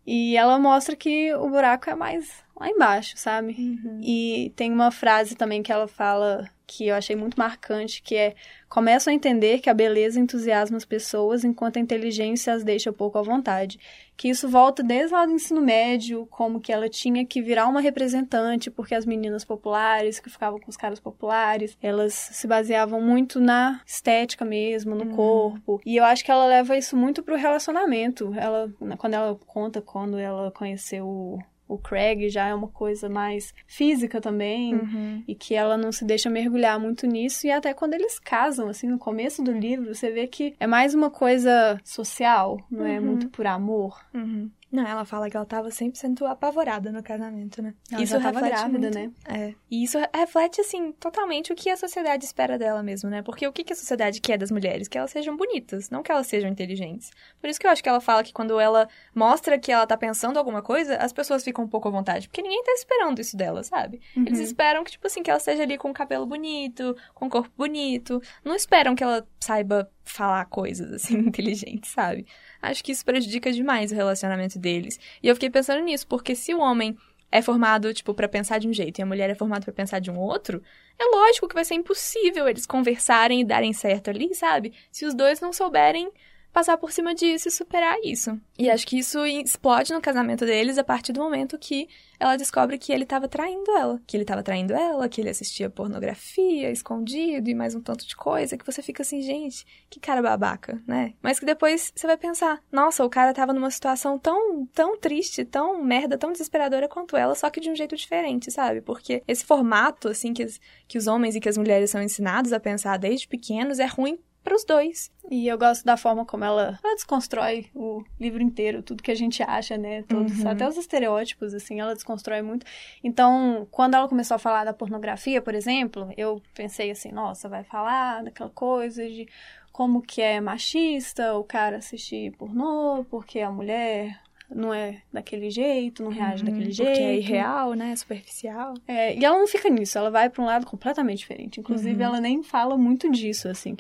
E 0.07 0.37
ela 0.37 0.59
mostra 0.59 0.95
que 0.95 1.35
o 1.35 1.49
buraco 1.49 1.89
é 1.89 1.95
mais 1.95 2.45
lá 2.59 2.69
embaixo, 2.69 3.17
sabe? 3.17 3.55
Uhum. 3.59 4.01
E 4.03 4.53
tem 4.55 4.71
uma 4.71 4.91
frase 4.91 5.35
também 5.35 5.63
que 5.63 5.73
ela 5.73 5.89
fala 5.89 6.49
que 6.67 6.89
eu 6.89 6.95
achei 6.95 7.15
muito 7.15 7.39
marcante, 7.39 8.03
que 8.03 8.17
é 8.17 8.35
começam 8.69 9.13
a 9.13 9.15
entender 9.15 9.61
que 9.61 9.71
a 9.71 9.75
beleza 9.75 10.19
entusiasma 10.19 10.77
as 10.77 10.85
pessoas 10.85 11.45
enquanto 11.45 11.77
a 11.77 11.81
inteligência 11.81 12.53
as 12.53 12.65
deixa 12.65 12.93
pouco 12.93 13.19
à 13.19 13.23
vontade. 13.23 13.79
Que 14.17 14.29
isso 14.29 14.49
volta 14.49 14.83
desde 14.83 15.13
lá 15.13 15.27
do 15.27 15.33
ensino 15.33 15.61
médio, 15.61 16.27
como 16.27 16.61
que 16.61 16.73
ela 16.73 16.89
tinha 16.89 17.25
que 17.25 17.41
virar 17.41 17.67
uma 17.69 17.81
representante, 17.81 18.71
porque 18.71 18.95
as 18.95 19.07
meninas 19.07 19.45
populares, 19.45 20.19
que 20.19 20.31
ficavam 20.31 20.59
com 20.59 20.71
os 20.71 20.77
caras 20.77 20.99
populares, 20.99 21.77
elas 21.83 22.15
se 22.15 22.47
baseavam 22.47 23.01
muito 23.01 23.41
na 23.41 23.81
estética 23.87 24.45
mesmo, 24.45 24.95
no 24.95 25.05
uhum. 25.05 25.17
corpo. 25.17 25.81
E 25.85 25.97
eu 25.97 26.05
acho 26.05 26.25
que 26.25 26.31
ela 26.31 26.47
leva 26.47 26.77
isso 26.77 26.97
muito 26.97 27.23
pro 27.23 27.37
relacionamento. 27.37 28.33
Ela, 28.37 28.73
quando 28.99 29.15
ela 29.15 29.39
conta 29.47 29.81
quando 29.81 30.19
ela 30.19 30.51
conheceu 30.51 31.07
o 31.07 31.39
Craig 31.79 32.29
já 32.29 32.47
é 32.47 32.55
uma 32.55 32.69
coisa 32.69 33.09
mais 33.09 33.55
física 33.67 34.21
também 34.21 34.75
uhum. 34.75 35.25
e 35.27 35.35
que 35.35 35.55
ela 35.55 35.77
não 35.77 35.91
se 35.91 36.05
deixa 36.05 36.29
mergulhar 36.29 36.79
muito 36.79 37.07
nisso 37.07 37.47
e 37.47 37.51
até 37.51 37.73
quando 37.73 37.95
eles 37.95 38.19
casam 38.19 38.69
assim 38.69 38.89
no 38.89 38.99
começo 38.99 39.43
do 39.43 39.53
livro 39.53 39.95
você 39.95 40.11
vê 40.11 40.27
que 40.27 40.55
é 40.61 40.67
mais 40.67 40.95
uma 40.95 41.11
coisa 41.11 41.81
social 41.85 42.59
não 42.71 42.85
é 42.85 42.91
uhum. 42.91 42.97
é 42.97 43.01
muito 43.01 43.29
por 43.29 43.47
amor 43.47 43.99
uhum. 44.15 44.51
Não, 44.75 44.85
ela 44.85 45.05
fala 45.05 45.31
que 45.31 45.37
ela 45.37 45.47
tava 45.47 45.69
100% 45.69 46.29
apavorada 46.29 46.91
no 46.91 47.01
casamento, 47.01 47.63
né? 47.63 47.75
Ela 47.93 48.03
isso 48.03 48.13
já 48.15 48.21
tava 48.21 48.41
grávida, 48.41 48.69
muito, 48.81 48.93
né? 48.93 49.13
É. 49.25 49.55
E 49.71 49.85
isso 49.85 49.97
reflete, 50.13 50.61
assim, 50.61 50.91
totalmente 50.91 51.53
o 51.53 51.55
que 51.55 51.71
a 51.71 51.77
sociedade 51.77 52.25
espera 52.25 52.59
dela 52.59 52.83
mesmo, 52.83 53.09
né? 53.09 53.23
Porque 53.23 53.47
o 53.47 53.53
que 53.53 53.73
a 53.73 53.77
sociedade 53.77 54.21
quer 54.21 54.37
das 54.37 54.51
mulheres? 54.51 54.89
Que 54.89 54.99
elas 54.99 55.13
sejam 55.13 55.37
bonitas, 55.37 55.91
não 55.91 56.03
que 56.03 56.11
elas 56.11 56.27
sejam 56.27 56.51
inteligentes. 56.51 57.13
Por 57.41 57.49
isso 57.49 57.61
que 57.61 57.69
eu 57.69 57.71
acho 57.71 57.85
que 57.85 57.89
ela 57.89 58.01
fala 58.01 58.25
que 58.25 58.33
quando 58.33 58.59
ela 58.59 58.89
mostra 59.15 59.57
que 59.61 59.71
ela 59.71 59.87
tá 59.87 59.97
pensando 59.97 60.41
alguma 60.41 60.61
coisa, 60.61 60.97
as 60.97 61.13
pessoas 61.13 61.45
ficam 61.45 61.65
um 61.65 61.69
pouco 61.69 61.87
à 61.87 61.93
vontade. 61.93 62.27
Porque 62.27 62.43
ninguém 62.43 62.65
tá 62.65 62.73
esperando 62.73 63.21
isso 63.21 63.37
dela, 63.37 63.63
sabe? 63.63 64.01
Uhum. 64.17 64.25
Eles 64.27 64.41
esperam 64.41 64.83
que, 64.83 64.91
tipo 64.91 65.07
assim, 65.07 65.23
que 65.23 65.31
ela 65.31 65.39
esteja 65.39 65.63
ali 65.63 65.79
com 65.79 65.91
o 65.91 65.95
cabelo 65.95 66.27
bonito, 66.27 66.97
com 67.15 67.27
o 67.27 67.31
corpo 67.31 67.53
bonito. 67.57 68.21
Não 68.45 68.57
esperam 68.57 68.97
que 68.97 69.05
ela 69.05 69.25
saiba 69.39 69.89
falar 70.05 70.45
coisas, 70.47 70.93
assim, 70.93 71.17
inteligentes, 71.19 71.91
sabe? 71.91 72.27
Acho 72.71 72.83
que 72.83 72.93
isso 72.93 73.05
prejudica 73.05 73.53
demais 73.53 73.93
o 73.93 73.95
relacionamento 73.95 74.59
deles. 74.59 74.99
E 75.23 75.29
eu 75.29 75.35
fiquei 75.35 75.51
pensando 75.51 75.83
nisso, 75.83 76.07
porque 76.07 76.35
se 76.35 76.55
o 76.55 76.61
homem 76.61 76.97
é 77.31 77.43
formado, 77.43 77.93
tipo, 77.93 78.15
para 78.15 78.29
pensar 78.29 78.59
de 78.59 78.69
um 78.69 78.73
jeito 78.73 78.99
e 78.99 79.03
a 79.03 79.07
mulher 79.07 79.29
é 79.29 79.35
formada 79.35 79.65
para 79.65 79.75
pensar 79.75 79.99
de 79.99 80.11
um 80.11 80.19
outro, 80.19 80.63
é 80.99 81.05
lógico 81.05 81.49
que 81.49 81.55
vai 81.55 81.65
ser 81.65 81.75
impossível 81.75 82.49
eles 82.49 82.65
conversarem 82.65 83.41
e 83.41 83.45
darem 83.45 83.73
certo 83.73 84.09
ali, 84.09 84.33
sabe? 84.35 84.73
Se 84.91 85.05
os 85.05 85.15
dois 85.15 85.41
não 85.41 85.53
souberem 85.53 86.11
passar 86.55 86.79
por 86.79 86.93
cima 86.93 87.13
disso 87.17 87.49
e 87.49 87.51
superar 87.51 87.97
isso. 88.05 88.41
E 88.57 88.71
acho 88.71 88.87
que 88.87 88.97
isso 88.97 89.27
explode 89.27 89.93
no 89.93 90.01
casamento 90.01 90.47
deles 90.47 90.79
a 90.79 90.85
partir 90.85 91.13
do 91.13 91.21
momento 91.21 91.59
que 91.59 91.89
ela 92.19 92.37
descobre 92.37 92.79
que 92.79 92.93
ele 92.93 93.03
estava 93.03 93.27
traindo 93.27 93.69
ela. 93.73 94.01
Que 94.07 94.17
ele 94.17 94.23
estava 94.23 94.41
traindo 94.41 94.73
ela, 94.73 95.09
que 95.09 95.21
ele 95.21 95.31
assistia 95.31 95.69
pornografia 95.69 96.71
escondido 96.71 97.51
e 97.51 97.55
mais 97.55 97.75
um 97.75 97.81
tanto 97.81 98.07
de 98.07 98.15
coisa, 98.15 98.57
que 98.57 98.65
você 98.65 98.81
fica 98.83 99.03
assim, 99.03 99.21
gente, 99.21 99.67
que 99.91 99.99
cara 99.99 100.23
babaca, 100.23 100.81
né? 100.87 101.15
Mas 101.21 101.41
que 101.41 101.45
depois 101.45 101.93
você 101.93 102.07
vai 102.07 102.17
pensar, 102.17 102.63
nossa, 102.71 103.05
o 103.05 103.11
cara 103.11 103.31
estava 103.31 103.53
numa 103.53 103.71
situação 103.73 104.17
tão, 104.17 104.65
tão 104.67 104.97
triste, 104.97 105.45
tão 105.45 105.83
merda, 105.83 106.17
tão 106.17 106.31
desesperadora 106.31 106.89
quanto 106.89 107.17
ela, 107.17 107.35
só 107.35 107.51
que 107.51 107.61
de 107.61 107.69
um 107.69 107.75
jeito 107.75 107.97
diferente, 107.97 108.53
sabe? 108.53 108.81
Porque 108.81 109.25
esse 109.27 109.45
formato, 109.45 110.07
assim, 110.07 110.33
que, 110.33 110.47
que 110.87 110.99
os 110.99 111.09
homens 111.09 111.35
e 111.35 111.41
que 111.41 111.49
as 111.49 111.59
mulheres 111.59 111.91
são 111.91 112.01
ensinados 112.01 112.53
a 112.53 112.61
pensar 112.61 112.97
desde 112.97 113.27
pequenos 113.27 113.81
é 113.81 113.87
ruim 113.87 114.21
para 114.45 114.55
os 114.55 114.65
dois. 114.65 115.11
E 115.31 115.49
eu 115.49 115.57
gosto 115.57 115.85
da 115.85 115.97
forma 115.97 116.25
como 116.27 116.45
ela, 116.45 116.79
ela 116.85 116.95
desconstrói 116.95 117.67
o 117.75 118.05
livro 118.21 118.43
inteiro, 118.43 118.83
tudo 118.83 119.03
que 119.03 119.11
a 119.11 119.15
gente 119.15 119.43
acha, 119.43 119.79
né? 119.79 120.03
Todos, 120.03 120.39
uhum. 120.41 120.51
Até 120.51 120.69
os 120.69 120.77
estereótipos, 120.77 121.55
assim, 121.55 121.81
ela 121.81 121.95
desconstrói 121.95 122.43
muito. 122.43 122.67
Então, 123.03 123.67
quando 123.71 123.95
ela 123.95 124.07
começou 124.07 124.35
a 124.35 124.39
falar 124.39 124.65
da 124.65 124.75
pornografia, 124.75 125.41
por 125.41 125.55
exemplo, 125.55 126.13
eu 126.17 126.43
pensei 126.55 126.91
assim, 126.91 127.11
nossa, 127.11 127.49
vai 127.49 127.65
falar 127.65 128.23
daquela 128.23 128.51
coisa 128.51 129.09
de 129.09 129.27
como 129.73 130.03
que 130.03 130.21
é 130.21 130.41
machista 130.41 131.35
o 131.35 131.43
cara 131.43 131.79
assistir 131.79 132.33
pornô, 132.37 133.05
porque 133.11 133.41
a 133.41 133.51
mulher 133.51 134.21
não 134.49 134.75
é 134.75 135.01
daquele 135.11 135.51
jeito, 135.51 136.03
não 136.05 136.11
reage 136.11 136.45
uhum, 136.45 136.51
daquele 136.51 136.71
jeito. 136.71 136.91
Porque 136.91 137.03
é 137.03 137.17
irreal, 137.17 137.73
né? 137.73 137.97
Superficial. 137.97 138.75
É, 138.87 139.17
e 139.17 139.25
ela 139.25 139.39
não 139.39 139.47
fica 139.47 139.71
nisso, 139.71 139.97
ela 139.97 140.11
vai 140.11 140.29
para 140.29 140.43
um 140.43 140.47
lado 140.47 140.67
completamente 140.67 141.21
diferente. 141.21 141.61
Inclusive, 141.61 141.97
uhum. 141.97 142.09
ela 142.09 142.21
nem 142.21 142.43
fala 142.43 142.77
muito 142.77 143.11
disso, 143.11 143.49
assim 143.49 143.75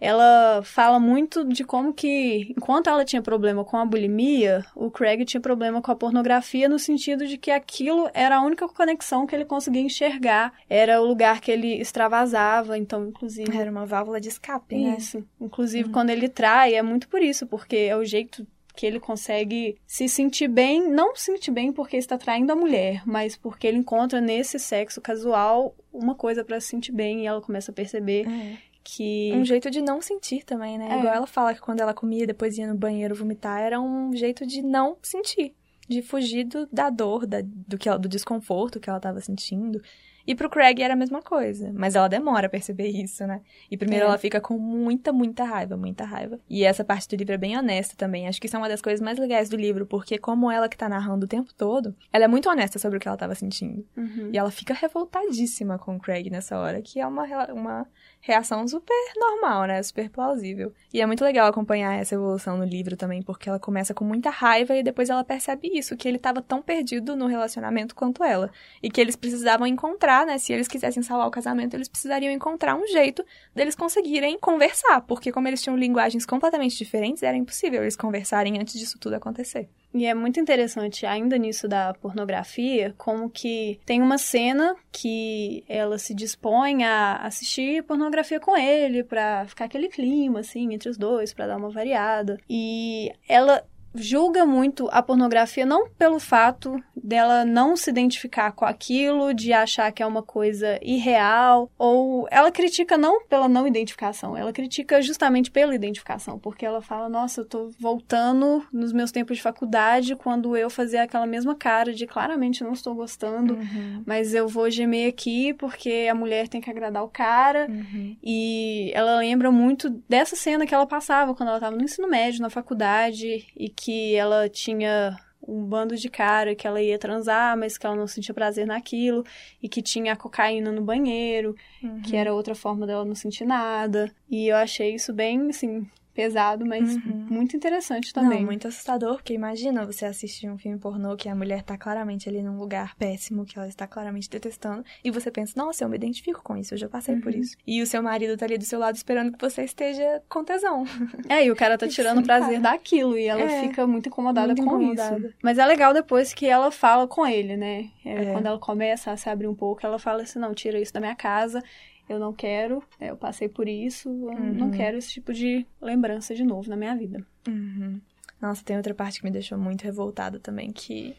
ela 0.00 0.62
fala 0.62 1.00
muito 1.00 1.44
de 1.44 1.64
como 1.64 1.92
que, 1.92 2.54
enquanto 2.56 2.88
ela 2.88 3.04
tinha 3.04 3.20
problema 3.20 3.64
com 3.64 3.76
a 3.76 3.84
bulimia, 3.84 4.64
o 4.74 4.90
Craig 4.90 5.24
tinha 5.24 5.40
problema 5.40 5.82
com 5.82 5.90
a 5.90 5.96
pornografia 5.96 6.68
no 6.68 6.78
sentido 6.78 7.26
de 7.26 7.36
que 7.36 7.50
aquilo 7.50 8.08
era 8.14 8.36
a 8.36 8.42
única 8.42 8.68
conexão 8.68 9.26
que 9.26 9.34
ele 9.34 9.44
conseguia 9.44 9.82
enxergar, 9.82 10.52
era 10.68 11.00
o 11.00 11.04
lugar 11.04 11.40
que 11.40 11.50
ele 11.50 11.80
extravasava, 11.80 12.78
então, 12.78 13.08
inclusive... 13.08 13.56
Era 13.56 13.70
uma 13.70 13.86
válvula 13.86 14.20
de 14.20 14.28
escape, 14.28 14.76
né? 14.76 14.96
Isso. 14.98 15.24
Inclusive, 15.40 15.88
uhum. 15.88 15.92
quando 15.92 16.10
ele 16.10 16.28
trai, 16.28 16.74
é 16.74 16.82
muito 16.82 17.08
por 17.08 17.20
isso, 17.20 17.46
porque 17.46 17.76
é 17.76 17.96
o 17.96 18.04
jeito 18.04 18.46
que 18.76 18.86
ele 18.86 19.00
consegue 19.00 19.76
se 19.84 20.08
sentir 20.08 20.46
bem, 20.46 20.88
não 20.88 21.16
se 21.16 21.24
sentir 21.32 21.50
bem 21.50 21.72
porque 21.72 21.96
está 21.96 22.16
traindo 22.16 22.52
a 22.52 22.54
mulher, 22.54 23.02
mas 23.04 23.36
porque 23.36 23.66
ele 23.66 23.78
encontra 23.78 24.20
nesse 24.20 24.56
sexo 24.56 25.00
casual 25.00 25.74
uma 25.92 26.14
coisa 26.14 26.44
para 26.44 26.60
se 26.60 26.68
sentir 26.68 26.92
bem 26.92 27.22
e 27.22 27.26
ela 27.26 27.40
começa 27.40 27.72
a 27.72 27.74
perceber 27.74 28.28
é 28.28 28.67
que. 28.90 29.32
Um 29.34 29.44
jeito 29.44 29.70
de 29.70 29.82
não 29.82 30.00
sentir 30.00 30.44
também, 30.44 30.78
né? 30.78 30.88
É. 30.90 30.98
Igual 30.98 31.14
ela 31.14 31.26
fala 31.26 31.54
que 31.54 31.60
quando 31.60 31.80
ela 31.80 31.92
comia 31.92 32.24
e 32.24 32.26
depois 32.26 32.56
ia 32.56 32.66
no 32.66 32.74
banheiro 32.74 33.14
vomitar, 33.14 33.60
era 33.60 33.78
um 33.78 34.16
jeito 34.16 34.46
de 34.46 34.62
não 34.62 34.96
sentir. 35.02 35.54
De 35.86 36.00
fugir 36.00 36.44
do, 36.44 36.66
da 36.72 36.88
dor, 36.88 37.26
da, 37.26 37.40
do, 37.42 37.76
que 37.76 37.88
ela, 37.88 37.98
do 37.98 38.08
desconforto 38.08 38.80
que 38.80 38.88
ela 38.88 38.98
estava 38.98 39.20
sentindo. 39.20 39.82
E 40.26 40.34
pro 40.34 40.50
Craig 40.50 40.82
era 40.82 40.92
a 40.92 40.96
mesma 40.96 41.22
coisa, 41.22 41.72
mas 41.74 41.96
ela 41.96 42.06
demora 42.06 42.48
a 42.48 42.50
perceber 42.50 42.88
isso, 42.88 43.26
né? 43.26 43.40
E 43.70 43.78
primeiro 43.78 44.04
é. 44.04 44.08
ela 44.08 44.18
fica 44.18 44.42
com 44.42 44.58
muita, 44.58 45.10
muita 45.10 45.42
raiva, 45.42 45.74
muita 45.74 46.04
raiva. 46.04 46.38
E 46.50 46.64
essa 46.64 46.84
parte 46.84 47.08
do 47.08 47.16
livro 47.16 47.32
é 47.32 47.38
bem 47.38 47.56
honesta 47.56 47.94
também. 47.96 48.28
Acho 48.28 48.38
que 48.38 48.46
isso 48.46 48.54
é 48.54 48.58
uma 48.58 48.68
das 48.68 48.82
coisas 48.82 49.00
mais 49.00 49.18
legais 49.18 49.48
do 49.48 49.56
livro, 49.56 49.86
porque 49.86 50.18
como 50.18 50.50
ela 50.50 50.68
que 50.68 50.76
tá 50.76 50.86
narrando 50.86 51.24
o 51.24 51.28
tempo 51.28 51.54
todo, 51.54 51.96
ela 52.12 52.26
é 52.26 52.28
muito 52.28 52.46
honesta 52.50 52.78
sobre 52.78 52.98
o 52.98 53.00
que 53.00 53.08
ela 53.08 53.16
tava 53.16 53.34
sentindo. 53.34 53.86
Uhum. 53.96 54.28
E 54.30 54.36
ela 54.36 54.50
fica 54.50 54.74
revoltadíssima 54.74 55.78
com 55.78 55.96
o 55.96 55.98
Craig 55.98 56.28
nessa 56.28 56.58
hora, 56.58 56.82
que 56.82 57.00
é 57.00 57.06
uma, 57.06 57.24
uma 57.54 57.86
reação 58.20 58.66
super 58.66 58.94
normal, 59.16 59.66
né? 59.66 59.82
Super 59.82 60.10
plausível. 60.10 60.72
E 60.92 61.00
é 61.00 61.06
muito 61.06 61.24
legal 61.24 61.46
acompanhar 61.46 61.98
essa 61.98 62.14
evolução 62.14 62.56
no 62.56 62.64
livro 62.64 62.96
também, 62.96 63.22
porque 63.22 63.48
ela 63.48 63.58
começa 63.58 63.94
com 63.94 64.04
muita 64.04 64.30
raiva 64.30 64.76
e 64.76 64.82
depois 64.82 65.10
ela 65.10 65.24
percebe 65.24 65.70
isso, 65.72 65.96
que 65.96 66.06
ele 66.06 66.16
estava 66.16 66.42
tão 66.42 66.60
perdido 66.60 67.16
no 67.16 67.26
relacionamento 67.26 67.94
quanto 67.94 68.22
ela. 68.24 68.50
E 68.82 68.90
que 68.90 69.00
eles 69.00 69.16
precisavam 69.16 69.66
encontrar, 69.66 70.26
né? 70.26 70.38
Se 70.38 70.52
eles 70.52 70.68
quisessem 70.68 71.02
salvar 71.02 71.26
o 71.26 71.30
casamento, 71.30 71.74
eles 71.74 71.88
precisariam 71.88 72.32
encontrar 72.32 72.74
um 72.74 72.86
jeito 72.86 73.24
deles 73.54 73.74
conseguirem 73.74 74.38
conversar, 74.38 75.00
porque 75.02 75.32
como 75.32 75.48
eles 75.48 75.62
tinham 75.62 75.76
linguagens 75.76 76.26
completamente 76.26 76.76
diferentes, 76.76 77.22
era 77.22 77.36
impossível 77.36 77.82
eles 77.82 77.96
conversarem 77.96 78.58
antes 78.58 78.78
disso 78.78 78.98
tudo 78.98 79.14
acontecer. 79.14 79.68
E 79.92 80.04
é 80.04 80.12
muito 80.12 80.38
interessante, 80.38 81.06
ainda 81.06 81.38
nisso 81.38 81.66
da 81.66 81.94
pornografia, 81.94 82.94
como 82.98 83.30
que 83.30 83.80
tem 83.86 84.02
uma 84.02 84.18
cena 84.18 84.76
que 84.92 85.64
ela 85.66 85.98
se 85.98 86.14
dispõe 86.14 86.84
a 86.84 87.16
assistir 87.16 87.82
pornografia 87.84 88.38
com 88.38 88.56
ele, 88.56 89.02
pra 89.02 89.46
ficar 89.46 89.64
aquele 89.64 89.88
clima, 89.88 90.40
assim, 90.40 90.74
entre 90.74 90.90
os 90.90 90.98
dois, 90.98 91.32
para 91.32 91.46
dar 91.46 91.56
uma 91.56 91.70
variada. 91.70 92.38
E 92.48 93.10
ela 93.26 93.64
julga 93.98 94.44
muito 94.46 94.88
a 94.90 95.02
pornografia 95.02 95.66
não 95.66 95.88
pelo 95.90 96.18
fato 96.18 96.82
dela 96.96 97.44
não 97.44 97.76
se 97.76 97.90
identificar 97.90 98.52
com 98.52 98.64
aquilo, 98.64 99.32
de 99.32 99.52
achar 99.52 99.90
que 99.92 100.02
é 100.02 100.06
uma 100.06 100.22
coisa 100.22 100.78
irreal, 100.82 101.70
ou 101.78 102.26
ela 102.30 102.50
critica 102.50 102.96
não 102.96 103.24
pela 103.24 103.48
não 103.48 103.66
identificação, 103.66 104.36
ela 104.36 104.52
critica 104.52 105.00
justamente 105.00 105.50
pela 105.50 105.74
identificação, 105.74 106.38
porque 106.38 106.66
ela 106.66 106.82
fala: 106.82 107.08
"Nossa, 107.08 107.40
eu 107.40 107.44
tô 107.44 107.70
voltando 107.78 108.64
nos 108.72 108.92
meus 108.92 109.10
tempos 109.10 109.36
de 109.36 109.42
faculdade 109.42 110.16
quando 110.16 110.56
eu 110.56 110.68
fazia 110.68 111.02
aquela 111.02 111.26
mesma 111.26 111.54
cara 111.54 111.92
de 111.92 112.06
claramente 112.06 112.64
não 112.64 112.72
estou 112.72 112.94
gostando, 112.94 113.54
uhum. 113.54 114.02
mas 114.04 114.34
eu 114.34 114.48
vou 114.48 114.70
gemer 114.70 115.08
aqui 115.08 115.54
porque 115.54 116.08
a 116.10 116.14
mulher 116.14 116.48
tem 116.48 116.60
que 116.60 116.70
agradar 116.70 117.02
o 117.02 117.08
cara". 117.08 117.66
Uhum. 117.68 118.16
E 118.22 118.90
ela 118.94 119.16
lembra 119.16 119.50
muito 119.50 119.90
dessa 120.08 120.36
cena 120.36 120.66
que 120.66 120.74
ela 120.74 120.86
passava 120.86 121.34
quando 121.34 121.48
ela 121.48 121.58
estava 121.58 121.76
no 121.76 121.82
ensino 121.82 122.08
médio, 122.08 122.42
na 122.42 122.50
faculdade 122.50 123.46
e 123.56 123.68
que 123.68 123.87
ela 124.14 124.48
tinha 124.48 125.18
um 125.46 125.64
bando 125.64 125.96
de 125.96 126.10
cara 126.10 126.54
que 126.54 126.66
ela 126.66 126.82
ia 126.82 126.98
transar, 126.98 127.56
mas 127.56 127.78
que 127.78 127.86
ela 127.86 127.96
não 127.96 128.06
sentia 128.06 128.34
prazer 128.34 128.66
naquilo, 128.66 129.24
e 129.62 129.68
que 129.68 129.80
tinha 129.80 130.12
a 130.12 130.16
cocaína 130.16 130.70
no 130.70 130.82
banheiro, 130.82 131.56
uhum. 131.82 132.02
que 132.02 132.16
era 132.16 132.34
outra 132.34 132.54
forma 132.54 132.86
dela 132.86 133.04
não 133.04 133.14
sentir 133.14 133.46
nada. 133.46 134.12
E 134.30 134.48
eu 134.48 134.56
achei 134.56 134.94
isso 134.94 135.12
bem, 135.12 135.48
assim, 135.48 135.88
pesado, 136.18 136.66
mas 136.66 136.96
uhum. 136.96 137.26
muito 137.30 137.56
interessante 137.56 138.12
também. 138.12 138.40
Não, 138.40 138.46
muito 138.46 138.66
assustador, 138.66 139.14
porque 139.14 139.32
imagina 139.32 139.86
você 139.86 140.04
assistir 140.04 140.50
um 140.50 140.58
filme 140.58 140.76
pornô 140.76 141.14
que 141.14 141.28
a 141.28 141.34
mulher 141.34 141.62
tá 141.62 141.78
claramente 141.78 142.28
ali 142.28 142.42
num 142.42 142.58
lugar 142.58 142.96
péssimo, 142.96 143.44
que 143.44 143.56
ela 143.56 143.68
está 143.68 143.86
claramente 143.86 144.28
detestando, 144.28 144.84
e 145.04 145.12
você 145.12 145.30
pensa, 145.30 145.52
nossa, 145.54 145.84
eu 145.84 145.88
me 145.88 145.94
identifico 145.94 146.42
com 146.42 146.56
isso, 146.56 146.74
eu 146.74 146.78
já 146.78 146.88
passei 146.88 147.14
uhum. 147.14 147.20
por 147.20 147.32
isso. 147.32 147.56
E 147.64 147.80
o 147.80 147.86
seu 147.86 148.02
marido 148.02 148.36
tá 148.36 148.46
ali 148.46 148.58
do 148.58 148.64
seu 148.64 148.80
lado 148.80 148.96
esperando 148.96 149.30
que 149.30 149.38
você 149.40 149.62
esteja 149.62 150.20
com 150.28 150.42
tesão. 150.42 150.84
É, 151.28 151.44
e 151.44 151.52
o 151.52 151.56
cara 151.56 151.78
tá 151.78 151.86
tirando 151.88 152.20
prazer 152.24 152.60
daquilo, 152.60 153.16
e 153.16 153.26
ela 153.26 153.42
é, 153.42 153.60
fica 153.60 153.86
muito 153.86 154.08
incomodada 154.08 154.48
muito 154.48 154.64
com 154.64 154.82
incomodada. 154.82 155.18
isso. 155.18 155.34
Mas 155.40 155.56
é 155.56 155.64
legal 155.64 155.94
depois 155.94 156.34
que 156.34 156.46
ela 156.46 156.72
fala 156.72 157.06
com 157.06 157.24
ele, 157.24 157.56
né? 157.56 157.90
É, 158.04 158.24
é. 158.24 158.32
Quando 158.32 158.46
ela 158.46 158.58
começa 158.58 159.12
a 159.12 159.16
se 159.16 159.30
abrir 159.30 159.46
um 159.46 159.54
pouco, 159.54 159.86
ela 159.86 160.00
fala 160.00 160.22
assim, 160.22 160.40
não, 160.40 160.52
tira 160.52 160.80
isso 160.80 160.92
da 160.92 160.98
minha 160.98 161.14
casa, 161.14 161.62
eu 162.08 162.18
não 162.18 162.32
quero, 162.32 162.82
é, 162.98 163.10
eu 163.10 163.16
passei 163.16 163.48
por 163.48 163.68
isso, 163.68 164.08
eu 164.08 164.28
uhum. 164.28 164.54
não 164.54 164.70
quero 164.70 164.96
esse 164.96 165.10
tipo 165.10 165.32
de 165.32 165.66
lembrança 165.80 166.34
de 166.34 166.44
novo 166.44 166.68
na 166.68 166.76
minha 166.76 166.96
vida. 166.96 167.24
Uhum. 167.46 168.00
Nossa, 168.40 168.64
tem 168.64 168.76
outra 168.76 168.94
parte 168.94 169.18
que 169.18 169.24
me 169.24 169.30
deixou 169.30 169.58
muito 169.58 169.82
revoltada 169.82 170.38
também, 170.38 170.72
que 170.72 171.14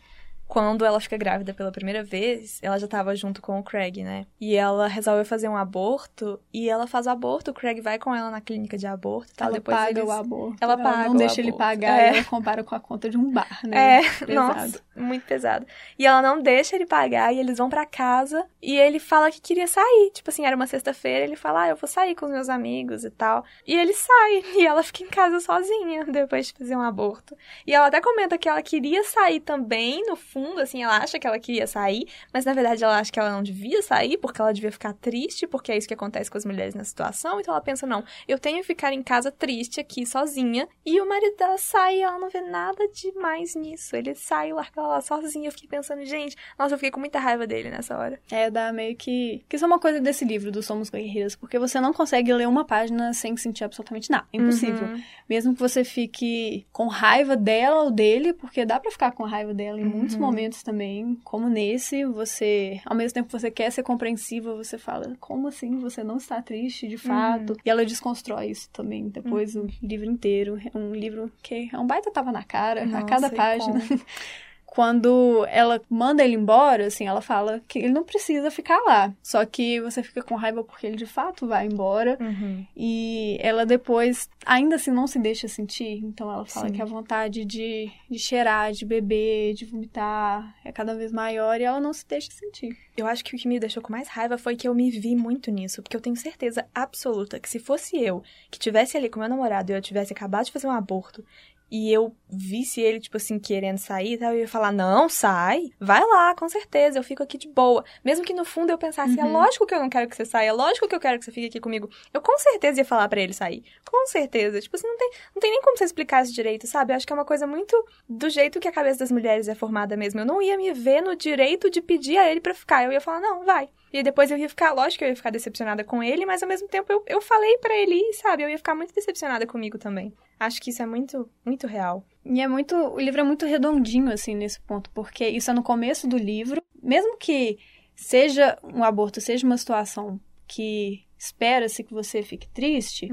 quando 0.49 0.83
ela 0.83 0.99
fica 0.99 1.15
grávida 1.15 1.53
pela 1.53 1.71
primeira 1.71 2.03
vez, 2.03 2.57
ela 2.63 2.77
já 2.79 2.87
tava 2.87 3.15
junto 3.15 3.39
com 3.39 3.59
o 3.59 3.63
Craig, 3.63 4.03
né? 4.03 4.25
E 4.41 4.55
ela 4.55 4.87
resolve 4.87 5.23
fazer 5.23 5.47
um 5.47 5.55
aborto 5.55 6.39
e 6.51 6.67
ela 6.67 6.87
faz 6.87 7.05
o 7.05 7.11
aborto, 7.11 7.51
o 7.51 7.53
Craig 7.53 7.79
vai 7.81 7.99
com 7.99 8.13
ela 8.15 8.31
na 8.31 8.41
clínica 8.41 8.75
de 8.75 8.87
aborto, 8.87 9.31
tá? 9.35 9.45
Ela 9.45 9.53
Depois 9.53 9.77
paga 9.77 9.91
eles... 9.99 10.03
o 10.03 10.11
aborto. 10.11 10.57
Ela 10.59 10.75
paga 10.75 11.07
não 11.07 11.15
deixa 11.15 11.39
ele 11.39 11.49
aborto. 11.49 11.63
pagar, 11.65 11.99
É. 11.99 12.07
ela 12.17 12.23
compara 12.23 12.63
com 12.63 12.73
a 12.73 12.79
conta 12.79 13.07
de 13.09 13.15
um 13.17 13.31
bar, 13.31 13.59
né? 13.63 13.99
É, 13.99 14.01
Pesado. 14.25 14.33
nossa, 14.33 14.81
muito 14.95 15.25
pesado. 15.27 15.67
E 15.99 16.07
ela 16.07 16.19
não 16.21 16.41
deixa 16.41 16.75
ele 16.75 16.87
pagar 16.87 17.31
e 17.31 17.39
eles 17.39 17.59
vão 17.59 17.69
pra 17.69 17.85
casa 17.85 18.43
e 18.59 18.75
ele 18.75 18.99
fala 18.99 19.29
que 19.29 19.39
queria 19.39 19.67
sair. 19.67 20.09
Tipo 20.13 20.31
assim, 20.31 20.45
era 20.47 20.55
uma 20.55 20.65
sexta-feira, 20.65 21.23
ele 21.25 21.35
fala: 21.35 21.61
"Ah, 21.65 21.69
eu 21.69 21.75
vou 21.75 21.87
sair 21.87 22.15
com 22.15 22.25
os 22.25 22.31
meus 22.31 22.49
amigos 22.49 23.03
e 23.05 23.11
tal". 23.11 23.43
E 23.67 23.75
ele 23.75 23.93
sai 23.93 24.43
e 24.57 24.65
ela 24.65 24.81
fica 24.81 25.03
em 25.03 25.07
casa 25.09 25.39
sozinha 25.39 26.05
depois 26.05 26.47
de 26.47 26.53
fazer 26.53 26.75
um 26.75 26.81
aborto. 26.81 27.37
E 27.67 27.73
ela 27.73 27.85
até 27.85 28.01
comenta 28.01 28.35
que 28.35 28.49
ela 28.49 28.63
queria 28.63 29.03
sair 29.03 29.41
também, 29.41 30.03
no 30.07 30.15
fundo, 30.15 30.38
assim, 30.57 30.83
ela 30.83 30.97
acha 30.97 31.19
que 31.19 31.27
ela 31.27 31.39
queria 31.39 31.67
sair, 31.67 32.07
mas 32.33 32.45
na 32.45 32.53
verdade 32.53 32.83
ela 32.83 32.97
acha 32.97 33.11
que 33.11 33.19
ela 33.19 33.31
não 33.31 33.43
devia 33.43 33.81
sair 33.81 34.17
porque 34.17 34.41
ela 34.41 34.53
devia 34.53 34.71
ficar 34.71 34.93
triste, 34.93 35.47
porque 35.47 35.71
é 35.71 35.77
isso 35.77 35.87
que 35.87 35.93
acontece 35.93 36.29
com 36.29 36.37
as 36.37 36.45
mulheres 36.45 36.73
na 36.73 36.83
situação. 36.83 37.39
Então 37.39 37.53
ela 37.53 37.61
pensa: 37.61 37.85
"Não, 37.85 38.03
eu 38.27 38.39
tenho 38.39 38.57
que 38.57 38.63
ficar 38.63 38.93
em 38.93 39.03
casa 39.03 39.31
triste 39.31 39.79
aqui 39.79 40.05
sozinha". 40.05 40.67
E 40.85 40.99
o 41.01 41.07
marido 41.07 41.35
dela 41.37 41.57
sai 41.57 41.97
e 41.97 42.01
ela 42.01 42.17
não 42.19 42.29
vê 42.29 42.41
nada 42.41 42.87
demais 42.93 43.55
nisso. 43.55 43.95
Ele 43.95 44.15
sai 44.15 44.49
e 44.49 44.53
larga 44.53 44.71
ela 44.77 44.87
lá 44.87 45.01
sozinha. 45.01 45.47
Eu 45.47 45.51
fiquei 45.51 45.69
pensando, 45.69 46.03
gente, 46.05 46.35
nossa, 46.57 46.73
eu 46.73 46.77
fiquei 46.77 46.91
com 46.91 46.99
muita 46.99 47.19
raiva 47.19 47.45
dele 47.45 47.69
nessa 47.69 47.97
hora. 47.97 48.19
É, 48.31 48.49
dá 48.49 48.71
meio 48.71 48.95
que. 48.95 49.43
Que 49.47 49.55
isso 49.55 49.65
é 49.65 49.67
uma 49.67 49.79
coisa 49.79 49.99
desse 49.99 50.25
livro, 50.25 50.51
do 50.51 50.61
Somos 50.61 50.89
Guerreiras, 50.89 51.35
porque 51.35 51.57
você 51.59 51.79
não 51.79 51.93
consegue 51.93 52.33
ler 52.33 52.47
uma 52.47 52.65
página 52.65 53.13
sem 53.13 53.35
sentir 53.37 53.63
absolutamente 53.63 54.09
nada. 54.09 54.27
Impossível. 54.33 54.87
Uhum. 54.87 55.01
Mesmo 55.29 55.53
que 55.53 55.59
você 55.59 55.83
fique 55.83 56.65
com 56.71 56.87
raiva 56.87 57.35
dela 57.35 57.83
ou 57.83 57.91
dele, 57.91 58.33
porque 58.33 58.65
dá 58.65 58.79
pra 58.79 58.91
ficar 58.91 59.11
com 59.11 59.23
raiva 59.23 59.53
dela 59.53 59.79
em 59.79 59.85
muitos 59.85 60.15
Uhum. 60.15 60.21
Momentos 60.29 60.63
também, 60.63 61.19
como 61.23 61.49
nesse, 61.49 62.05
você, 62.05 62.81
ao 62.85 62.95
mesmo 62.95 63.13
tempo 63.13 63.27
que 63.27 63.39
você 63.39 63.51
quer 63.51 63.71
ser 63.71 63.83
compreensiva, 63.83 64.55
você 64.55 64.77
fala, 64.77 65.15
como 65.19 65.47
assim 65.47 65.77
você 65.79 66.03
não 66.03 66.17
está 66.17 66.41
triste 66.41 66.87
de 66.87 66.97
fato? 66.97 67.55
E 67.65 67.69
ela 67.69 67.85
desconstrói 67.85 68.47
isso 68.51 68.69
também, 68.71 69.09
depois 69.09 69.55
o 69.55 69.67
livro 69.81 70.05
inteiro. 70.05 70.59
É 70.73 70.77
um 70.77 70.93
livro 70.93 71.31
que 71.41 71.69
é 71.71 71.77
um 71.77 71.87
baita 71.87 72.11
tava 72.11 72.31
na 72.31 72.43
cara, 72.43 72.83
a 72.83 72.85
Nossa, 72.85 73.05
cada 73.05 73.27
e 73.27 73.35
página. 73.35 73.79
Quando 74.71 75.45
ela 75.49 75.81
manda 75.89 76.23
ele 76.23 76.35
embora, 76.35 76.85
assim, 76.85 77.07
ela 77.07 77.21
fala 77.21 77.59
que 77.67 77.79
ele 77.79 77.89
não 77.89 78.03
precisa 78.03 78.51
ficar 78.51 78.79
lá. 78.85 79.11
Só 79.21 79.43
que 79.43 79.81
você 79.81 80.03
fica 80.03 80.21
com 80.21 80.35
raiva 80.35 80.63
porque 80.63 80.85
ele 80.85 80.95
de 80.95 81.07
fato 81.07 81.47
vai 81.47 81.65
embora. 81.65 82.15
Uhum. 82.21 82.63
E 82.77 83.37
ela 83.41 83.65
depois, 83.65 84.29
ainda 84.45 84.75
assim, 84.75 84.91
não 84.91 85.07
se 85.07 85.17
deixa 85.17 85.47
sentir. 85.47 86.03
Então 86.03 86.31
ela 86.31 86.45
fala 86.45 86.67
Sim. 86.67 86.73
que 86.75 86.81
a 86.83 86.85
vontade 86.85 87.43
de, 87.45 87.91
de 88.07 88.19
cheirar, 88.19 88.71
de 88.71 88.85
beber, 88.85 89.55
de 89.55 89.65
vomitar 89.65 90.55
é 90.63 90.71
cada 90.71 90.93
vez 90.93 91.11
maior 91.11 91.59
e 91.59 91.63
ela 91.63 91.79
não 91.79 91.91
se 91.91 92.07
deixa 92.07 92.29
sentir. 92.31 92.77
Eu 92.95 93.07
acho 93.07 93.25
que 93.25 93.35
o 93.35 93.39
que 93.39 93.47
me 93.47 93.59
deixou 93.59 93.81
com 93.81 93.91
mais 93.91 94.07
raiva 94.07 94.37
foi 94.37 94.55
que 94.55 94.67
eu 94.67 94.75
me 94.75 94.91
vi 94.91 95.15
muito 95.15 95.49
nisso, 95.49 95.81
porque 95.81 95.97
eu 95.97 96.01
tenho 96.01 96.15
certeza 96.15 96.67
absoluta 96.75 97.39
que 97.39 97.49
se 97.49 97.57
fosse 97.57 97.97
eu 97.97 98.21
que 98.51 98.59
tivesse 98.59 98.95
ali 98.95 99.09
com 99.09 99.19
meu 99.19 99.29
namorado 99.29 99.71
e 99.71 99.75
eu 99.75 99.81
tivesse 99.81 100.13
acabado 100.13 100.45
de 100.45 100.51
fazer 100.51 100.67
um 100.67 100.71
aborto 100.71 101.23
e 101.71 101.91
eu 101.91 102.15
visse 102.31 102.81
ele, 102.81 102.99
tipo 102.99 103.17
assim, 103.17 103.39
querendo 103.39 103.77
sair, 103.77 104.17
tá, 104.17 104.33
eu 104.33 104.39
ia 104.39 104.47
falar, 104.47 104.71
não, 104.71 105.09
sai, 105.09 105.69
vai 105.79 106.01
lá, 106.05 106.35
com 106.35 106.47
certeza, 106.49 106.97
eu 106.99 107.03
fico 107.03 107.23
aqui 107.23 107.37
de 107.37 107.47
boa. 107.47 107.83
Mesmo 108.03 108.23
que 108.25 108.33
no 108.33 108.45
fundo 108.45 108.69
eu 108.71 108.77
pensasse, 108.77 109.19
é 109.19 109.23
Uhum. 109.23 109.31
lógico 109.33 109.65
que 109.65 109.73
eu 109.73 109.79
não 109.79 109.89
quero 109.89 110.07
que 110.09 110.15
você 110.15 110.25
saia, 110.25 110.49
é 110.49 110.51
lógico 110.53 110.87
que 110.87 110.95
eu 110.95 110.99
quero 110.99 111.17
que 111.19 111.25
você 111.25 111.31
fique 111.31 111.47
aqui 111.47 111.59
comigo. 111.59 111.89
Eu 112.13 112.21
com 112.21 112.37
certeza 112.37 112.81
ia 112.81 112.85
falar 112.85 113.07
pra 113.09 113.19
ele 113.21 113.33
sair. 113.33 113.63
Com 113.89 114.05
certeza. 114.07 114.59
Tipo 114.61 114.75
assim, 114.75 114.87
não 114.87 114.97
tem, 114.97 115.11
não 115.35 115.39
tem 115.41 115.51
nem 115.51 115.61
como 115.61 115.77
você 115.77 115.83
explicar 115.83 116.23
isso 116.23 116.33
direito, 116.33 116.67
sabe? 116.67 116.93
Eu 116.93 116.97
acho 116.97 117.05
que 117.07 117.13
é 117.13 117.15
uma 117.15 117.25
coisa 117.25 117.45
muito 117.47 117.85
do 118.07 118.29
jeito 118.29 118.59
que 118.59 118.67
a 118.67 118.71
cabeça 118.71 118.99
das 118.99 119.11
mulheres 119.11 119.47
é 119.47 119.55
formada 119.55 119.97
mesmo. 119.97 120.19
Eu 120.19 120.25
não 120.25 120.41
ia 120.41 120.57
me 120.57 120.71
ver 120.73 121.01
no 121.01 121.15
direito 121.15 121.69
de 121.69 121.81
pedir 121.81 122.17
a 122.17 122.29
ele 122.29 122.39
pra 122.41 122.53
ficar. 122.53 122.83
Eu 122.83 122.91
ia 122.91 123.01
falar, 123.01 123.19
não, 123.19 123.43
vai. 123.45 123.69
E 123.91 124.03
depois 124.03 124.29
eu 124.31 124.37
ia 124.37 124.49
ficar, 124.49 124.73
lógico 124.73 124.99
que 124.99 125.05
eu 125.05 125.09
ia 125.09 125.15
ficar 125.15 125.29
decepcionada 125.29 125.83
com 125.83 126.03
ele, 126.03 126.25
mas 126.25 126.43
ao 126.43 126.49
mesmo 126.49 126.67
tempo 126.67 126.91
eu, 126.91 127.03
eu 127.07 127.21
falei 127.21 127.57
pra 127.57 127.75
ele 127.75 127.99
sabe? 128.13 128.43
Eu 128.43 128.49
ia 128.49 128.57
ficar 128.57 128.75
muito 128.75 128.93
decepcionada 128.93 129.45
comigo 129.45 129.77
também. 129.77 130.13
Acho 130.39 130.61
que 130.61 130.69
isso 130.69 130.81
é 130.81 130.85
muito, 130.85 131.29
muito 131.45 131.67
real. 131.67 132.05
E 132.25 132.41
é 132.41 132.47
muito. 132.47 132.75
O 132.75 132.99
livro 132.99 133.21
é 133.21 133.23
muito 133.23 133.45
redondinho, 133.45 134.11
assim, 134.11 134.35
nesse 134.35 134.59
ponto, 134.61 134.89
porque 134.91 135.27
isso 135.27 135.51
é 135.51 135.53
no 135.53 135.63
começo 135.63 136.07
do 136.07 136.17
livro. 136.17 136.61
Mesmo 136.81 137.17
que 137.17 137.57
seja 137.95 138.57
um 138.63 138.83
aborto, 138.83 139.19
seja 139.19 139.45
uma 139.45 139.57
situação 139.57 140.19
que 140.47 141.05
espera-se 141.17 141.83
que 141.83 141.93
você 141.93 142.23
fique 142.23 142.47
triste, 142.47 143.09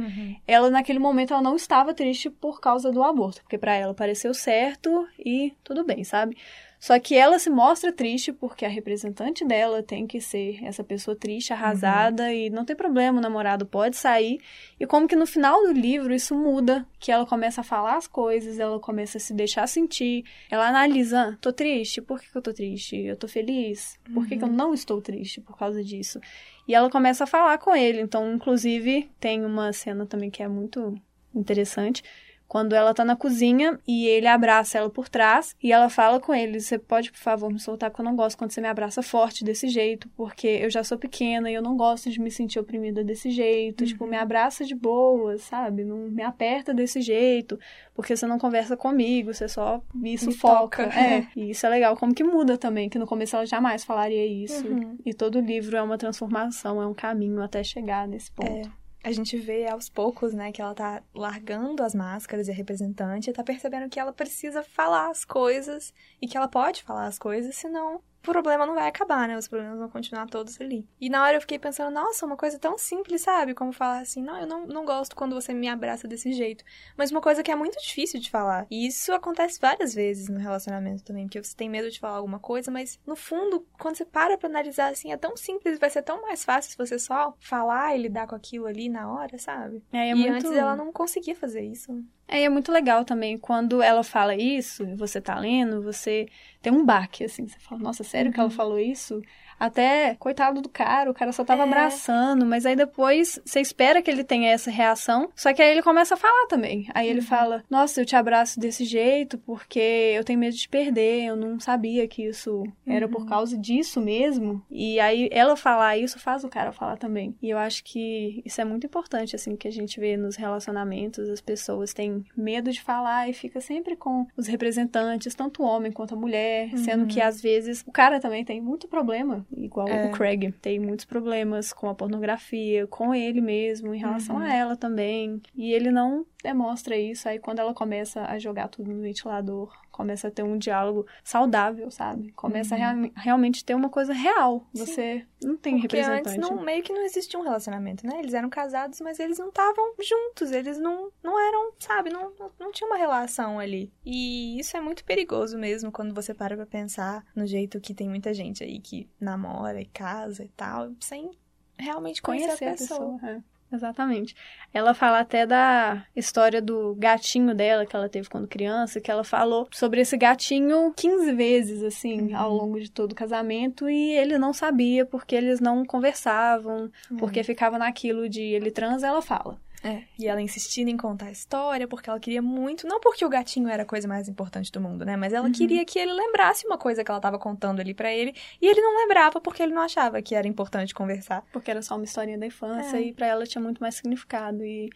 ela 0.46 0.70
naquele 0.70 1.00
momento 1.00 1.32
ela 1.32 1.42
não 1.42 1.56
estava 1.56 1.92
triste 1.92 2.30
por 2.30 2.60
causa 2.60 2.92
do 2.92 3.02
aborto, 3.02 3.42
porque 3.42 3.58
pra 3.58 3.74
ela 3.74 3.92
pareceu 3.92 4.32
certo 4.32 5.08
e 5.18 5.52
tudo 5.64 5.84
bem, 5.84 6.04
sabe? 6.04 6.36
Só 6.78 6.98
que 7.00 7.14
ela 7.14 7.38
se 7.38 7.48
mostra 7.48 7.92
triste 7.92 8.32
porque 8.32 8.64
a 8.64 8.68
representante 8.68 9.44
dela 9.44 9.82
tem 9.82 10.06
que 10.06 10.20
ser 10.20 10.62
essa 10.64 10.84
pessoa 10.84 11.16
triste, 11.16 11.52
arrasada 11.52 12.32
e 12.32 12.50
não 12.50 12.64
tem 12.64 12.76
problema, 12.76 13.18
o 13.18 13.22
namorado 13.22 13.66
pode 13.66 13.96
sair. 13.96 14.40
E 14.78 14.86
como 14.86 15.08
que 15.08 15.16
no 15.16 15.26
final 15.26 15.62
do 15.62 15.72
livro 15.72 16.14
isso 16.14 16.34
muda, 16.34 16.86
que 16.98 17.10
ela 17.10 17.26
começa 17.26 17.62
a 17.62 17.64
falar 17.64 17.96
as 17.96 18.06
coisas, 18.06 18.58
ela 18.58 18.78
começa 18.78 19.18
a 19.18 19.20
se 19.20 19.32
deixar 19.32 19.66
sentir, 19.66 20.24
ela 20.50 20.68
analisa, 20.68 21.30
ah, 21.30 21.38
tô 21.40 21.52
triste, 21.52 22.00
por 22.00 22.20
que, 22.20 22.30
que 22.30 22.36
eu 22.36 22.42
tô 22.42 22.52
triste? 22.52 22.96
Eu 22.96 23.16
tô 23.16 23.26
feliz? 23.26 23.98
Por 24.12 24.26
que, 24.26 24.36
que 24.36 24.44
eu 24.44 24.48
não 24.48 24.74
estou 24.74 25.00
triste 25.00 25.40
por 25.40 25.56
causa 25.56 25.82
disso? 25.82 26.20
E 26.68 26.74
ela 26.74 26.90
começa 26.90 27.24
a 27.24 27.26
falar 27.26 27.58
com 27.58 27.74
ele. 27.74 28.00
Então, 28.00 28.32
inclusive, 28.34 29.10
tem 29.20 29.44
uma 29.44 29.72
cena 29.72 30.04
também 30.04 30.30
que 30.30 30.42
é 30.42 30.48
muito 30.48 30.94
interessante. 31.34 32.02
Quando 32.48 32.74
ela 32.74 32.94
tá 32.94 33.04
na 33.04 33.16
cozinha 33.16 33.78
e 33.86 34.06
ele 34.06 34.26
abraça 34.26 34.78
ela 34.78 34.88
por 34.88 35.08
trás 35.08 35.56
e 35.62 35.72
ela 35.72 35.88
fala 35.88 36.20
com 36.20 36.32
ele: 36.32 36.60
Você 36.60 36.78
pode, 36.78 37.10
por 37.10 37.18
favor, 37.18 37.52
me 37.52 37.58
soltar, 37.58 37.90
porque 37.90 38.00
eu 38.00 38.04
não 38.04 38.14
gosto 38.14 38.38
quando 38.38 38.52
você 38.52 38.60
me 38.60 38.68
abraça 38.68 39.02
forte 39.02 39.44
desse 39.44 39.68
jeito, 39.68 40.08
porque 40.16 40.46
eu 40.46 40.70
já 40.70 40.84
sou 40.84 40.96
pequena 40.96 41.50
e 41.50 41.54
eu 41.54 41.62
não 41.62 41.76
gosto 41.76 42.08
de 42.08 42.20
me 42.20 42.30
sentir 42.30 42.60
oprimida 42.60 43.02
desse 43.02 43.30
jeito. 43.30 43.84
Tipo, 43.84 44.06
me 44.06 44.16
abraça 44.16 44.64
de 44.64 44.74
boa, 44.74 45.36
sabe? 45.38 45.84
Não 45.84 45.96
me 46.08 46.22
aperta 46.22 46.72
desse 46.72 47.00
jeito, 47.00 47.58
porque 47.94 48.16
você 48.16 48.26
não 48.26 48.38
conversa 48.38 48.76
comigo, 48.76 49.34
você 49.34 49.48
só 49.48 49.82
me 49.92 50.16
sufoca. 50.16 50.84
toca. 50.84 50.98
É, 50.98 51.26
e 51.34 51.50
isso 51.50 51.66
é 51.66 51.68
legal, 51.68 51.96
como 51.96 52.14
que 52.14 52.22
muda 52.22 52.56
também, 52.56 52.88
que 52.88 52.98
no 52.98 53.06
começo 53.06 53.34
ela 53.34 53.46
jamais 53.46 53.84
falaria 53.84 54.24
isso. 54.24 54.66
Uhum. 54.66 54.96
E 55.04 55.12
todo 55.12 55.40
livro 55.40 55.76
é 55.76 55.82
uma 55.82 55.98
transformação, 55.98 56.80
é 56.80 56.86
um 56.86 56.94
caminho 56.94 57.42
até 57.42 57.64
chegar 57.64 58.06
nesse 58.06 58.30
ponto. 58.30 58.70
A 59.06 59.12
gente 59.12 59.38
vê 59.38 59.68
aos 59.68 59.88
poucos, 59.88 60.34
né, 60.34 60.50
que 60.50 60.60
ela 60.60 60.74
tá 60.74 61.00
largando 61.14 61.80
as 61.84 61.94
máscaras 61.94 62.48
e 62.48 62.50
a 62.50 62.54
representante 62.54 63.32
tá 63.32 63.44
percebendo 63.44 63.88
que 63.88 64.00
ela 64.00 64.12
precisa 64.12 64.64
falar 64.64 65.10
as 65.10 65.24
coisas 65.24 65.94
e 66.20 66.26
que 66.26 66.36
ela 66.36 66.48
pode 66.48 66.82
falar 66.82 67.06
as 67.06 67.16
coisas, 67.16 67.54
senão 67.54 68.02
problema 68.26 68.66
não 68.66 68.74
vai 68.74 68.88
acabar, 68.88 69.28
né? 69.28 69.36
Os 69.36 69.48
problemas 69.48 69.78
vão 69.78 69.88
continuar 69.88 70.26
todos 70.26 70.60
ali. 70.60 70.86
E 71.00 71.08
na 71.08 71.22
hora 71.22 71.36
eu 71.36 71.40
fiquei 71.40 71.58
pensando, 71.58 71.92
nossa, 71.92 72.26
uma 72.26 72.36
coisa 72.36 72.58
tão 72.58 72.76
simples, 72.76 73.22
sabe? 73.22 73.54
Como 73.54 73.72
falar 73.72 74.00
assim, 74.00 74.22
não, 74.22 74.38
eu 74.38 74.46
não, 74.46 74.66
não 74.66 74.84
gosto 74.84 75.14
quando 75.14 75.34
você 75.34 75.54
me 75.54 75.68
abraça 75.68 76.08
desse 76.08 76.32
jeito. 76.32 76.64
Mas 76.96 77.10
uma 77.10 77.20
coisa 77.20 77.42
que 77.42 77.50
é 77.50 77.56
muito 77.56 77.78
difícil 77.80 78.20
de 78.20 78.30
falar. 78.30 78.66
E 78.70 78.86
isso 78.86 79.12
acontece 79.12 79.60
várias 79.60 79.94
vezes 79.94 80.28
no 80.28 80.38
relacionamento 80.38 81.04
também, 81.04 81.26
porque 81.26 81.42
você 81.42 81.56
tem 81.56 81.68
medo 81.68 81.90
de 81.90 82.00
falar 82.00 82.16
alguma 82.16 82.38
coisa, 82.38 82.70
mas 82.70 82.98
no 83.06 83.16
fundo, 83.16 83.66
quando 83.78 83.96
você 83.96 84.04
para 84.04 84.36
pra 84.36 84.48
analisar 84.48 84.90
assim, 84.90 85.12
é 85.12 85.16
tão 85.16 85.36
simples, 85.36 85.78
vai 85.78 85.90
ser 85.90 86.02
tão 86.02 86.20
mais 86.22 86.44
fácil 86.44 86.72
se 86.72 86.76
você 86.76 86.98
só 86.98 87.34
falar 87.38 87.96
e 87.96 88.02
lidar 88.02 88.26
com 88.26 88.34
aquilo 88.34 88.66
ali 88.66 88.88
na 88.88 89.10
hora, 89.12 89.38
sabe? 89.38 89.82
É, 89.92 90.08
é 90.08 90.10
e 90.10 90.14
muito... 90.14 90.34
antes 90.34 90.52
ela 90.52 90.74
não 90.74 90.92
conseguia 90.92 91.34
fazer 91.34 91.62
isso. 91.62 91.92
É, 92.28 92.40
e 92.40 92.44
é 92.44 92.48
muito 92.48 92.72
legal 92.72 93.04
também 93.04 93.38
quando 93.38 93.80
ela 93.80 94.02
fala 94.02 94.34
isso, 94.34 94.82
e 94.84 94.94
você 94.96 95.20
tá 95.20 95.38
lendo, 95.38 95.80
você 95.82 96.26
tem 96.60 96.72
um 96.72 96.84
baque, 96.84 97.24
assim, 97.24 97.46
você 97.46 97.58
fala, 97.60 97.80
nossa, 97.80 98.02
sério 98.02 98.32
que 98.32 98.40
ela 98.40 98.50
falou 98.50 98.78
isso? 98.80 99.22
Até, 99.58 100.14
coitado 100.18 100.60
do 100.60 100.68
cara, 100.68 101.10
o 101.10 101.14
cara 101.14 101.32
só 101.32 101.44
tava 101.44 101.62
É. 101.62 101.64
abraçando, 101.64 102.44
mas 102.44 102.66
aí 102.66 102.76
depois 102.76 103.40
você 103.44 103.60
espera 103.60 104.02
que 104.02 104.10
ele 104.10 104.22
tenha 104.24 104.50
essa 104.50 104.70
reação, 104.70 105.30
só 105.34 105.52
que 105.52 105.62
aí 105.62 105.70
ele 105.70 105.82
começa 105.82 106.14
a 106.14 106.16
falar 106.16 106.46
também. 106.48 106.86
Aí 106.94 107.08
ele 107.08 107.22
fala, 107.22 107.64
nossa, 107.70 108.00
eu 108.00 108.04
te 108.06 108.14
abraço 108.16 108.60
desse 108.60 108.84
jeito 108.84 109.38
porque 109.38 110.12
eu 110.14 110.24
tenho 110.24 110.38
medo 110.38 110.54
de 110.56 110.68
perder, 110.68 111.24
eu 111.24 111.36
não 111.36 111.58
sabia 111.58 112.06
que 112.06 112.22
isso 112.22 112.64
era 112.86 113.08
por 113.08 113.26
causa 113.26 113.56
disso 113.56 114.00
mesmo. 114.00 114.62
E 114.70 115.00
aí 115.00 115.28
ela 115.32 115.56
falar 115.56 115.96
isso 115.96 116.18
faz 116.18 116.44
o 116.44 116.48
cara 116.48 116.72
falar 116.72 116.96
também. 116.96 117.34
E 117.42 117.50
eu 117.50 117.58
acho 117.58 117.82
que 117.84 118.42
isso 118.44 118.60
é 118.60 118.64
muito 118.64 118.86
importante, 118.86 119.34
assim, 119.34 119.56
que 119.56 119.68
a 119.68 119.72
gente 119.72 119.98
vê 119.98 120.16
nos 120.16 120.36
relacionamentos, 120.36 121.28
as 121.28 121.40
pessoas 121.40 121.94
têm 121.94 122.24
medo 122.36 122.70
de 122.70 122.80
falar 122.82 123.28
e 123.28 123.32
fica 123.32 123.60
sempre 123.60 123.96
com 123.96 124.26
os 124.36 124.46
representantes, 124.46 125.34
tanto 125.34 125.62
o 125.62 125.66
homem 125.66 125.92
quanto 125.92 126.14
a 126.14 126.18
mulher, 126.18 126.70
sendo 126.78 127.06
que 127.06 127.20
às 127.20 127.40
vezes 127.40 127.82
o 127.86 127.92
cara 127.92 128.20
também 128.20 128.44
tem 128.44 128.60
muito 128.60 128.88
problema, 128.88 129.45
igual 129.56 129.88
É. 129.88 130.06
o 130.06 130.12
Craig, 130.12 130.52
tem 130.60 130.78
muitos 130.78 131.04
problemas 131.04 131.72
com 131.72 131.88
a 131.88 131.94
pornografia, 131.94 132.86
com 132.86 133.14
ele 133.14 133.40
mesmo, 133.40 133.94
em 133.94 133.98
relação 133.98 134.38
a 134.38 134.52
ela 134.52 134.76
também. 134.76 135.40
E 135.54 135.72
ele 135.72 135.90
não 135.90 136.24
demonstra 136.42 136.96
isso. 136.96 137.28
Aí 137.28 137.38
quando 137.38 137.58
ela 137.58 137.74
começa 137.74 138.24
a 138.24 138.38
jogar 138.38 138.68
tudo 138.68 138.92
no 138.92 139.02
ventilador, 139.02 139.72
começa 139.90 140.28
a 140.28 140.30
ter 140.30 140.42
um 140.42 140.58
diálogo 140.58 141.06
saudável, 141.24 141.90
sabe? 141.90 142.30
Começa 142.32 142.76
uhum. 142.76 142.82
a 142.82 142.92
real, 142.92 143.10
realmente 143.16 143.64
ter 143.64 143.74
uma 143.74 143.88
coisa 143.88 144.12
real. 144.12 144.66
Você 144.74 145.20
Sim. 145.20 145.24
Não 145.46 145.56
tem 145.56 145.80
Porque 145.80 145.96
representante. 145.96 146.36
antes 146.36 146.50
não, 146.50 146.60
meio 146.62 146.82
que 146.82 146.92
não 146.92 147.02
existia 147.02 147.38
um 147.38 147.42
relacionamento, 147.42 148.04
né? 148.04 148.18
Eles 148.18 148.34
eram 148.34 148.50
casados, 148.50 149.00
mas 149.00 149.20
eles 149.20 149.38
não 149.38 149.48
estavam 149.48 149.94
juntos, 150.00 150.50
eles 150.50 150.78
não, 150.78 151.12
não 151.22 151.38
eram, 151.38 151.72
sabe, 151.78 152.10
não, 152.10 152.32
não, 152.38 152.50
não 152.58 152.72
tinha 152.72 152.88
uma 152.88 152.96
relação 152.96 153.60
ali. 153.60 153.92
E 154.04 154.58
isso 154.58 154.76
é 154.76 154.80
muito 154.80 155.04
perigoso 155.04 155.56
mesmo 155.56 155.92
quando 155.92 156.12
você 156.12 156.34
para 156.34 156.56
pra 156.56 156.66
pensar 156.66 157.24
no 157.34 157.46
jeito 157.46 157.80
que 157.80 157.94
tem 157.94 158.08
muita 158.08 158.34
gente 158.34 158.64
aí 158.64 158.80
que 158.80 159.08
namora 159.20 159.80
e 159.80 159.86
casa 159.86 160.44
e 160.44 160.48
tal, 160.48 160.92
sem 161.00 161.30
realmente 161.78 162.20
conhecer, 162.20 162.58
conhecer 162.58 162.64
a 162.64 162.70
pessoa. 162.72 163.14
A 163.14 163.18
pessoa 163.18 163.30
é. 163.32 163.55
Exatamente. 163.76 164.34
Ela 164.72 164.94
fala 164.94 165.20
até 165.20 165.46
da 165.46 166.04
história 166.14 166.60
do 166.60 166.94
gatinho 166.96 167.54
dela 167.54 167.86
que 167.86 167.94
ela 167.94 168.08
teve 168.08 168.28
quando 168.28 168.48
criança, 168.48 169.00
que 169.00 169.10
ela 169.10 169.22
falou 169.22 169.68
sobre 169.72 170.00
esse 170.00 170.16
gatinho 170.16 170.92
15 170.96 171.32
vezes, 171.32 171.82
assim, 171.82 172.32
uhum. 172.32 172.36
ao 172.36 172.52
longo 172.52 172.80
de 172.80 172.90
todo 172.90 173.12
o 173.12 173.14
casamento, 173.14 173.88
e 173.88 174.12
ele 174.12 174.38
não 174.38 174.52
sabia 174.52 175.04
porque 175.06 175.34
eles 175.34 175.60
não 175.60 175.84
conversavam, 175.84 176.90
uhum. 177.10 177.16
porque 177.16 177.42
ficava 177.42 177.78
naquilo 177.78 178.28
de 178.28 178.42
ele 178.42 178.70
transa, 178.70 179.06
ela 179.06 179.22
fala. 179.22 179.58
É, 179.86 180.02
e 180.18 180.26
ela 180.26 180.42
insistindo 180.42 180.88
em 180.88 180.96
contar 180.96 181.26
a 181.26 181.30
história, 181.30 181.86
porque 181.86 182.10
ela 182.10 182.18
queria 182.18 182.42
muito, 182.42 182.88
não 182.88 182.98
porque 182.98 183.24
o 183.24 183.28
gatinho 183.28 183.68
era 183.68 183.84
a 183.84 183.86
coisa 183.86 184.08
mais 184.08 184.28
importante 184.28 184.72
do 184.72 184.80
mundo, 184.80 185.04
né? 185.04 185.16
Mas 185.16 185.32
ela 185.32 185.46
uhum. 185.46 185.52
queria 185.52 185.84
que 185.84 185.96
ele 185.96 186.12
lembrasse 186.12 186.66
uma 186.66 186.76
coisa 186.76 187.04
que 187.04 187.10
ela 187.10 187.18
estava 187.18 187.38
contando 187.38 187.78
ali 187.78 187.94
para 187.94 188.12
ele, 188.12 188.34
e 188.60 188.66
ele 188.66 188.80
não 188.80 188.96
lembrava 188.98 189.40
porque 189.40 189.62
ele 189.62 189.72
não 189.72 189.82
achava 189.82 190.20
que 190.20 190.34
era 190.34 190.48
importante 190.48 190.92
conversar. 190.92 191.44
Porque 191.52 191.70
era 191.70 191.82
só 191.82 191.94
uma 191.94 192.04
historinha 192.04 192.36
da 192.36 192.46
infância, 192.46 192.96
é. 192.96 193.02
e 193.02 193.12
para 193.12 193.26
ela 193.26 193.46
tinha 193.46 193.62
muito 193.62 193.80
mais 193.80 193.94
significado. 193.94 194.64
E 194.64 194.90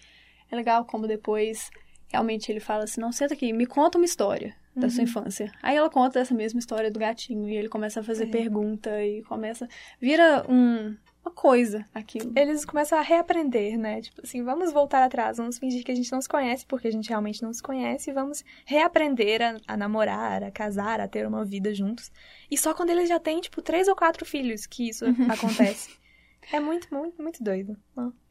é 0.51 0.57
legal 0.57 0.85
como 0.85 1.07
depois, 1.07 1.71
realmente, 2.09 2.51
ele 2.51 2.61
fala 2.61 2.85
assim, 2.85 3.01
não, 3.01 3.13
senta 3.13 3.35
aqui, 3.35 3.53
me 3.53 3.67
conta 3.67 3.97
uma 3.97 4.05
história 4.05 4.57
da 4.75 4.87
uhum. 4.87 4.91
sua 4.91 5.05
infância. 5.05 5.53
Aí 5.63 5.77
ela 5.77 5.89
conta 5.89 6.19
essa 6.19 6.35
mesma 6.35 6.59
história 6.59 6.91
do 6.91 6.99
gatinho, 6.99 7.49
e 7.49 7.57
ele 7.57 7.69
começa 7.69 8.01
a 8.01 8.03
fazer 8.03 8.25
é. 8.25 8.27
pergunta, 8.27 8.91
e 9.05 9.23
começa... 9.23 9.69
Vira 10.01 10.45
um 10.49 10.97
uma 11.25 11.31
coisa 11.31 11.85
aquilo. 11.95 12.33
Eles 12.35 12.65
começam 12.65 12.99
a 12.99 13.03
reaprender, 13.03 13.79
né? 13.79 14.01
Tipo 14.01 14.23
assim, 14.23 14.43
vamos 14.43 14.73
voltar 14.73 15.03
atrás, 15.05 15.37
vamos 15.37 15.59
fingir 15.59 15.85
que 15.85 15.93
a 15.93 15.95
gente 15.95 16.11
não 16.11 16.21
se 16.21 16.29
conhece, 16.29 16.67
porque 16.67 16.89
a 16.89 16.93
gente 16.93 17.09
realmente 17.09 17.43
não 17.43 17.53
se 17.53 17.63
conhece, 17.63 18.11
e 18.11 18.13
vamos 18.13 18.45
reaprender 18.65 19.43
a, 19.43 19.57
a 19.67 19.77
namorar, 19.77 20.43
a 20.43 20.51
casar, 20.51 21.01
a 21.01 21.09
ter 21.09 21.27
uma 21.27 21.45
vida 21.45 21.75
juntos. 21.75 22.11
E 22.51 22.57
só 22.57 22.75
quando 22.75 22.91
eles 22.91 23.09
já 23.09 23.19
têm, 23.19 23.41
tipo, 23.41 23.61
três 23.63 23.89
ou 23.89 23.97
quatro 23.97 24.25
filhos 24.25 24.67
que 24.67 24.89
isso 24.89 25.05
uhum. 25.05 25.31
acontece. 25.31 25.91
É 26.53 26.59
muito, 26.59 26.93
muito, 26.93 27.21
muito 27.23 27.43
doido. 27.43 27.77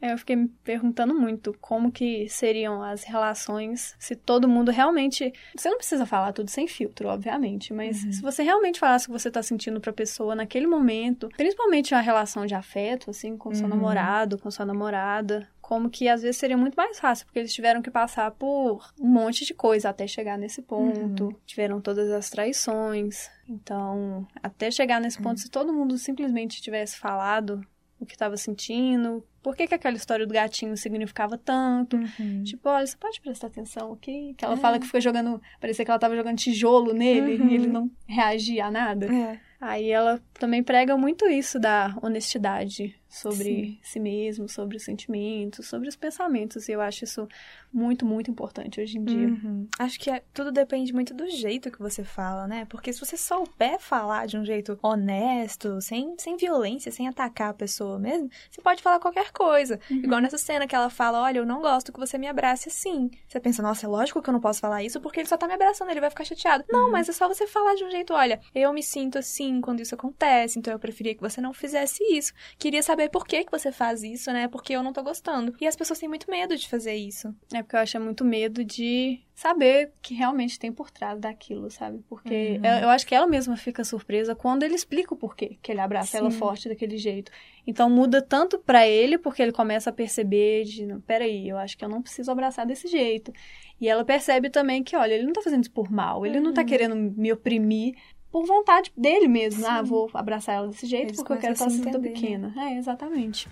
É, 0.02 0.14
eu 0.14 0.18
fiquei 0.18 0.36
me 0.36 0.48
perguntando 0.64 1.14
muito 1.14 1.56
como 1.60 1.92
que 1.92 2.28
seriam 2.30 2.82
as 2.82 3.04
relações 3.04 3.96
se 4.00 4.16
todo 4.16 4.48
mundo 4.48 4.72
realmente. 4.72 5.32
Você 5.56 5.70
não 5.70 5.78
precisa 5.78 6.06
falar 6.06 6.34
tudo 6.34 6.50
sem 6.50 6.68
filtro, 6.68 7.10
obviamente, 7.10 7.74
mas 7.74 8.04
uhum. 8.04 8.12
se 8.12 8.22
você 8.22 8.44
realmente 8.44 8.80
falasse 8.80 9.06
o 9.06 9.08
que 9.08 9.20
você 9.20 9.30
tá 9.30 9.44
sentindo 9.44 9.80
pra 9.80 9.94
pessoa 9.94 10.36
naquele 10.36 10.68
momento, 10.68 11.30
principalmente 11.36 11.94
a 11.94 12.00
relação 12.00 12.46
de 12.46 12.56
afeto, 12.56 13.10
assim, 13.10 13.38
com 13.38 13.54
seu 13.54 13.64
uhum. 13.64 13.70
namorado, 13.70 14.38
com 14.38 14.50
sua 14.50 14.66
namorada, 14.66 15.48
como 15.62 15.90
que 15.90 16.08
às 16.08 16.24
vezes 16.24 16.38
seria 16.38 16.58
muito 16.58 16.76
mais 16.76 17.00
fácil, 17.00 17.26
porque 17.26 17.40
eles 17.40 17.54
tiveram 17.54 17.82
que 17.82 17.92
passar 17.92 18.32
por 18.32 18.92
um 19.00 19.08
monte 19.08 19.46
de 19.46 19.54
coisa 19.54 19.90
até 19.90 20.08
chegar 20.08 20.38
nesse 20.38 20.62
ponto, 20.62 21.26
uhum. 21.26 21.36
tiveram 21.46 21.80
todas 21.80 22.10
as 22.10 22.30
traições. 22.30 23.30
Então, 23.48 24.28
até 24.42 24.72
chegar 24.72 25.00
nesse 25.00 25.18
ponto, 25.18 25.38
uhum. 25.38 25.38
se 25.38 25.50
todo 25.50 25.74
mundo 25.74 25.98
simplesmente 25.98 26.62
tivesse 26.62 26.98
falado 26.98 27.62
o 28.00 28.06
que 28.06 28.14
estava 28.14 28.38
sentindo, 28.38 29.24
por 29.42 29.56
que, 29.56 29.68
que 29.68 29.76
aquela 29.76 29.96
história 29.96 30.26
do 30.26 30.34
gatinho 30.34 30.76
significava 30.76 31.38
tanto. 31.38 31.98
Uhum. 31.98 32.44
Tipo, 32.44 32.70
olha, 32.70 32.86
você 32.86 32.98
pode 32.98 33.22
prestar 33.22 33.48
atenção 33.48 33.94
aqui? 33.94 34.34
Que 34.38 34.46
ela 34.46 34.56
é. 34.56 34.58
fala 34.58 34.80
que 34.80 34.86
fica 34.86 35.02
jogando. 35.02 35.42
Parecia 35.60 35.86
que 35.86 35.92
ela 35.92 35.98
estava 35.98 36.16
jogando 36.16 36.38
tijolo 36.38 36.94
nele 36.94 37.42
uhum. 37.42 37.50
e 37.50 37.54
ele 37.54 37.68
não 37.68 37.90
reagia 38.06 38.66
a 38.66 38.72
nada. 38.72 39.08
É. 39.14 39.40
Aí 39.62 39.90
ela 39.90 40.22
também 40.34 40.64
prega 40.64 40.98
muito 40.98 41.28
isso 41.28 41.60
da 41.60 41.98
honestidade 42.02 42.99
sobre 43.10 43.44
Sim. 43.44 43.80
si 43.82 44.00
mesmo, 44.00 44.48
sobre 44.48 44.78
os 44.78 44.84
sentimentos, 44.84 45.68
sobre 45.68 45.90
os 45.90 45.96
pensamentos. 45.96 46.70
E 46.70 46.74
eu 46.74 46.80
acho 46.80 47.04
isso 47.04 47.28
muito, 47.74 48.06
muito 48.06 48.30
importante 48.30 48.80
hoje 48.80 48.98
em 48.98 49.04
dia. 49.04 49.28
Uhum. 49.28 49.68
Acho 49.80 50.00
que 50.00 50.12
é, 50.12 50.22
tudo 50.32 50.52
depende 50.52 50.94
muito 50.94 51.14
do 51.14 51.28
jeito 51.28 51.72
que 51.72 51.80
você 51.80 52.04
fala, 52.04 52.48
né? 52.48 52.66
Porque 52.70 52.94
se 52.94 53.00
você 53.00 53.18
souber 53.18 53.80
falar 53.80 54.28
de 54.28 54.38
um 54.38 54.46
jeito 54.46 54.78
honesto, 54.82 55.82
sem, 55.82 56.16
sem 56.20 56.38
violência, 56.38 56.92
sem 56.92 57.08
atacar 57.08 57.50
a 57.50 57.54
pessoa 57.54 57.98
mesmo, 57.98 58.30
você 58.50 58.62
pode 58.62 58.82
falar 58.84 59.00
qualquer 59.00 59.32
coisa. 59.32 59.80
Uhum. 59.90 59.98
Igual 59.98 60.22
nessa 60.22 60.38
cena 60.38 60.68
que 60.68 60.76
ela 60.76 60.90
fala: 60.90 61.22
Olha, 61.22 61.40
eu 61.40 61.46
não 61.46 61.62
gosto 61.62 61.92
que 61.92 62.00
você 62.00 62.18
me 62.18 62.28
abrace 62.28 62.70
assim. 62.70 63.10
Você 63.28 63.40
pensa, 63.40 63.64
nossa, 63.64 63.88
é 63.88 63.90
lógico 63.90 64.22
que 64.22 64.30
eu 64.30 64.34
não 64.34 64.42
posso 64.42 64.60
falar 64.60 64.84
isso 64.84 65.02
porque 65.02 65.20
ele 65.20 65.30
só 65.30 65.38
tá 65.38 65.48
me 65.48 65.54
abraçando, 65.54 65.90
ele 65.90 66.02
vai 66.02 66.10
ficar 66.12 66.26
chateado. 66.26 66.64
Uhum. 66.72 66.80
Não, 66.80 66.92
mas 66.92 67.10
é 67.10 67.12
só 67.12 67.28
você 67.28 67.48
falar 67.48 67.74
de 67.74 67.84
um 67.84 67.90
jeito: 67.90 68.14
olha, 68.14 68.40
eu 68.54 68.72
me 68.72 68.84
sinto 68.84 69.18
assim 69.18 69.62
quando 69.62 69.80
isso 69.80 69.96
acontece, 69.96 70.60
então 70.60 70.72
eu 70.72 70.80
preferia 70.80 71.16
que 71.16 71.22
você 71.22 71.42
não 71.42 71.54
fizesse 71.54 72.04
isso. 72.04 72.34
Queria 72.58 72.84
saber 72.84 72.99
por 73.08 73.26
que, 73.26 73.46
que 73.46 73.52
você 73.52 73.72
faz 73.72 74.04
isso, 74.04 74.32
né? 74.34 74.48
Porque 74.48 74.74
eu 74.74 74.84
não 74.84 74.92
tô 74.92 75.04
gostando. 75.04 75.56
E 75.62 75.68
as 75.68 75.76
pessoas 75.76 76.00
têm 76.00 76.10
muito 76.10 76.30
medo 76.30 76.58
de 76.58 76.68
fazer 76.68 76.96
isso. 76.96 77.34
É 77.54 77.62
porque 77.62 77.76
eu 77.76 77.80
acho 77.80 78.00
muito 78.00 78.26
medo 78.26 78.66
de 78.66 79.22
saber 79.34 79.88
o 79.88 79.92
que 80.02 80.14
realmente 80.14 80.60
tem 80.60 80.72
por 80.72 80.92
trás 80.92 81.18
daquilo, 81.18 81.72
sabe? 81.72 82.04
Porque 82.10 82.60
uhum. 82.60 82.66
eu, 82.66 82.78
eu, 82.84 82.90
acho 82.90 83.08
que 83.08 83.16
ela 83.16 83.26
mesma 83.26 83.56
fica 83.56 83.86
surpresa 83.86 84.36
quando 84.36 84.64
ele 84.64 84.76
explica 84.76 85.14
o 85.14 85.18
porquê 85.18 85.58
que 85.62 85.72
ele 85.72 85.80
abraça 85.80 86.12
Sim. 86.12 86.18
ela 86.18 86.32
forte 86.32 86.68
daquele 86.68 86.98
jeito. 86.98 87.32
Então 87.66 87.90
muda 87.90 88.22
tanto 88.22 88.60
para 88.60 88.86
ele, 88.88 89.18
porque 89.18 89.42
ele 89.42 89.52
começa 89.52 89.92
a 89.92 89.94
perceber 89.94 90.66
de, 90.66 90.86
peraí, 91.08 91.48
eu 91.48 91.58
acho 91.58 91.78
que 91.78 91.86
eu 91.86 91.90
não 91.90 92.02
preciso 92.02 92.32
abraçar 92.32 92.66
desse 92.66 92.88
jeito. 92.88 93.32
E 93.80 93.88
ela 93.88 94.04
percebe 94.04 94.50
também 94.50 94.84
que, 94.84 94.96
olha, 94.96 95.14
ele 95.14 95.26
não 95.26 95.34
tá 95.34 95.42
fazendo 95.42 95.64
isso 95.64 95.72
por 95.72 95.90
mal, 95.90 96.26
ele 96.26 96.40
uhum. 96.40 96.44
não 96.46 96.54
tá 96.54 96.62
uhum. 96.62 96.68
querendo 96.68 96.96
me 96.96 97.32
oprimir 97.32 97.96
por 98.32 98.46
vontade 98.46 98.92
dele 98.96 99.28
mesmo. 99.28 99.66
Ah, 99.66 99.70
Sim. 99.70 99.76
Ah, 99.76 99.82
vou 99.82 100.10
abraçar 100.14 100.56
ela 100.56 100.68
desse 100.68 100.86
jeito 100.86 101.08
Eles 101.08 101.18
porque 101.18 101.34
eu 101.34 101.38
quero 101.38 101.56
que 101.56 101.62
ela 101.62 101.70
se 101.72 101.78
sinta 101.78 101.98
né? 101.98 102.10
pequena. 102.10 102.54
É, 102.58 102.78
exatamente. 102.78 103.48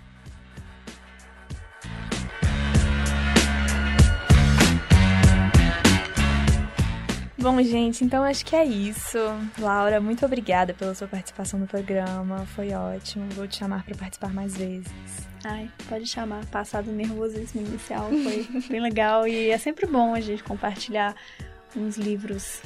Bom, 7.39 7.61
gente, 7.61 8.03
então 8.03 8.23
acho 8.23 8.43
que 8.45 8.55
é 8.55 8.65
isso. 8.65 9.17
Laura, 9.59 10.01
muito 10.01 10.25
obrigada 10.25 10.73
pela 10.73 10.93
sua 10.93 11.07
participação 11.07 11.59
no 11.59 11.67
programa. 11.67 12.45
Foi 12.47 12.73
ótimo. 12.73 13.30
Vou 13.30 13.47
te 13.47 13.57
chamar 13.57 13.84
para 13.86 13.95
participar 13.95 14.34
mais 14.34 14.57
vezes. 14.57 14.91
Ai, 15.45 15.71
pode 15.88 16.07
chamar. 16.07 16.45
Passado 16.47 16.91
nervosismo 16.91 17.61
inicial 17.61 18.09
foi 18.09 18.47
bem 18.67 18.82
legal 18.82 19.28
e 19.28 19.49
é 19.49 19.57
sempre 19.57 19.86
bom 19.86 20.13
a 20.13 20.19
gente 20.19 20.43
compartilhar 20.43 21.15
uns 21.75 21.95
livros 21.95 22.61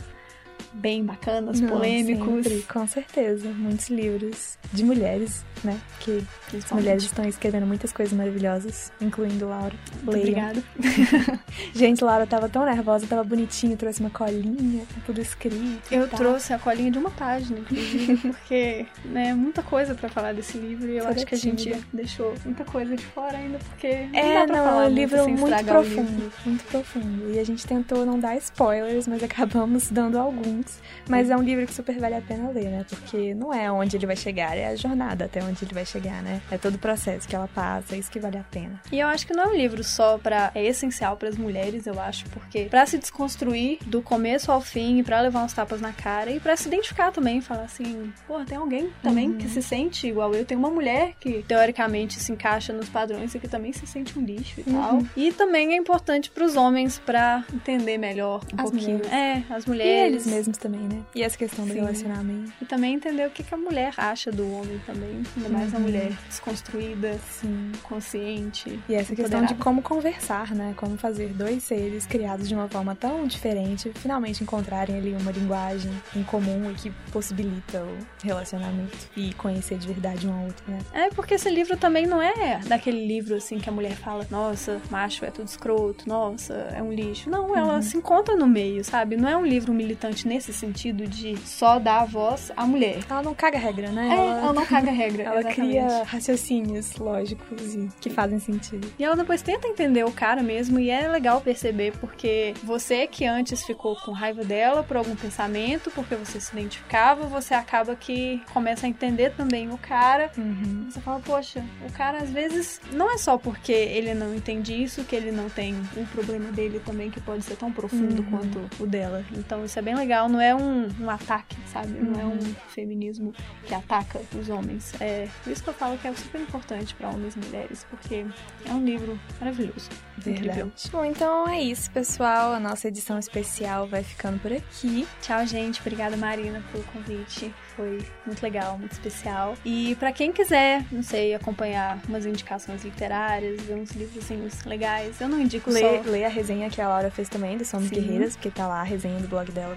bem 0.73 1.03
bacanas, 1.03 1.59
Não, 1.59 1.69
polêmicos. 1.69 2.45
Sempre, 2.45 2.61
com 2.63 2.87
certeza. 2.87 3.49
Muitos 3.49 3.89
livros 3.89 4.57
de 4.71 4.83
mulheres, 4.83 5.43
né? 5.63 5.79
Que 5.99 6.23
as 6.55 6.71
mulheres 6.71 7.03
estão 7.03 7.25
escrevendo 7.25 7.65
muitas 7.65 7.91
coisas 7.91 8.13
maravilhosas, 8.13 8.91
incluindo 9.01 9.47
Laura. 9.47 9.73
Obrigada. 10.05 10.63
Gente, 11.73 12.03
Laura 12.03 12.25
tava 12.25 12.49
tão 12.49 12.65
nervosa, 12.65 13.07
tava 13.07 13.23
bonitinha, 13.23 13.75
trouxe 13.75 13.99
uma 14.01 14.09
colinha, 14.09 14.83
tudo 15.05 15.21
escrito. 15.21 15.81
Eu 15.91 16.07
trouxe 16.07 16.53
a 16.53 16.59
colinha 16.59 16.91
de 16.91 16.97
uma 16.97 17.11
página, 17.11 17.59
inclusive, 17.59 18.17
porque, 18.29 18.85
né, 19.05 19.33
muita 19.33 19.61
coisa 19.63 19.95
para 19.95 20.09
falar 20.09 20.33
desse 20.33 20.57
livro 20.57 20.89
e 20.89 20.97
eu 20.97 21.07
acho 21.07 21.25
que 21.25 21.35
a 21.35 21.37
gente 21.37 21.75
deixou 21.93 22.33
muita 22.45 22.63
coisa 22.63 22.95
de 22.95 23.05
fora 23.05 23.37
ainda, 23.37 23.59
porque 23.59 24.07
não 24.11 24.19
é, 24.19 24.47
não, 24.47 24.55
falar 24.55 24.85
é 24.85 24.87
um 24.87 24.93
livro 24.93 25.29
muito 25.29 25.65
profundo, 25.65 26.33
muito 26.45 26.63
profundo. 26.65 27.33
E 27.33 27.39
a 27.39 27.43
gente 27.43 27.65
tentou 27.65 28.05
não 28.05 28.19
dar 28.19 28.35
spoilers, 28.37 29.07
mas 29.07 29.23
acabamos 29.23 29.89
dando 29.89 30.17
alguns. 30.17 30.60
Mas 31.09 31.29
é 31.29 31.35
um 31.35 31.41
livro 31.41 31.65
que 31.65 31.73
super 31.73 31.97
vale 31.99 32.15
a 32.15 32.21
pena 32.21 32.49
ler, 32.49 32.65
né? 32.65 32.85
Porque 32.87 33.33
não 33.33 33.53
é 33.53 33.71
onde 33.71 33.95
ele 33.95 34.05
vai 34.05 34.15
chegar, 34.15 34.57
é 34.57 34.67
a 34.67 34.75
jornada 34.75 35.25
até 35.25 35.43
onde 35.43 35.63
ele 35.63 35.73
vai 35.73 35.85
chegar, 35.85 36.21
né? 36.21 36.41
É 36.51 36.57
todo 36.57 36.75
o 36.75 36.79
processo 36.79 37.27
que 37.27 37.35
ela 37.35 37.47
passa, 37.47 37.95
é 37.95 37.99
isso 37.99 38.11
que 38.11 38.19
vale 38.19 38.37
a 38.37 38.43
pena. 38.43 38.81
E 38.91 38.99
eu 38.99 39.07
acho 39.07 39.25
que 39.25 39.33
não 39.33 39.43
é 39.43 39.47
um 39.47 39.55
livro 39.55 39.83
só 39.83 40.17
para 40.17 40.51
é 40.55 40.65
essencial 40.65 41.17
para 41.17 41.29
as 41.29 41.37
mulheres, 41.37 41.87
eu 41.87 41.99
acho, 41.99 42.25
porque 42.29 42.65
para 42.65 42.85
se 42.85 42.97
desconstruir 42.97 43.79
do 43.85 44.01
começo 44.01 44.51
ao 44.51 44.61
fim, 44.61 45.03
para 45.03 45.21
levar 45.21 45.43
uns 45.43 45.53
tapas 45.53 45.81
na 45.81 45.91
cara 45.91 46.31
e 46.31 46.39
para 46.39 46.55
se 46.55 46.67
identificar 46.67 47.11
também, 47.11 47.41
falar 47.41 47.63
assim, 47.63 48.11
pô, 48.27 48.43
tem 48.45 48.57
alguém 48.57 48.89
também 49.01 49.29
uhum. 49.29 49.37
que 49.37 49.47
se 49.47 49.61
sente 49.61 50.07
igual 50.07 50.33
eu, 50.33 50.45
tem 50.45 50.57
uma 50.57 50.69
mulher 50.69 51.13
que 51.19 51.43
teoricamente 51.43 52.19
se 52.19 52.31
encaixa 52.31 52.73
nos 52.73 52.89
padrões 52.89 53.33
e 53.35 53.39
que 53.39 53.47
também 53.47 53.73
se 53.73 53.85
sente 53.87 54.17
um 54.17 54.23
lixo 54.23 54.61
e 54.61 54.69
uhum. 54.69 54.81
tal. 54.81 55.03
E 55.15 55.31
também 55.31 55.73
é 55.73 55.77
importante 55.77 56.29
para 56.29 56.43
os 56.43 56.55
homens 56.55 56.99
para 56.99 57.43
entender 57.53 57.97
melhor 57.97 58.41
um 58.53 58.61
as 58.61 58.69
pouquinho. 58.69 58.97
Mulheres. 58.97 59.11
É, 59.11 59.53
as 59.53 59.65
mulheres. 59.65 60.25
E 60.25 60.29
também, 60.57 60.81
né? 60.81 61.03
E 61.15 61.23
essa 61.23 61.37
questão 61.37 61.65
do 61.65 61.73
Sim. 61.73 61.79
relacionamento. 61.79 62.51
E 62.61 62.65
também 62.65 62.95
entender 62.95 63.27
o 63.27 63.31
que, 63.31 63.43
que 63.43 63.53
a 63.53 63.57
mulher 63.57 63.93
acha 63.97 64.31
do 64.31 64.49
homem 64.53 64.79
também. 64.85 65.23
ainda 65.35 65.49
mais 65.49 65.71
uhum. 65.71 65.79
uma 65.79 65.87
mulher 65.87 66.11
desconstruída, 66.27 67.19
Sim. 67.29 67.71
consciente. 67.83 68.79
E 68.87 68.95
essa 68.95 69.15
questão 69.15 69.45
de 69.45 69.55
como 69.55 69.81
conversar, 69.81 70.53
né? 70.53 70.73
Como 70.77 70.97
fazer 70.97 71.29
dois 71.29 71.63
seres 71.63 72.05
criados 72.05 72.47
de 72.47 72.55
uma 72.55 72.67
forma 72.67 72.95
tão 72.95 73.25
diferente 73.27 73.91
finalmente 73.95 74.43
encontrarem 74.43 74.97
ali 74.97 75.13
uma 75.13 75.31
linguagem 75.31 75.91
em 76.15 76.23
comum 76.23 76.71
e 76.71 76.73
que 76.73 76.89
possibilita 77.11 77.83
o 77.83 77.97
relacionamento 78.23 78.97
e 79.15 79.33
conhecer 79.33 79.77
de 79.77 79.87
verdade 79.87 80.27
um 80.27 80.33
ao 80.33 80.45
outro, 80.45 80.63
né? 80.67 80.79
É, 80.93 81.09
porque 81.09 81.35
esse 81.35 81.49
livro 81.49 81.77
também 81.77 82.05
não 82.05 82.21
é 82.21 82.59
daquele 82.65 83.05
livro 83.05 83.35
assim 83.35 83.59
que 83.59 83.69
a 83.69 83.71
mulher 83.71 83.95
fala, 83.95 84.25
nossa, 84.29 84.81
macho 84.89 85.25
é 85.25 85.31
tudo 85.31 85.47
escroto, 85.47 86.07
nossa, 86.07 86.53
é 86.53 86.81
um 86.81 86.91
lixo. 86.91 87.29
Não, 87.29 87.55
ela 87.55 87.75
uhum. 87.75 87.81
se 87.81 87.97
encontra 87.97 88.35
no 88.35 88.47
meio, 88.47 88.83
sabe? 88.83 89.15
Não 89.15 89.29
é 89.29 89.37
um 89.37 89.45
livro 89.45 89.73
militante 89.73 90.27
nesse 90.27 90.40
sentido 90.41 91.07
de 91.07 91.37
só 91.39 91.79
dar 91.79 92.05
voz 92.05 92.51
à 92.55 92.65
mulher. 92.65 92.99
Ela 93.09 93.21
não 93.21 93.35
caga 93.35 93.57
regra, 93.57 93.89
né? 93.89 94.09
É, 94.09 94.13
ela, 94.13 94.37
ela 94.39 94.53
não 94.53 94.65
caga 94.65 94.91
regra. 94.91 95.23
ela 95.23 95.39
exatamente. 95.39 95.69
cria 95.69 96.03
raciocínios 96.03 96.95
lógicos 96.95 97.75
e 97.75 97.89
que 97.99 98.09
fazem 98.09 98.39
sentido. 98.39 98.91
E 98.97 99.03
ela 99.03 99.15
depois 99.15 99.41
tenta 99.41 99.67
entender 99.67 100.03
o 100.03 100.11
cara 100.11 100.41
mesmo, 100.41 100.79
e 100.79 100.89
é 100.89 101.07
legal 101.07 101.41
perceber 101.41 101.93
porque 101.99 102.53
você 102.63 103.07
que 103.07 103.25
antes 103.25 103.63
ficou 103.63 103.95
com 103.95 104.11
raiva 104.11 104.43
dela 104.43 104.83
por 104.83 104.97
algum 104.97 105.15
pensamento, 105.15 105.91
porque 105.91 106.15
você 106.15 106.39
se 106.39 106.51
identificava, 106.51 107.25
você 107.27 107.53
acaba 107.53 107.95
que 107.95 108.41
começa 108.53 108.85
a 108.85 108.89
entender 108.89 109.31
também 109.31 109.69
o 109.71 109.77
cara. 109.77 110.31
Uhum. 110.37 110.87
Você 110.89 110.99
fala, 111.01 111.19
poxa, 111.19 111.63
o 111.87 111.91
cara 111.91 112.19
às 112.19 112.29
vezes 112.29 112.79
não 112.91 113.11
é 113.11 113.17
só 113.17 113.37
porque 113.37 113.71
ele 113.71 114.13
não 114.13 114.33
entende 114.35 114.73
isso 114.73 115.03
que 115.03 115.15
ele 115.15 115.31
não 115.31 115.49
tem 115.49 115.75
um 115.97 116.05
problema 116.05 116.51
dele 116.51 116.79
também 116.79 117.09
que 117.09 117.19
pode 117.19 117.43
ser 117.43 117.55
tão 117.55 117.71
profundo 117.71 118.21
uhum. 118.21 118.29
quanto 118.29 118.83
o 118.83 118.87
dela. 118.87 119.23
Então 119.33 119.63
isso 119.65 119.77
é 119.77 119.81
bem 119.81 119.95
legal, 119.95 120.29
não 120.31 120.41
é 120.41 120.55
um, 120.55 120.87
um 120.99 121.09
ataque, 121.09 121.55
sabe? 121.67 121.89
Não 121.99 122.19
é 122.19 122.25
um 122.25 122.31
uhum. 122.31 122.55
feminismo 122.69 123.33
que 123.65 123.73
ataca 123.73 124.19
os 124.37 124.49
homens. 124.49 124.93
É 124.99 125.27
por 125.43 125.51
isso 125.51 125.63
que 125.63 125.69
eu 125.69 125.73
falo 125.73 125.97
que 125.97 126.07
é 126.07 126.13
super 126.13 126.41
importante 126.41 126.95
para 126.95 127.09
homens 127.09 127.35
e 127.35 127.39
mulheres, 127.39 127.85
porque 127.89 128.25
é 128.65 128.73
um 128.73 128.83
livro 128.83 129.19
maravilhoso. 129.39 129.89
Verdade. 130.17 130.47
Incrível. 130.47 130.71
Bom, 130.91 131.05
então 131.05 131.47
é 131.47 131.61
isso, 131.61 131.89
pessoal. 131.91 132.53
A 132.53 132.59
nossa 132.59 132.87
edição 132.87 133.17
especial 133.17 133.87
vai 133.87 134.03
ficando 134.03 134.39
por 134.39 134.51
aqui. 134.53 135.07
Tchau, 135.21 135.45
gente. 135.45 135.79
Obrigada, 135.81 136.15
Marina, 136.15 136.63
pelo 136.71 136.83
convite. 136.85 137.53
Foi 137.75 138.05
muito 138.25 138.41
legal, 138.43 138.77
muito 138.77 138.91
especial. 138.91 139.55
E 139.65 139.95
para 139.95 140.11
quem 140.11 140.31
quiser, 140.31 140.85
não 140.91 141.01
sei, 141.01 141.33
acompanhar 141.33 141.99
umas 142.07 142.25
indicações 142.25 142.83
literárias, 142.83 143.61
ver 143.61 143.75
uns 143.75 143.91
livrozinhos 143.91 144.63
legais, 144.65 145.19
eu 145.19 145.27
não 145.27 145.39
indico 145.39 145.69
ler, 145.69 146.03
só... 146.03 146.09
Ler 146.09 146.25
a 146.25 146.29
resenha 146.29 146.69
que 146.69 146.81
a 146.81 146.87
Laura 146.87 147.09
fez 147.09 147.29
também, 147.29 147.57
do 147.57 147.65
Somos 147.65 147.89
Sim. 147.89 147.95
Guerreiras, 147.95 148.35
porque 148.35 148.51
tá 148.51 148.67
lá 148.67 148.81
a 148.81 148.83
resenha 148.83 149.19
do 149.19 149.27
blog 149.27 149.51
dela, 149.51 149.75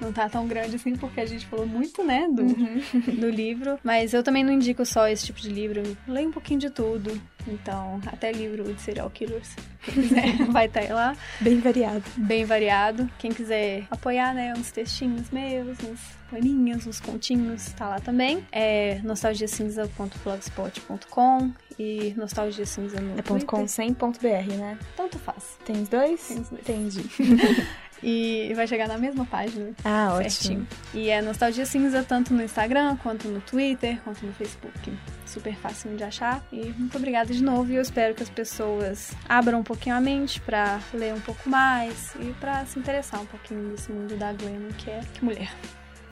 Não 0.00 0.12
tá 0.12 0.28
tão 0.28 0.46
grande 0.46 0.76
assim, 0.76 0.96
porque 0.96 1.20
a 1.20 1.26
gente 1.26 1.46
falou 1.46 1.66
muito, 1.66 2.02
né, 2.04 2.28
do, 2.30 2.42
uhum. 2.42 2.80
do 3.18 3.30
livro. 3.30 3.78
Mas 3.82 4.12
eu 4.12 4.22
também 4.22 4.44
não 4.44 4.52
indico 4.52 4.84
só 4.84 5.08
esse 5.08 5.26
tipo 5.26 5.40
de 5.40 5.48
livro. 5.48 5.82
Leio 6.06 6.28
um 6.28 6.32
pouquinho 6.32 6.60
de 6.60 6.70
tudo. 6.70 7.20
Então, 7.46 8.00
até 8.06 8.32
livro 8.32 8.72
de 8.72 8.80
serial 8.80 9.10
killers, 9.10 9.56
quem 9.82 9.94
quiser, 9.94 10.36
vai 10.52 10.66
estar 10.66 10.86
tá 10.86 10.94
lá. 10.94 11.16
Bem 11.40 11.58
variado. 11.58 12.04
Bem 12.16 12.44
variado. 12.44 13.10
Quem 13.18 13.32
quiser 13.32 13.86
apoiar, 13.90 14.34
né, 14.34 14.52
uns 14.56 14.70
textinhos 14.70 15.30
meus, 15.30 15.78
uns 15.82 16.19
poeminhas, 16.30 16.86
uns 16.86 17.00
continhos, 17.00 17.72
tá 17.72 17.88
lá 17.88 17.98
também. 18.00 18.46
É 18.52 19.00
nostalgiacinza.blogspot.com 19.02 21.50
e 21.78 22.14
nostalgiacinza 22.16 22.98
no 23.00 23.18
É 23.18 23.22
ponto 23.22 23.44
.com 23.44 23.66
sem 23.66 23.92
ponto 23.92 24.20
.br, 24.20 24.54
né? 24.56 24.78
Tanto 24.96 25.18
faz. 25.18 25.58
Tem 25.64 25.82
os 25.82 25.88
dois? 25.88 26.28
Tem 26.28 26.40
os 26.40 26.48
dois. 26.48 26.62
Entendi. 26.62 27.02
E 28.02 28.52
vai 28.54 28.66
chegar 28.66 28.88
na 28.88 28.96
mesma 28.96 29.24
página. 29.26 29.72
Ah, 29.84 30.18
certinho. 30.22 30.62
ótimo. 30.62 30.66
E 30.94 31.10
é 31.10 31.20
Nostalgia 31.20 31.66
Cinza 31.66 32.02
tanto 32.02 32.32
no 32.32 32.42
Instagram, 32.42 32.96
quanto 32.96 33.28
no 33.28 33.40
Twitter, 33.40 34.00
quanto 34.02 34.24
no 34.24 34.32
Facebook. 34.32 34.92
Super 35.26 35.54
fácil 35.56 35.94
de 35.96 36.02
achar. 36.02 36.42
E 36.50 36.72
muito 36.72 36.96
obrigada 36.96 37.32
de 37.32 37.42
novo. 37.42 37.70
E 37.70 37.76
eu 37.76 37.82
espero 37.82 38.14
que 38.14 38.22
as 38.22 38.30
pessoas 38.30 39.12
abram 39.28 39.60
um 39.60 39.62
pouquinho 39.62 39.96
a 39.96 40.00
mente 40.00 40.40
para 40.40 40.80
ler 40.94 41.14
um 41.14 41.20
pouco 41.20 41.48
mais 41.48 42.14
e 42.18 42.32
para 42.40 42.64
se 42.64 42.78
interessar 42.78 43.20
um 43.20 43.26
pouquinho 43.26 43.70
nesse 43.70 43.92
mundo 43.92 44.16
da 44.16 44.32
Glenn, 44.32 44.68
que 44.78 44.90
é 44.90 45.00
que 45.12 45.24
mulher. 45.24 45.50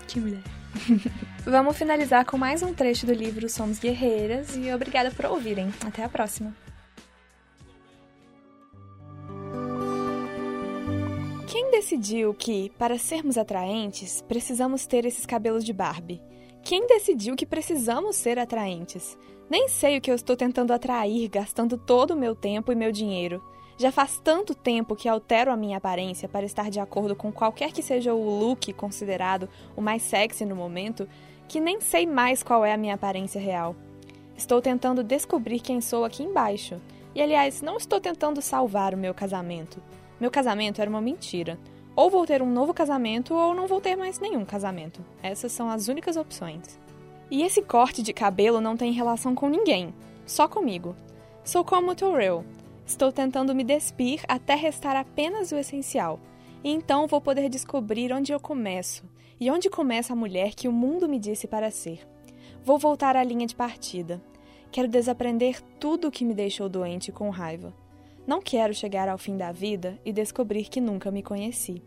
Que 0.08 0.18
mulher. 0.18 0.42
Vamos 1.44 1.76
finalizar 1.76 2.24
com 2.24 2.38
mais 2.38 2.62
um 2.62 2.72
trecho 2.72 3.04
do 3.04 3.12
livro 3.12 3.46
Somos 3.46 3.78
Guerreiras 3.78 4.56
e 4.56 4.72
obrigada 4.72 5.10
por 5.10 5.26
ouvirem. 5.26 5.70
Até 5.86 6.02
a 6.02 6.08
próxima. 6.08 6.56
Quem 11.46 11.70
decidiu 11.70 12.32
que, 12.32 12.70
para 12.78 12.98
sermos 12.98 13.36
atraentes, 13.36 14.22
precisamos 14.22 14.86
ter 14.86 15.04
esses 15.04 15.26
cabelos 15.26 15.62
de 15.62 15.74
Barbie? 15.74 16.22
Quem 16.64 16.86
decidiu 16.86 17.36
que 17.36 17.44
precisamos 17.44 18.16
ser 18.16 18.38
atraentes? 18.38 19.18
Nem 19.50 19.68
sei 19.68 19.98
o 19.98 20.00
que 20.00 20.10
eu 20.10 20.14
estou 20.14 20.36
tentando 20.36 20.72
atrair, 20.72 21.28
gastando 21.28 21.76
todo 21.76 22.12
o 22.12 22.18
meu 22.18 22.34
tempo 22.34 22.72
e 22.72 22.74
meu 22.74 22.90
dinheiro. 22.90 23.42
Já 23.78 23.92
faz 23.92 24.18
tanto 24.18 24.56
tempo 24.56 24.96
que 24.96 25.08
altero 25.08 25.52
a 25.52 25.56
minha 25.56 25.76
aparência 25.76 26.28
para 26.28 26.44
estar 26.44 26.68
de 26.68 26.80
acordo 26.80 27.14
com 27.14 27.30
qualquer 27.30 27.70
que 27.70 27.80
seja 27.80 28.12
o 28.12 28.40
look 28.40 28.72
considerado 28.72 29.48
o 29.76 29.80
mais 29.80 30.02
sexy 30.02 30.44
no 30.44 30.56
momento, 30.56 31.08
que 31.46 31.60
nem 31.60 31.80
sei 31.80 32.04
mais 32.04 32.42
qual 32.42 32.64
é 32.64 32.72
a 32.72 32.76
minha 32.76 32.96
aparência 32.96 33.40
real. 33.40 33.76
Estou 34.36 34.60
tentando 34.60 35.04
descobrir 35.04 35.60
quem 35.60 35.80
sou 35.80 36.04
aqui 36.04 36.24
embaixo. 36.24 36.80
E 37.14 37.22
aliás, 37.22 37.62
não 37.62 37.76
estou 37.76 38.00
tentando 38.00 38.42
salvar 38.42 38.94
o 38.94 38.98
meu 38.98 39.14
casamento. 39.14 39.80
Meu 40.20 40.30
casamento 40.30 40.80
era 40.80 40.90
uma 40.90 41.00
mentira. 41.00 41.56
Ou 41.94 42.10
vou 42.10 42.26
ter 42.26 42.42
um 42.42 42.50
novo 42.50 42.74
casamento 42.74 43.32
ou 43.32 43.54
não 43.54 43.68
vou 43.68 43.80
ter 43.80 43.94
mais 43.94 44.18
nenhum 44.18 44.44
casamento. 44.44 45.04
Essas 45.22 45.52
são 45.52 45.70
as 45.70 45.86
únicas 45.86 46.16
opções. 46.16 46.80
E 47.30 47.44
esse 47.44 47.62
corte 47.62 48.02
de 48.02 48.12
cabelo 48.12 48.60
não 48.60 48.76
tem 48.76 48.90
relação 48.90 49.36
com 49.36 49.48
ninguém, 49.48 49.94
só 50.26 50.48
comigo. 50.48 50.96
Sou 51.44 51.64
como 51.64 51.94
Torrell. 51.94 52.44
Estou 52.88 53.12
tentando 53.12 53.54
me 53.54 53.64
despir 53.64 54.22
até 54.26 54.54
restar 54.54 54.96
apenas 54.96 55.52
o 55.52 55.56
essencial. 55.56 56.18
E 56.64 56.70
então 56.70 57.06
vou 57.06 57.20
poder 57.20 57.50
descobrir 57.50 58.14
onde 58.14 58.32
eu 58.32 58.40
começo 58.40 59.04
e 59.38 59.50
onde 59.50 59.68
começa 59.68 60.14
a 60.14 60.16
mulher 60.16 60.54
que 60.54 60.66
o 60.66 60.72
mundo 60.72 61.06
me 61.06 61.18
disse 61.18 61.46
para 61.46 61.70
ser. 61.70 62.08
Vou 62.64 62.78
voltar 62.78 63.14
à 63.14 63.22
linha 63.22 63.46
de 63.46 63.54
partida. 63.54 64.22
Quero 64.72 64.88
desaprender 64.88 65.60
tudo 65.78 66.08
o 66.08 66.10
que 66.10 66.24
me 66.24 66.32
deixou 66.32 66.66
doente 66.66 67.12
com 67.12 67.28
raiva. 67.28 67.74
Não 68.26 68.40
quero 68.40 68.72
chegar 68.72 69.06
ao 69.06 69.18
fim 69.18 69.36
da 69.36 69.52
vida 69.52 69.98
e 70.02 70.10
descobrir 70.10 70.64
que 70.64 70.80
nunca 70.80 71.10
me 71.10 71.22
conheci. 71.22 71.82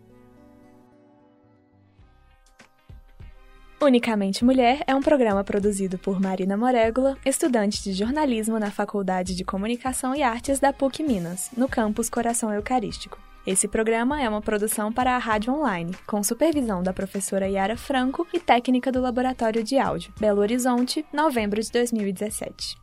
Unicamente 3.83 4.45
Mulher 4.45 4.83
é 4.85 4.93
um 4.93 5.01
programa 5.01 5.43
produzido 5.43 5.97
por 5.97 6.21
Marina 6.21 6.55
Morégula, 6.55 7.17
estudante 7.25 7.81
de 7.81 7.93
jornalismo 7.93 8.59
na 8.59 8.69
Faculdade 8.69 9.35
de 9.35 9.43
Comunicação 9.43 10.15
e 10.15 10.21
Artes 10.21 10.59
da 10.59 10.71
PUC 10.71 11.01
Minas, 11.01 11.49
no 11.57 11.67
campus 11.67 12.07
Coração 12.07 12.53
Eucarístico. 12.53 13.17
Esse 13.45 13.67
programa 13.67 14.21
é 14.21 14.29
uma 14.29 14.39
produção 14.39 14.93
para 14.93 15.15
a 15.15 15.17
Rádio 15.17 15.51
Online, 15.51 15.95
com 16.05 16.21
supervisão 16.21 16.83
da 16.83 16.93
professora 16.93 17.47
Yara 17.47 17.75
Franco 17.75 18.27
e 18.31 18.39
técnica 18.39 18.91
do 18.91 19.01
Laboratório 19.01 19.63
de 19.63 19.79
Áudio, 19.79 20.13
Belo 20.19 20.41
Horizonte, 20.41 21.03
novembro 21.11 21.59
de 21.59 21.71
2017. 21.71 22.77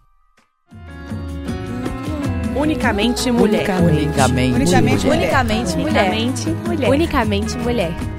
Unicamente 2.57 3.31
mulher. 3.31 3.71
Unicamente, 3.71 4.53
unicamente, 4.53 5.07
mulher. 5.07 5.17
Unicamente 5.17 5.77
mulher. 5.77 6.09
Unicamente 6.09 6.49
mulher. 6.49 6.91
Unicamente 6.91 7.59
mulher. 7.59 8.18